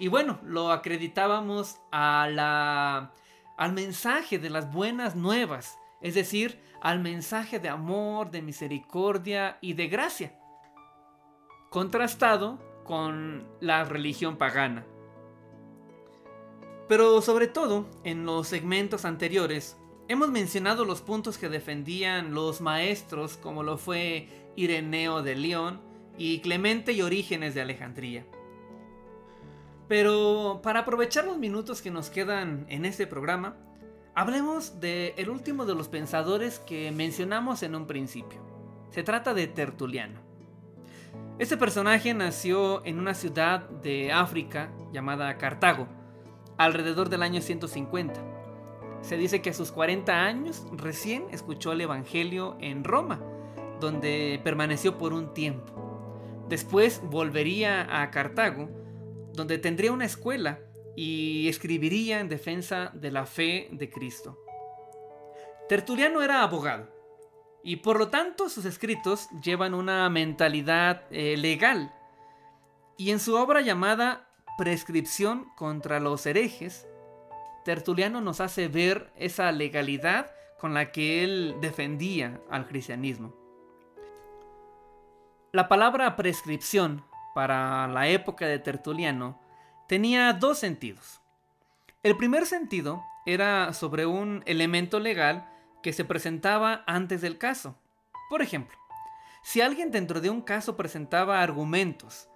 Y 0.00 0.08
bueno, 0.08 0.40
lo 0.42 0.72
acreditábamos 0.72 1.78
a 1.92 2.26
la, 2.32 3.12
al 3.58 3.72
mensaje 3.74 4.38
de 4.38 4.48
las 4.48 4.72
buenas 4.72 5.14
nuevas, 5.14 5.78
es 6.00 6.14
decir, 6.14 6.58
al 6.80 7.00
mensaje 7.00 7.58
de 7.58 7.68
amor, 7.68 8.30
de 8.30 8.40
misericordia 8.40 9.58
y 9.60 9.74
de 9.74 9.88
gracia, 9.88 10.34
contrastado 11.68 12.58
con 12.82 13.46
la 13.60 13.84
religión 13.84 14.38
pagana. 14.38 14.86
Pero 16.88 17.20
sobre 17.20 17.46
todo, 17.46 17.86
en 18.02 18.24
los 18.24 18.48
segmentos 18.48 19.04
anteriores, 19.04 19.76
hemos 20.08 20.30
mencionado 20.30 20.86
los 20.86 21.02
puntos 21.02 21.36
que 21.36 21.50
defendían 21.50 22.32
los 22.32 22.62
maestros 22.62 23.36
como 23.36 23.62
lo 23.62 23.76
fue 23.76 24.50
Ireneo 24.56 25.22
de 25.22 25.36
León 25.36 25.78
y 26.16 26.40
Clemente 26.40 26.92
y 26.92 27.02
Orígenes 27.02 27.54
de 27.54 27.60
Alejandría. 27.60 28.24
Pero 29.90 30.60
para 30.62 30.80
aprovechar 30.80 31.24
los 31.24 31.36
minutos 31.36 31.82
que 31.82 31.90
nos 31.90 32.10
quedan 32.10 32.64
en 32.68 32.84
este 32.84 33.08
programa, 33.08 33.56
hablemos 34.14 34.78
del 34.78 35.14
el 35.16 35.28
último 35.28 35.66
de 35.66 35.74
los 35.74 35.88
pensadores 35.88 36.60
que 36.60 36.92
mencionamos 36.92 37.64
en 37.64 37.74
un 37.74 37.88
principio. 37.88 38.40
Se 38.90 39.02
trata 39.02 39.34
de 39.34 39.48
Tertuliano. 39.48 40.20
Este 41.40 41.56
personaje 41.56 42.14
nació 42.14 42.86
en 42.86 43.00
una 43.00 43.14
ciudad 43.14 43.68
de 43.68 44.12
África 44.12 44.70
llamada 44.92 45.36
Cartago, 45.38 45.88
alrededor 46.56 47.08
del 47.08 47.24
año 47.24 47.40
150. 47.40 48.20
Se 49.00 49.16
dice 49.16 49.42
que 49.42 49.50
a 49.50 49.54
sus 49.54 49.72
40 49.72 50.12
años 50.24 50.68
recién 50.70 51.24
escuchó 51.32 51.72
el 51.72 51.80
Evangelio 51.80 52.56
en 52.60 52.84
Roma, 52.84 53.18
donde 53.80 54.40
permaneció 54.44 54.98
por 54.98 55.12
un 55.12 55.34
tiempo. 55.34 56.46
Después 56.48 57.02
volvería 57.10 58.00
a 58.00 58.08
Cartago, 58.12 58.79
donde 59.40 59.56
tendría 59.56 59.90
una 59.90 60.04
escuela 60.04 60.58
y 60.96 61.48
escribiría 61.48 62.20
en 62.20 62.28
defensa 62.28 62.90
de 62.92 63.10
la 63.10 63.24
fe 63.24 63.70
de 63.72 63.88
Cristo. 63.88 64.38
Tertuliano 65.66 66.20
era 66.20 66.42
abogado 66.42 66.90
y 67.64 67.76
por 67.76 67.98
lo 67.98 68.08
tanto 68.08 68.50
sus 68.50 68.66
escritos 68.66 69.30
llevan 69.42 69.72
una 69.72 70.10
mentalidad 70.10 71.04
eh, 71.10 71.38
legal. 71.38 71.90
Y 72.98 73.12
en 73.12 73.18
su 73.18 73.34
obra 73.34 73.62
llamada 73.62 74.28
Prescripción 74.58 75.46
contra 75.56 76.00
los 76.00 76.26
herejes, 76.26 76.86
Tertuliano 77.64 78.20
nos 78.20 78.42
hace 78.42 78.68
ver 78.68 79.10
esa 79.16 79.50
legalidad 79.52 80.30
con 80.58 80.74
la 80.74 80.92
que 80.92 81.24
él 81.24 81.56
defendía 81.62 82.42
al 82.50 82.66
cristianismo. 82.66 83.34
La 85.52 85.66
palabra 85.66 86.14
prescripción 86.14 87.06
para 87.34 87.88
la 87.88 88.08
época 88.08 88.46
de 88.46 88.58
Tertuliano 88.58 89.40
tenía 89.88 90.32
dos 90.32 90.58
sentidos. 90.58 91.20
El 92.02 92.16
primer 92.16 92.46
sentido 92.46 93.02
era 93.26 93.72
sobre 93.72 94.06
un 94.06 94.42
elemento 94.46 95.00
legal 95.00 95.48
que 95.82 95.92
se 95.92 96.04
presentaba 96.04 96.84
antes 96.86 97.20
del 97.20 97.38
caso. 97.38 97.76
Por 98.28 98.42
ejemplo, 98.42 98.76
si 99.42 99.60
alguien 99.60 99.90
dentro 99.90 100.20
de 100.20 100.30
un 100.30 100.42
caso 100.42 100.76
presentaba 100.76 101.42
argumentos 101.42 102.30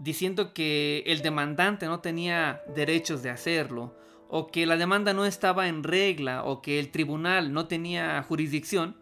diciendo 0.00 0.54
que 0.54 1.04
el 1.06 1.20
demandante 1.20 1.86
no 1.86 2.00
tenía 2.00 2.62
derechos 2.74 3.22
de 3.22 3.30
hacerlo, 3.30 3.94
o 4.28 4.46
que 4.46 4.64
la 4.64 4.76
demanda 4.76 5.12
no 5.12 5.26
estaba 5.26 5.68
en 5.68 5.82
regla, 5.82 6.44
o 6.44 6.62
que 6.62 6.78
el 6.78 6.90
tribunal 6.90 7.52
no 7.52 7.66
tenía 7.66 8.22
jurisdicción, 8.22 8.96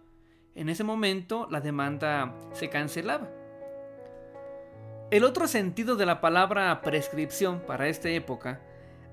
en 0.55 0.69
ese 0.69 0.83
momento 0.83 1.47
la 1.51 1.61
demanda 1.61 2.35
se 2.53 2.69
cancelaba. 2.69 3.38
El 5.11 5.25
otro 5.25 5.49
sentido 5.49 5.97
de 5.97 6.05
la 6.05 6.21
palabra 6.21 6.83
prescripción 6.83 7.61
para 7.67 7.89
esta 7.89 8.11
época 8.11 8.61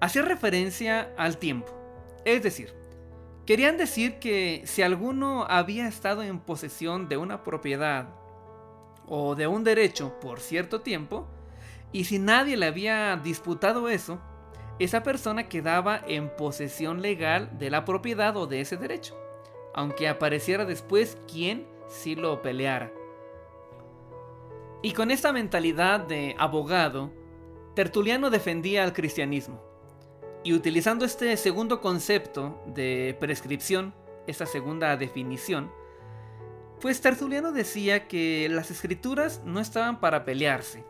hacía 0.02 0.24
referencia 0.24 1.14
al 1.18 1.38
tiempo. 1.38 1.72
Es 2.26 2.44
decir, 2.44 2.74
querían 3.46 3.78
decir 3.78 4.20
que 4.20 4.62
si 4.66 4.82
alguno 4.82 5.46
había 5.50 5.88
estado 5.88 6.22
en 6.22 6.42
posesión 6.42 7.08
de 7.08 7.16
una 7.16 7.44
propiedad 7.44 8.10
o 9.08 9.36
de 9.36 9.48
un 9.48 9.64
derecho 9.64 10.20
por 10.20 10.42
cierto 10.42 10.82
tiempo, 10.82 11.30
y 11.94 12.04
si 12.04 12.20
nadie 12.20 12.58
le 12.58 12.66
había 12.66 13.16
disputado 13.16 13.88
eso, 13.88 14.20
esa 14.80 15.02
persona 15.02 15.48
quedaba 15.48 16.02
en 16.06 16.28
posesión 16.36 17.02
legal 17.02 17.58
de 17.58 17.70
la 17.70 17.86
propiedad 17.86 18.36
o 18.36 18.48
de 18.48 18.60
ese 18.60 18.76
derecho, 18.76 19.18
aunque 19.74 20.10
apareciera 20.10 20.66
después 20.66 21.18
quien 21.32 21.66
sí 21.88 22.16
lo 22.16 22.42
peleara. 22.42 22.92
Y 24.86 24.92
con 24.92 25.10
esta 25.10 25.34
mentalidad 25.34 26.02
de 26.02 26.36
abogado, 26.38 27.12
Tertuliano 27.74 28.30
defendía 28.30 28.84
al 28.84 28.94
cristianismo. 28.94 29.60
Y 30.44 30.54
utilizando 30.54 31.06
este 31.06 31.36
segundo 31.38 31.82
concepto 31.82 32.62
de 32.68 33.18
prescripción, 33.20 33.96
esta 34.28 34.46
segunda 34.46 34.96
definición, 34.96 35.72
pues 36.80 37.02
Tertuliano 37.02 37.52
decía 37.52 38.08
que 38.08 38.48
las 38.48 38.70
escrituras 38.70 39.42
no 39.44 39.60
estaban 39.60 40.00
para 40.00 40.24
pelearse, 40.24 40.84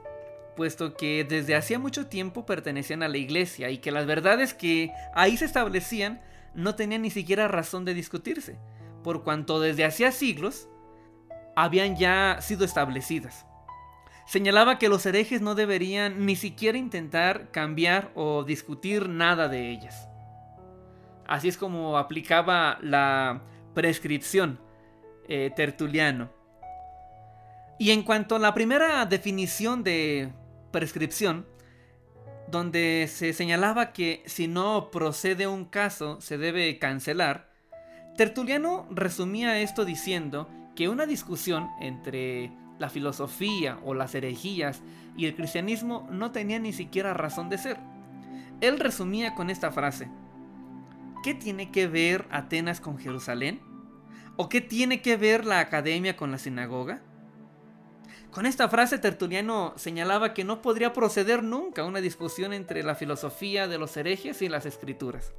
puesto 0.58 0.98
que 0.98 1.24
desde 1.24 1.56
hacía 1.56 1.80
mucho 1.80 2.08
tiempo 2.08 2.46
pertenecían 2.46 3.02
a 3.02 3.08
la 3.08 3.16
iglesia 3.16 3.70
y 3.70 3.78
que 3.78 3.92
las 3.92 4.06
verdades 4.06 4.54
que 4.54 4.92
ahí 5.14 5.38
se 5.38 5.46
establecían 5.46 6.22
no 6.54 6.76
tenían 6.76 7.04
ni 7.04 7.12
siquiera 7.12 7.48
razón 7.48 7.86
de 7.86 7.94
discutirse, 7.94 8.60
por 9.06 9.24
cuanto 9.24 9.62
desde 9.62 9.86
hacía 9.86 10.12
siglos 10.12 10.68
habían 11.56 11.96
ya 11.96 12.40
sido 12.42 12.66
establecidas. 12.66 13.46
Señalaba 14.26 14.80
que 14.80 14.90
los 14.90 15.06
herejes 15.06 15.42
no 15.42 15.54
deberían 15.54 16.26
ni 16.26 16.36
siquiera 16.36 16.78
intentar 16.78 17.52
cambiar 17.52 18.12
o 18.16 18.44
discutir 18.44 19.08
nada 19.08 19.48
de 19.48 19.70
ellas. 19.70 20.10
Así 21.28 21.48
es 21.48 21.58
como 21.58 21.98
aplicaba 21.98 22.80
la 22.82 23.42
prescripción 23.74 24.60
eh, 25.28 25.52
Tertuliano. 25.56 26.32
Y 27.78 27.92
en 27.92 28.04
cuanto 28.04 28.36
a 28.36 28.40
la 28.40 28.54
primera 28.54 29.06
definición 29.06 29.84
de 29.84 30.32
prescripción, 30.72 31.46
donde 32.48 33.08
se 33.12 33.34
señalaba 33.34 33.92
que 33.92 34.24
si 34.26 34.48
no 34.48 34.90
procede 34.92 35.48
un 35.48 35.66
caso 35.66 36.22
se 36.22 36.38
debe 36.38 36.80
cancelar, 36.80 37.52
Tertuliano 38.18 38.88
resumía 38.92 39.60
esto 39.60 39.84
diciendo 39.84 40.50
que 40.76 40.90
una 40.90 41.06
discusión 41.06 41.70
entre 41.82 42.52
la 42.80 42.90
filosofía 42.90 43.80
o 43.84 43.94
las 43.94 44.16
herejías 44.16 44.82
y 45.18 45.26
el 45.26 45.36
cristianismo 45.36 46.08
no 46.12 46.32
tenía 46.32 46.60
ni 46.60 46.74
siquiera 46.74 47.14
razón 47.14 47.50
de 47.50 47.58
ser. 47.58 47.78
Él 48.62 48.80
resumía 48.80 49.36
con 49.36 49.50
esta 49.50 49.72
frase, 49.72 50.10
¿qué 51.24 51.34
tiene 51.34 51.72
que 51.72 51.88
ver 51.88 52.26
Atenas 52.32 52.82
con 52.82 52.98
Jerusalén? 52.98 53.62
¿O 54.38 54.50
qué 54.50 54.62
tiene 54.62 55.02
que 55.02 55.16
ver 55.16 55.46
la 55.46 55.60
academia 55.60 56.18
con 56.18 56.32
la 56.32 56.38
sinagoga? 56.38 57.02
Con 58.32 58.46
esta 58.46 58.68
frase 58.68 58.98
Tertuliano 58.98 59.74
señalaba 59.78 60.34
que 60.34 60.44
no 60.44 60.62
podría 60.62 60.92
proceder 60.92 61.42
nunca 61.42 61.86
una 61.86 62.02
discusión 62.02 62.52
entre 62.52 62.84
la 62.84 62.96
filosofía 62.96 63.70
de 63.70 63.78
los 63.78 63.96
herejes 63.96 64.42
y 64.42 64.50
las 64.50 64.66
escrituras. 64.66 65.34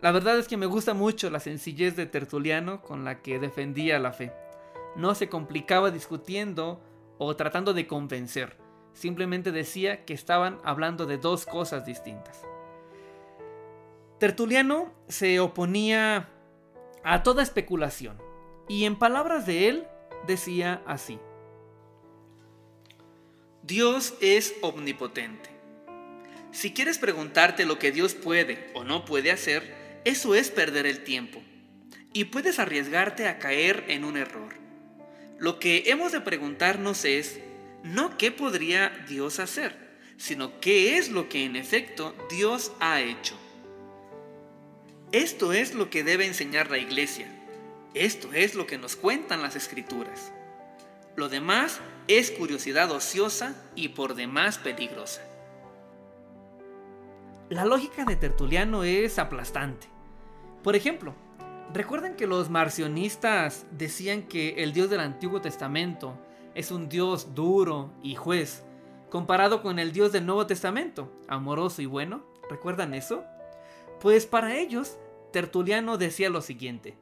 La 0.00 0.10
verdad 0.10 0.38
es 0.38 0.48
que 0.48 0.56
me 0.56 0.66
gusta 0.66 0.94
mucho 0.94 1.30
la 1.30 1.38
sencillez 1.38 1.94
de 1.94 2.06
Tertuliano 2.06 2.82
con 2.82 3.04
la 3.04 3.22
que 3.22 3.38
defendía 3.38 4.00
la 4.00 4.12
fe. 4.12 4.32
No 4.96 5.14
se 5.14 5.28
complicaba 5.28 5.90
discutiendo 5.90 6.82
o 7.18 7.34
tratando 7.36 7.74
de 7.74 7.86
convencer, 7.86 8.56
simplemente 8.92 9.52
decía 9.52 10.04
que 10.04 10.14
estaban 10.14 10.58
hablando 10.64 11.06
de 11.06 11.18
dos 11.18 11.46
cosas 11.46 11.84
distintas. 11.84 12.42
Tertuliano 14.18 14.92
se 15.08 15.38
oponía 15.38 16.28
a 17.04 17.22
toda 17.22 17.42
especulación. 17.42 18.18
Y 18.68 18.84
en 18.84 18.98
palabras 18.98 19.46
de 19.46 19.68
él 19.68 19.86
decía 20.26 20.82
así. 20.86 21.18
Dios 23.62 24.14
es 24.20 24.54
omnipotente. 24.60 25.50
Si 26.50 26.72
quieres 26.72 26.98
preguntarte 26.98 27.64
lo 27.64 27.78
que 27.78 27.92
Dios 27.92 28.14
puede 28.14 28.70
o 28.74 28.82
no 28.82 29.04
puede 29.04 29.30
hacer, 29.30 30.00
eso 30.04 30.34
es 30.34 30.50
perder 30.50 30.86
el 30.86 31.04
tiempo. 31.04 31.40
Y 32.12 32.24
puedes 32.24 32.58
arriesgarte 32.58 33.28
a 33.28 33.38
caer 33.38 33.84
en 33.88 34.04
un 34.04 34.16
error. 34.16 34.54
Lo 35.38 35.60
que 35.60 35.84
hemos 35.86 36.12
de 36.12 36.20
preguntarnos 36.20 37.04
es, 37.04 37.38
no 37.84 38.18
qué 38.18 38.32
podría 38.32 38.90
Dios 39.08 39.38
hacer, 39.38 39.76
sino 40.16 40.58
qué 40.60 40.98
es 40.98 41.10
lo 41.10 41.28
que 41.28 41.44
en 41.44 41.54
efecto 41.54 42.14
Dios 42.28 42.72
ha 42.80 43.00
hecho. 43.00 43.36
Esto 45.12 45.52
es 45.52 45.74
lo 45.74 45.90
que 45.90 46.02
debe 46.02 46.26
enseñar 46.26 46.70
la 46.70 46.78
iglesia. 46.78 47.28
Esto 47.94 48.32
es 48.34 48.54
lo 48.54 48.66
que 48.66 48.78
nos 48.78 48.96
cuentan 48.96 49.40
las 49.40 49.54
escrituras. 49.54 50.32
Lo 51.16 51.28
demás 51.28 51.80
es 52.08 52.30
curiosidad 52.30 52.90
ociosa 52.90 53.54
y 53.74 53.88
por 53.88 54.14
demás 54.14 54.58
peligrosa. 54.58 55.22
La 57.48 57.64
lógica 57.64 58.04
de 58.04 58.16
Tertuliano 58.16 58.84
es 58.84 59.18
aplastante. 59.18 59.86
Por 60.62 60.76
ejemplo, 60.76 61.14
¿recuerdan 61.72 62.16
que 62.16 62.26
los 62.26 62.50
marcionistas 62.50 63.66
decían 63.70 64.22
que 64.22 64.62
el 64.62 64.72
Dios 64.72 64.90
del 64.90 65.00
Antiguo 65.00 65.40
Testamento 65.40 66.18
es 66.54 66.70
un 66.70 66.88
Dios 66.88 67.34
duro 67.34 67.92
y 68.02 68.14
juez, 68.14 68.64
comparado 69.10 69.62
con 69.62 69.78
el 69.78 69.92
Dios 69.92 70.12
del 70.12 70.26
Nuevo 70.26 70.46
Testamento, 70.46 71.12
amoroso 71.28 71.82
y 71.82 71.86
bueno? 71.86 72.24
¿Recuerdan 72.50 72.94
eso? 72.94 73.24
Pues 74.00 74.26
para 74.26 74.56
ellos, 74.56 74.96
Tertuliano 75.32 75.98
decía 75.98 76.30
lo 76.30 76.40
siguiente. 76.40 76.96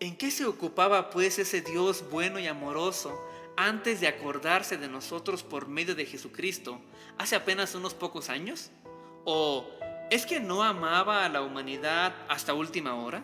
¿En 0.00 0.16
qué 0.16 0.30
se 0.30 0.46
ocupaba 0.46 1.10
pues 1.10 1.38
ese 1.38 1.60
Dios 1.60 2.04
bueno 2.10 2.40
y 2.40 2.46
amoroso 2.48 3.16
antes 3.56 4.00
de 4.00 4.08
acordarse 4.08 4.76
de 4.76 4.88
nosotros 4.88 5.42
por 5.42 5.68
medio 5.68 5.94
de 5.94 6.06
Jesucristo 6.06 6.80
hace 7.18 7.36
apenas 7.36 7.74
unos 7.74 7.94
pocos 7.94 8.28
años? 8.28 8.70
¿O 9.24 9.64
es 10.12 10.26
que 10.26 10.40
no 10.40 10.62
amaba 10.62 11.24
a 11.24 11.30
la 11.30 11.40
humanidad 11.40 12.12
hasta 12.28 12.52
última 12.52 12.96
hora? 12.96 13.22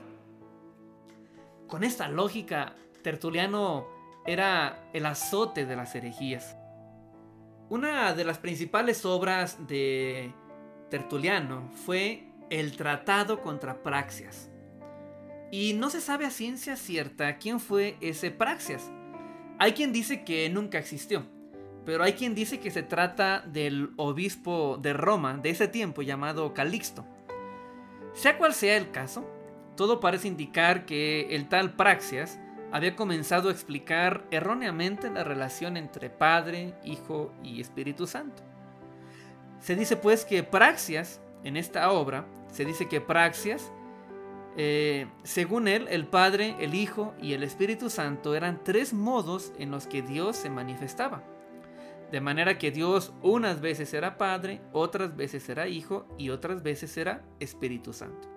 Con 1.66 1.84
esta 1.84 2.09
lógica, 2.09 2.76
Tertuliano 3.03 3.86
era 4.24 4.89
el 4.95 5.05
azote 5.05 5.66
de 5.66 5.76
las 5.76 5.95
herejías. 5.95 6.57
Una 7.68 8.14
de 8.14 8.24
las 8.24 8.39
principales 8.39 9.05
obras 9.05 9.68
de 9.68 10.32
Tertuliano 10.89 11.70
fue 11.84 12.32
el 12.49 12.74
Tratado 12.74 13.43
contra 13.43 13.82
Praxias. 13.82 14.51
Y 15.53 15.74
no 15.74 15.91
se 15.91 16.01
sabe 16.01 16.24
a 16.24 16.30
ciencia 16.30 16.74
cierta 16.76 17.36
quién 17.36 17.61
fue 17.61 17.99
ese 18.01 18.30
Praxias. 18.30 18.91
Hay 19.59 19.74
quien 19.74 19.93
dice 19.93 20.24
que 20.24 20.49
nunca 20.49 20.78
existió, 20.78 21.26
pero 21.84 22.04
hay 22.04 22.12
quien 22.12 22.34
dice 22.34 22.60
que 22.60 22.70
se 22.70 22.82
trata 22.82 23.42
del 23.46 23.90
obispo 23.96 24.78
de 24.80 24.92
Roma 24.92 25.36
de 25.36 25.50
ese 25.50 25.68
tiempo 25.68 26.02
llamado 26.02 26.54
Calixto. 26.54 27.04
Sea 28.14 28.36
cual 28.36 28.54
sea 28.54 28.76
el 28.76 28.90
caso, 28.90 29.28
todo 29.76 30.00
parece 30.00 30.28
indicar 30.28 30.86
que 30.86 31.34
el 31.34 31.48
tal 31.48 31.74
Praxias 31.76 32.38
había 32.72 32.96
comenzado 32.96 33.48
a 33.48 33.52
explicar 33.52 34.26
erróneamente 34.30 35.10
la 35.10 35.24
relación 35.24 35.76
entre 35.76 36.10
Padre, 36.10 36.74
Hijo 36.84 37.32
y 37.42 37.60
Espíritu 37.60 38.06
Santo. 38.06 38.42
Se 39.60 39.74
dice 39.74 39.96
pues 39.96 40.24
que 40.24 40.42
Praxias, 40.42 41.20
en 41.44 41.56
esta 41.56 41.90
obra, 41.90 42.26
se 42.52 42.64
dice 42.64 42.88
que 42.88 43.00
Praxias, 43.00 43.72
eh, 44.56 45.06
según 45.22 45.68
él, 45.68 45.86
el 45.88 46.06
Padre, 46.06 46.56
el 46.60 46.74
Hijo 46.74 47.14
y 47.22 47.32
el 47.32 47.42
Espíritu 47.42 47.90
Santo 47.90 48.34
eran 48.34 48.62
tres 48.64 48.92
modos 48.92 49.52
en 49.58 49.70
los 49.70 49.86
que 49.86 50.02
Dios 50.02 50.36
se 50.36 50.50
manifestaba. 50.50 51.22
De 52.11 52.20
manera 52.20 52.59
que 52.59 52.70
Dios 52.70 53.12
unas 53.22 53.61
veces 53.61 53.92
era 53.92 54.16
Padre, 54.16 54.61
otras 54.72 55.14
veces 55.16 55.48
era 55.48 55.68
Hijo 55.68 56.06
y 56.16 56.30
otras 56.30 56.62
veces 56.62 56.96
era 56.96 57.22
Espíritu 57.38 57.92
Santo. 57.92 58.28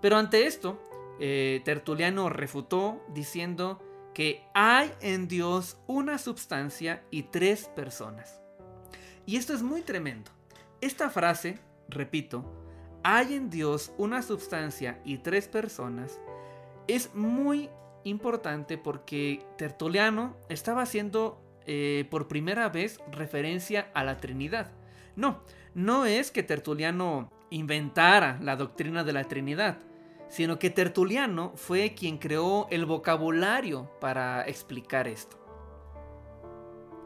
Pero 0.00 0.16
ante 0.16 0.46
esto, 0.46 0.80
eh, 1.20 1.62
Tertuliano 1.64 2.28
refutó 2.28 3.04
diciendo 3.14 3.80
que 4.12 4.42
hay 4.54 4.92
en 5.00 5.28
Dios 5.28 5.78
una 5.86 6.18
substancia 6.18 7.04
y 7.10 7.24
tres 7.24 7.68
personas. 7.68 8.40
Y 9.24 9.36
esto 9.36 9.54
es 9.54 9.62
muy 9.62 9.82
tremendo. 9.82 10.30
Esta 10.80 11.10
frase, 11.10 11.58
repito, 11.88 12.44
hay 13.02 13.34
en 13.34 13.50
Dios 13.50 13.92
una 13.98 14.22
sustancia 14.22 15.00
y 15.04 15.18
tres 15.18 15.48
personas, 15.48 16.18
es 16.88 17.14
muy 17.14 17.70
importante 18.04 18.78
porque 18.78 19.44
Tertuliano 19.58 20.36
estaba 20.48 20.82
haciendo 20.82 21.40
eh, 21.66 22.06
por 22.10 22.28
primera 22.28 22.68
vez 22.68 22.98
referencia 23.10 23.90
a 23.94 24.04
la 24.04 24.18
Trinidad. 24.18 24.72
No, 25.16 25.42
no 25.74 26.06
es 26.06 26.30
que 26.30 26.42
Tertuliano 26.42 27.30
inventara 27.50 28.38
la 28.40 28.56
doctrina 28.56 29.04
de 29.04 29.12
la 29.12 29.24
Trinidad, 29.24 29.78
sino 30.28 30.58
que 30.58 30.70
Tertuliano 30.70 31.52
fue 31.56 31.94
quien 31.94 32.18
creó 32.18 32.66
el 32.70 32.86
vocabulario 32.86 33.90
para 34.00 34.42
explicar 34.46 35.08
esto. 35.08 35.38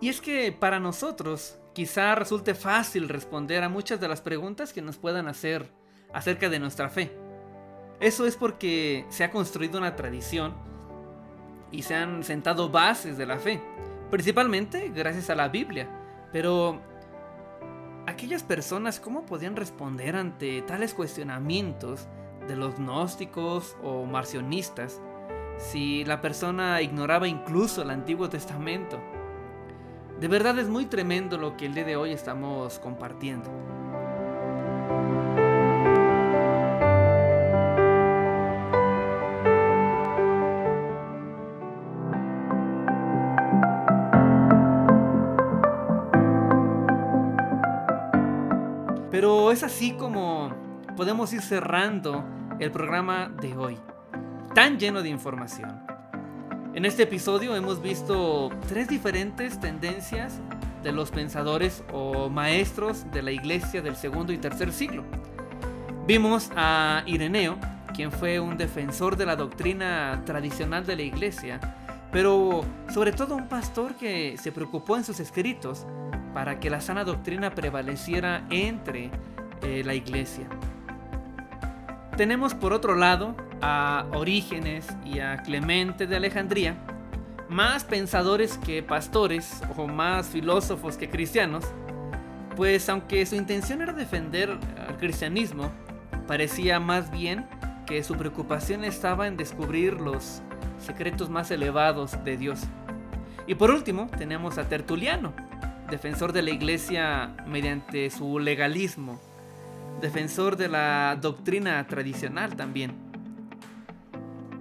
Y 0.01 0.09
es 0.09 0.21
que 0.21 0.51
para 0.53 0.81
nosotros 0.81 1.59
quizá 1.75 2.15
resulte 2.15 2.55
fácil 2.55 3.09
responder 3.09 3.63
a 3.63 3.69
muchas 3.69 4.01
de 4.01 4.09
las 4.09 4.21
preguntas 4.21 4.73
que 4.73 4.83
nos 4.83 4.97
puedan 4.97 5.29
hacer 5.29 5.71
acerca 6.13 6.49
de 6.49 6.59
nuestra 6.59 6.89
fe. 6.89 7.11
Eso 8.01 8.27
es 8.27 8.37
porque 8.37 9.05
se 9.11 9.25
ha 9.25 9.31
construido 9.31 9.79
una 9.79 9.95
tradición 9.95 10.55
y 11.71 11.83
se 11.83 11.95
han 11.95 12.25
sentado 12.25 12.71
bases 12.71 13.19
de 13.19 13.27
la 13.27 13.39
fe, 13.39 13.61
principalmente 14.11 14.91
gracias 14.95 15.31
a 15.31 15.35
la 15.35 15.49
Biblia. 15.49 15.89
Pero 16.33 16.81
aquellas 18.07 18.43
personas, 18.43 19.01
¿cómo 19.01 19.25
podían 19.27 19.57
responder 19.57 20.17
ante 20.17 20.63
tales 20.63 20.95
cuestionamientos 20.95 22.09
de 22.47 22.57
los 22.57 22.77
gnósticos 22.77 23.77
o 23.83 24.05
marcionistas 24.05 25.01
si 25.59 26.05
la 26.05 26.21
persona 26.21 26.81
ignoraba 26.83 27.29
incluso 27.29 27.83
el 27.83 27.91
Antiguo 27.91 28.29
Testamento? 28.29 29.01
De 30.21 30.29
verdad 30.29 30.59
es 30.59 30.69
muy 30.69 30.87
tremendo 30.87 31.39
lo 31.39 31.57
que 31.57 31.67
el 31.67 31.75
día 31.75 31.85
de 31.85 31.97
hoy 31.97 32.13
estamos 32.13 32.79
compartiendo. 32.79 33.51
Así 49.71 49.93
como 49.93 50.53
podemos 50.97 51.33
ir 51.33 51.43
cerrando 51.43 52.25
el 52.59 52.73
programa 52.73 53.31
de 53.41 53.57
hoy, 53.57 53.79
tan 54.53 54.81
lleno 54.81 55.01
de 55.01 55.11
información. 55.11 55.81
En 56.75 56.85
este 56.85 57.05
episodio 57.05 57.55
hemos 57.55 57.81
visto 57.81 58.51
tres 58.67 58.89
diferentes 58.89 59.61
tendencias 59.61 60.41
de 60.83 60.91
los 60.91 61.13
pensadores 61.13 61.85
o 61.93 62.29
maestros 62.29 63.09
de 63.13 63.23
la 63.23 63.31
iglesia 63.31 63.81
del 63.81 63.95
segundo 63.95 64.33
y 64.33 64.39
tercer 64.39 64.73
siglo. 64.73 65.05
Vimos 66.05 66.51
a 66.57 67.05
Ireneo, 67.07 67.57
quien 67.95 68.11
fue 68.11 68.41
un 68.41 68.57
defensor 68.57 69.17
de 69.17 69.25
la 69.25 69.37
doctrina 69.37 70.23
tradicional 70.27 70.85
de 70.85 70.97
la 70.97 71.03
iglesia, 71.03 71.61
pero 72.11 72.65
sobre 72.93 73.13
todo 73.13 73.37
un 73.37 73.47
pastor 73.47 73.95
que 73.95 74.37
se 74.37 74.51
preocupó 74.51 74.97
en 74.97 75.05
sus 75.05 75.21
escritos 75.21 75.87
para 76.35 76.59
que 76.59 76.71
la 76.71 76.81
sana 76.81 77.05
doctrina 77.05 77.55
prevaleciera 77.55 78.45
entre 78.51 79.13
eh, 79.63 79.83
la 79.85 79.95
iglesia. 79.95 80.47
Tenemos 82.17 82.55
por 82.55 82.73
otro 82.73 82.97
lado 82.97 83.35
a 83.63 84.07
Orígenes 84.13 84.87
y 85.05 85.21
a 85.21 85.43
Clemente 85.43 86.07
de 86.07 86.17
Alejandría, 86.17 86.77
más 87.49 87.85
pensadores 87.85 88.59
que 88.59 88.83
pastores 88.83 89.63
o 89.77 89.87
más 89.87 90.29
filósofos 90.29 90.97
que 90.97 91.11
cristianos, 91.11 91.65
pues 92.57 92.89
aunque 92.89 93.25
su 93.27 93.37
intención 93.37 93.83
era 93.83 93.93
defender 93.93 94.59
al 94.87 94.97
cristianismo, 94.99 95.71
parecía 96.27 96.79
más 96.79 97.11
bien 97.11 97.47
que 97.87 98.05
su 98.05 98.15
preocupación 98.15 98.85
estaba 98.85 99.27
en 99.27 99.37
descubrir 99.37 99.95
los 99.95 100.43
secretos 100.79 101.29
más 101.29 101.51
elevados 101.51 102.23
de 102.25 102.37
Dios. 102.37 102.61
Y 103.47 103.57
por 103.57 103.71
último, 103.71 104.09
tenemos 104.17 104.59
a 104.59 104.69
Tertuliano, 104.69 105.33
defensor 105.91 106.33
de 106.33 106.43
la 106.43 106.51
iglesia 106.51 107.35
mediante 107.47 108.11
su 108.11 108.39
legalismo, 108.39 109.21
defensor 110.01 110.57
de 110.57 110.69
la 110.69 111.17
doctrina 111.21 111.87
tradicional 111.87 112.57
también. 112.57 112.93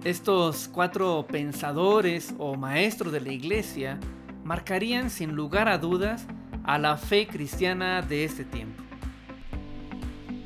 Estos 0.04 0.68
cuatro 0.68 1.26
pensadores 1.30 2.34
o 2.38 2.56
maestros 2.56 3.12
de 3.12 3.20
la 3.20 3.32
iglesia 3.32 3.98
marcarían 4.44 5.10
sin 5.10 5.34
lugar 5.34 5.68
a 5.68 5.78
dudas 5.78 6.26
a 6.64 6.78
la 6.78 6.96
fe 6.96 7.26
cristiana 7.26 8.00
de 8.02 8.24
este 8.24 8.44
tiempo. 8.44 8.82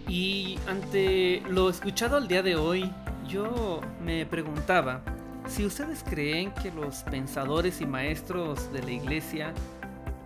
Y 0.08 0.58
ante 0.68 1.42
lo 1.48 1.70
escuchado 1.70 2.16
al 2.16 2.28
día 2.28 2.42
de 2.42 2.56
hoy, 2.56 2.90
yo 3.28 3.80
me 4.04 4.26
preguntaba 4.26 5.02
si 5.46 5.64
ustedes 5.64 6.02
creen 6.02 6.52
que 6.52 6.70
los 6.70 7.02
pensadores 7.04 7.80
y 7.80 7.86
maestros 7.86 8.72
de 8.72 8.82
la 8.82 8.90
iglesia 8.90 9.52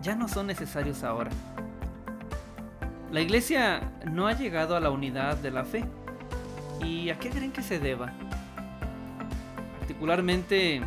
ya 0.01 0.15
no 0.15 0.27
son 0.27 0.47
necesarios 0.47 1.03
ahora. 1.03 1.31
La 3.11 3.21
iglesia 3.21 3.91
no 4.05 4.27
ha 4.27 4.33
llegado 4.33 4.75
a 4.75 4.79
la 4.79 4.91
unidad 4.91 5.37
de 5.37 5.49
la 5.49 5.65
fe. 5.65 5.83
¿Y 6.85 7.09
a 7.09 7.17
qué 7.17 7.31
creen 7.31 7.51
que 7.51 7.63
se 7.63 7.79
deba? 7.79 8.13
Particularmente 9.79 10.81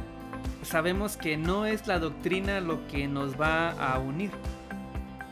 sabemos 0.63 1.17
que 1.17 1.37
no 1.37 1.67
es 1.67 1.89
la 1.89 1.99
doctrina 1.99 2.61
lo 2.61 2.87
que 2.87 3.09
nos 3.09 3.41
va 3.41 3.71
a 3.73 3.99
unir, 3.99 4.31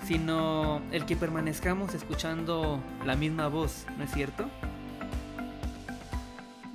sino 0.04 0.82
el 0.90 1.06
que 1.06 1.14
permanezcamos 1.14 1.94
escuchando 1.94 2.80
la 3.06 3.14
misma 3.14 3.46
voz, 3.46 3.86
¿no 3.96 4.02
es 4.02 4.10
cierto? 4.10 4.46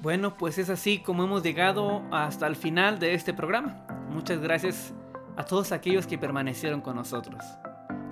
Bueno, 0.01 0.35
pues 0.37 0.57
es 0.57 0.69
así 0.69 0.99
como 0.99 1.25
hemos 1.25 1.43
llegado 1.43 2.03
hasta 2.11 2.47
el 2.47 2.55
final 2.55 2.99
de 2.99 3.15
este 3.15 3.33
programa. 3.33 3.85
Muchas 4.09 4.39
gracias 4.39 4.93
a 5.35 5.43
todos 5.43 5.73
aquellos 5.73 6.07
que 6.07 6.17
permanecieron 6.17 6.79
con 6.79 6.95
nosotros. 6.95 7.43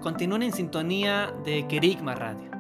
Continúen 0.04 0.44
en 0.44 0.52
sintonía 0.52 1.34
de 1.46 1.66
Kerigma 1.66 2.14
Radio. 2.14 2.52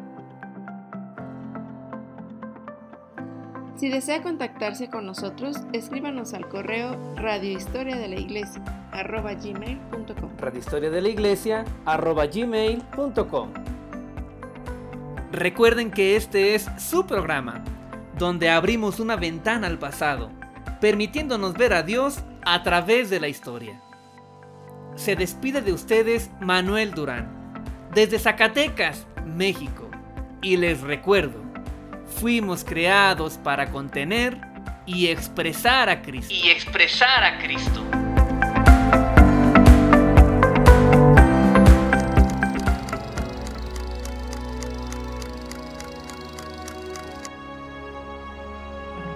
Si 3.76 3.89
desea 3.89 4.24
contactarse 4.24 4.89
con 4.89 5.06
nosotros, 5.06 5.58
escríbanos 5.74 6.34
al 6.34 6.48
correo 6.48 6.98
radiohistoria 7.18 7.98
de 7.98 8.08
la 8.08 8.16
iglesia 8.16 8.64
gmail.com. 8.94 10.38
Radiohistoria 10.38 10.89
de 10.89 11.02
la 11.02 11.10
iglesia 11.10 11.66
gmail.com. 11.86 13.50
Recuerden 15.34 15.91
que 15.91 16.16
este 16.16 16.56
es 16.56 16.70
su 16.78 17.06
programa, 17.06 17.62
donde 18.18 18.50
abrimos 18.50 19.02
una 19.02 19.18
ventana 19.18 19.68
al 19.68 19.80
pasado, 19.80 20.30
permitiéndonos 20.80 21.56
ver 21.56 21.74
a 21.74 21.84
Dios 21.84 22.24
a 22.46 22.64
través 22.64 23.10
de 23.10 23.20
la 23.20 23.28
historia 23.28 23.83
se 24.96 25.16
despide 25.16 25.62
de 25.62 25.74
ustedes 25.74 26.30
Manuel 26.39 26.91
Durán, 26.91 27.28
desde 27.94 28.20
Zacatecas, 28.20 29.06
México. 29.26 29.89
Y 30.41 30.58
les 30.58 30.82
recuerdo, 30.82 31.41
fuimos 32.20 32.64
creados 32.64 33.38
para 33.38 33.72
contener 33.72 34.39
y 34.86 35.08
expresar 35.08 35.89
a 35.89 36.02
Cristo. 36.02 36.34
Y 36.34 36.50
expresar 36.50 37.24
a 37.24 37.39
Cristo. 37.39 37.84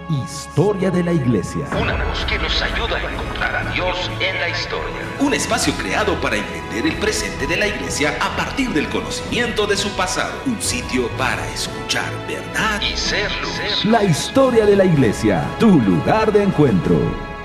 Historia 0.09 0.89
de 0.89 1.03
la 1.03 1.13
Iglesia. 1.13 1.65
Una 1.79 2.03
voz 2.03 2.25
que 2.25 2.39
nos 2.39 2.61
ayuda 2.61 2.97
a 2.97 3.13
encontrar 3.13 3.46
Dios 3.73 4.11
en 4.19 4.39
la 4.39 4.49
historia. 4.49 4.95
Un 5.19 5.33
espacio 5.33 5.73
creado 5.73 6.19
para 6.21 6.37
entender 6.37 6.85
el 6.85 6.95
presente 6.97 7.47
de 7.47 7.57
la 7.57 7.67
Iglesia 7.67 8.17
a 8.19 8.35
partir 8.35 8.69
del 8.69 8.87
conocimiento 8.89 9.65
de 9.65 9.77
su 9.77 9.89
pasado. 9.95 10.33
Un 10.45 10.61
sitio 10.61 11.09
para 11.17 11.47
escuchar 11.51 12.11
verdad 12.27 12.81
y 12.81 12.95
ser 12.95 13.31
luz. 13.41 13.85
La 13.85 14.03
historia 14.03 14.65
de 14.65 14.75
la 14.75 14.85
Iglesia, 14.85 15.45
tu 15.59 15.79
lugar 15.81 16.31
de 16.31 16.43
encuentro. 16.43 17.36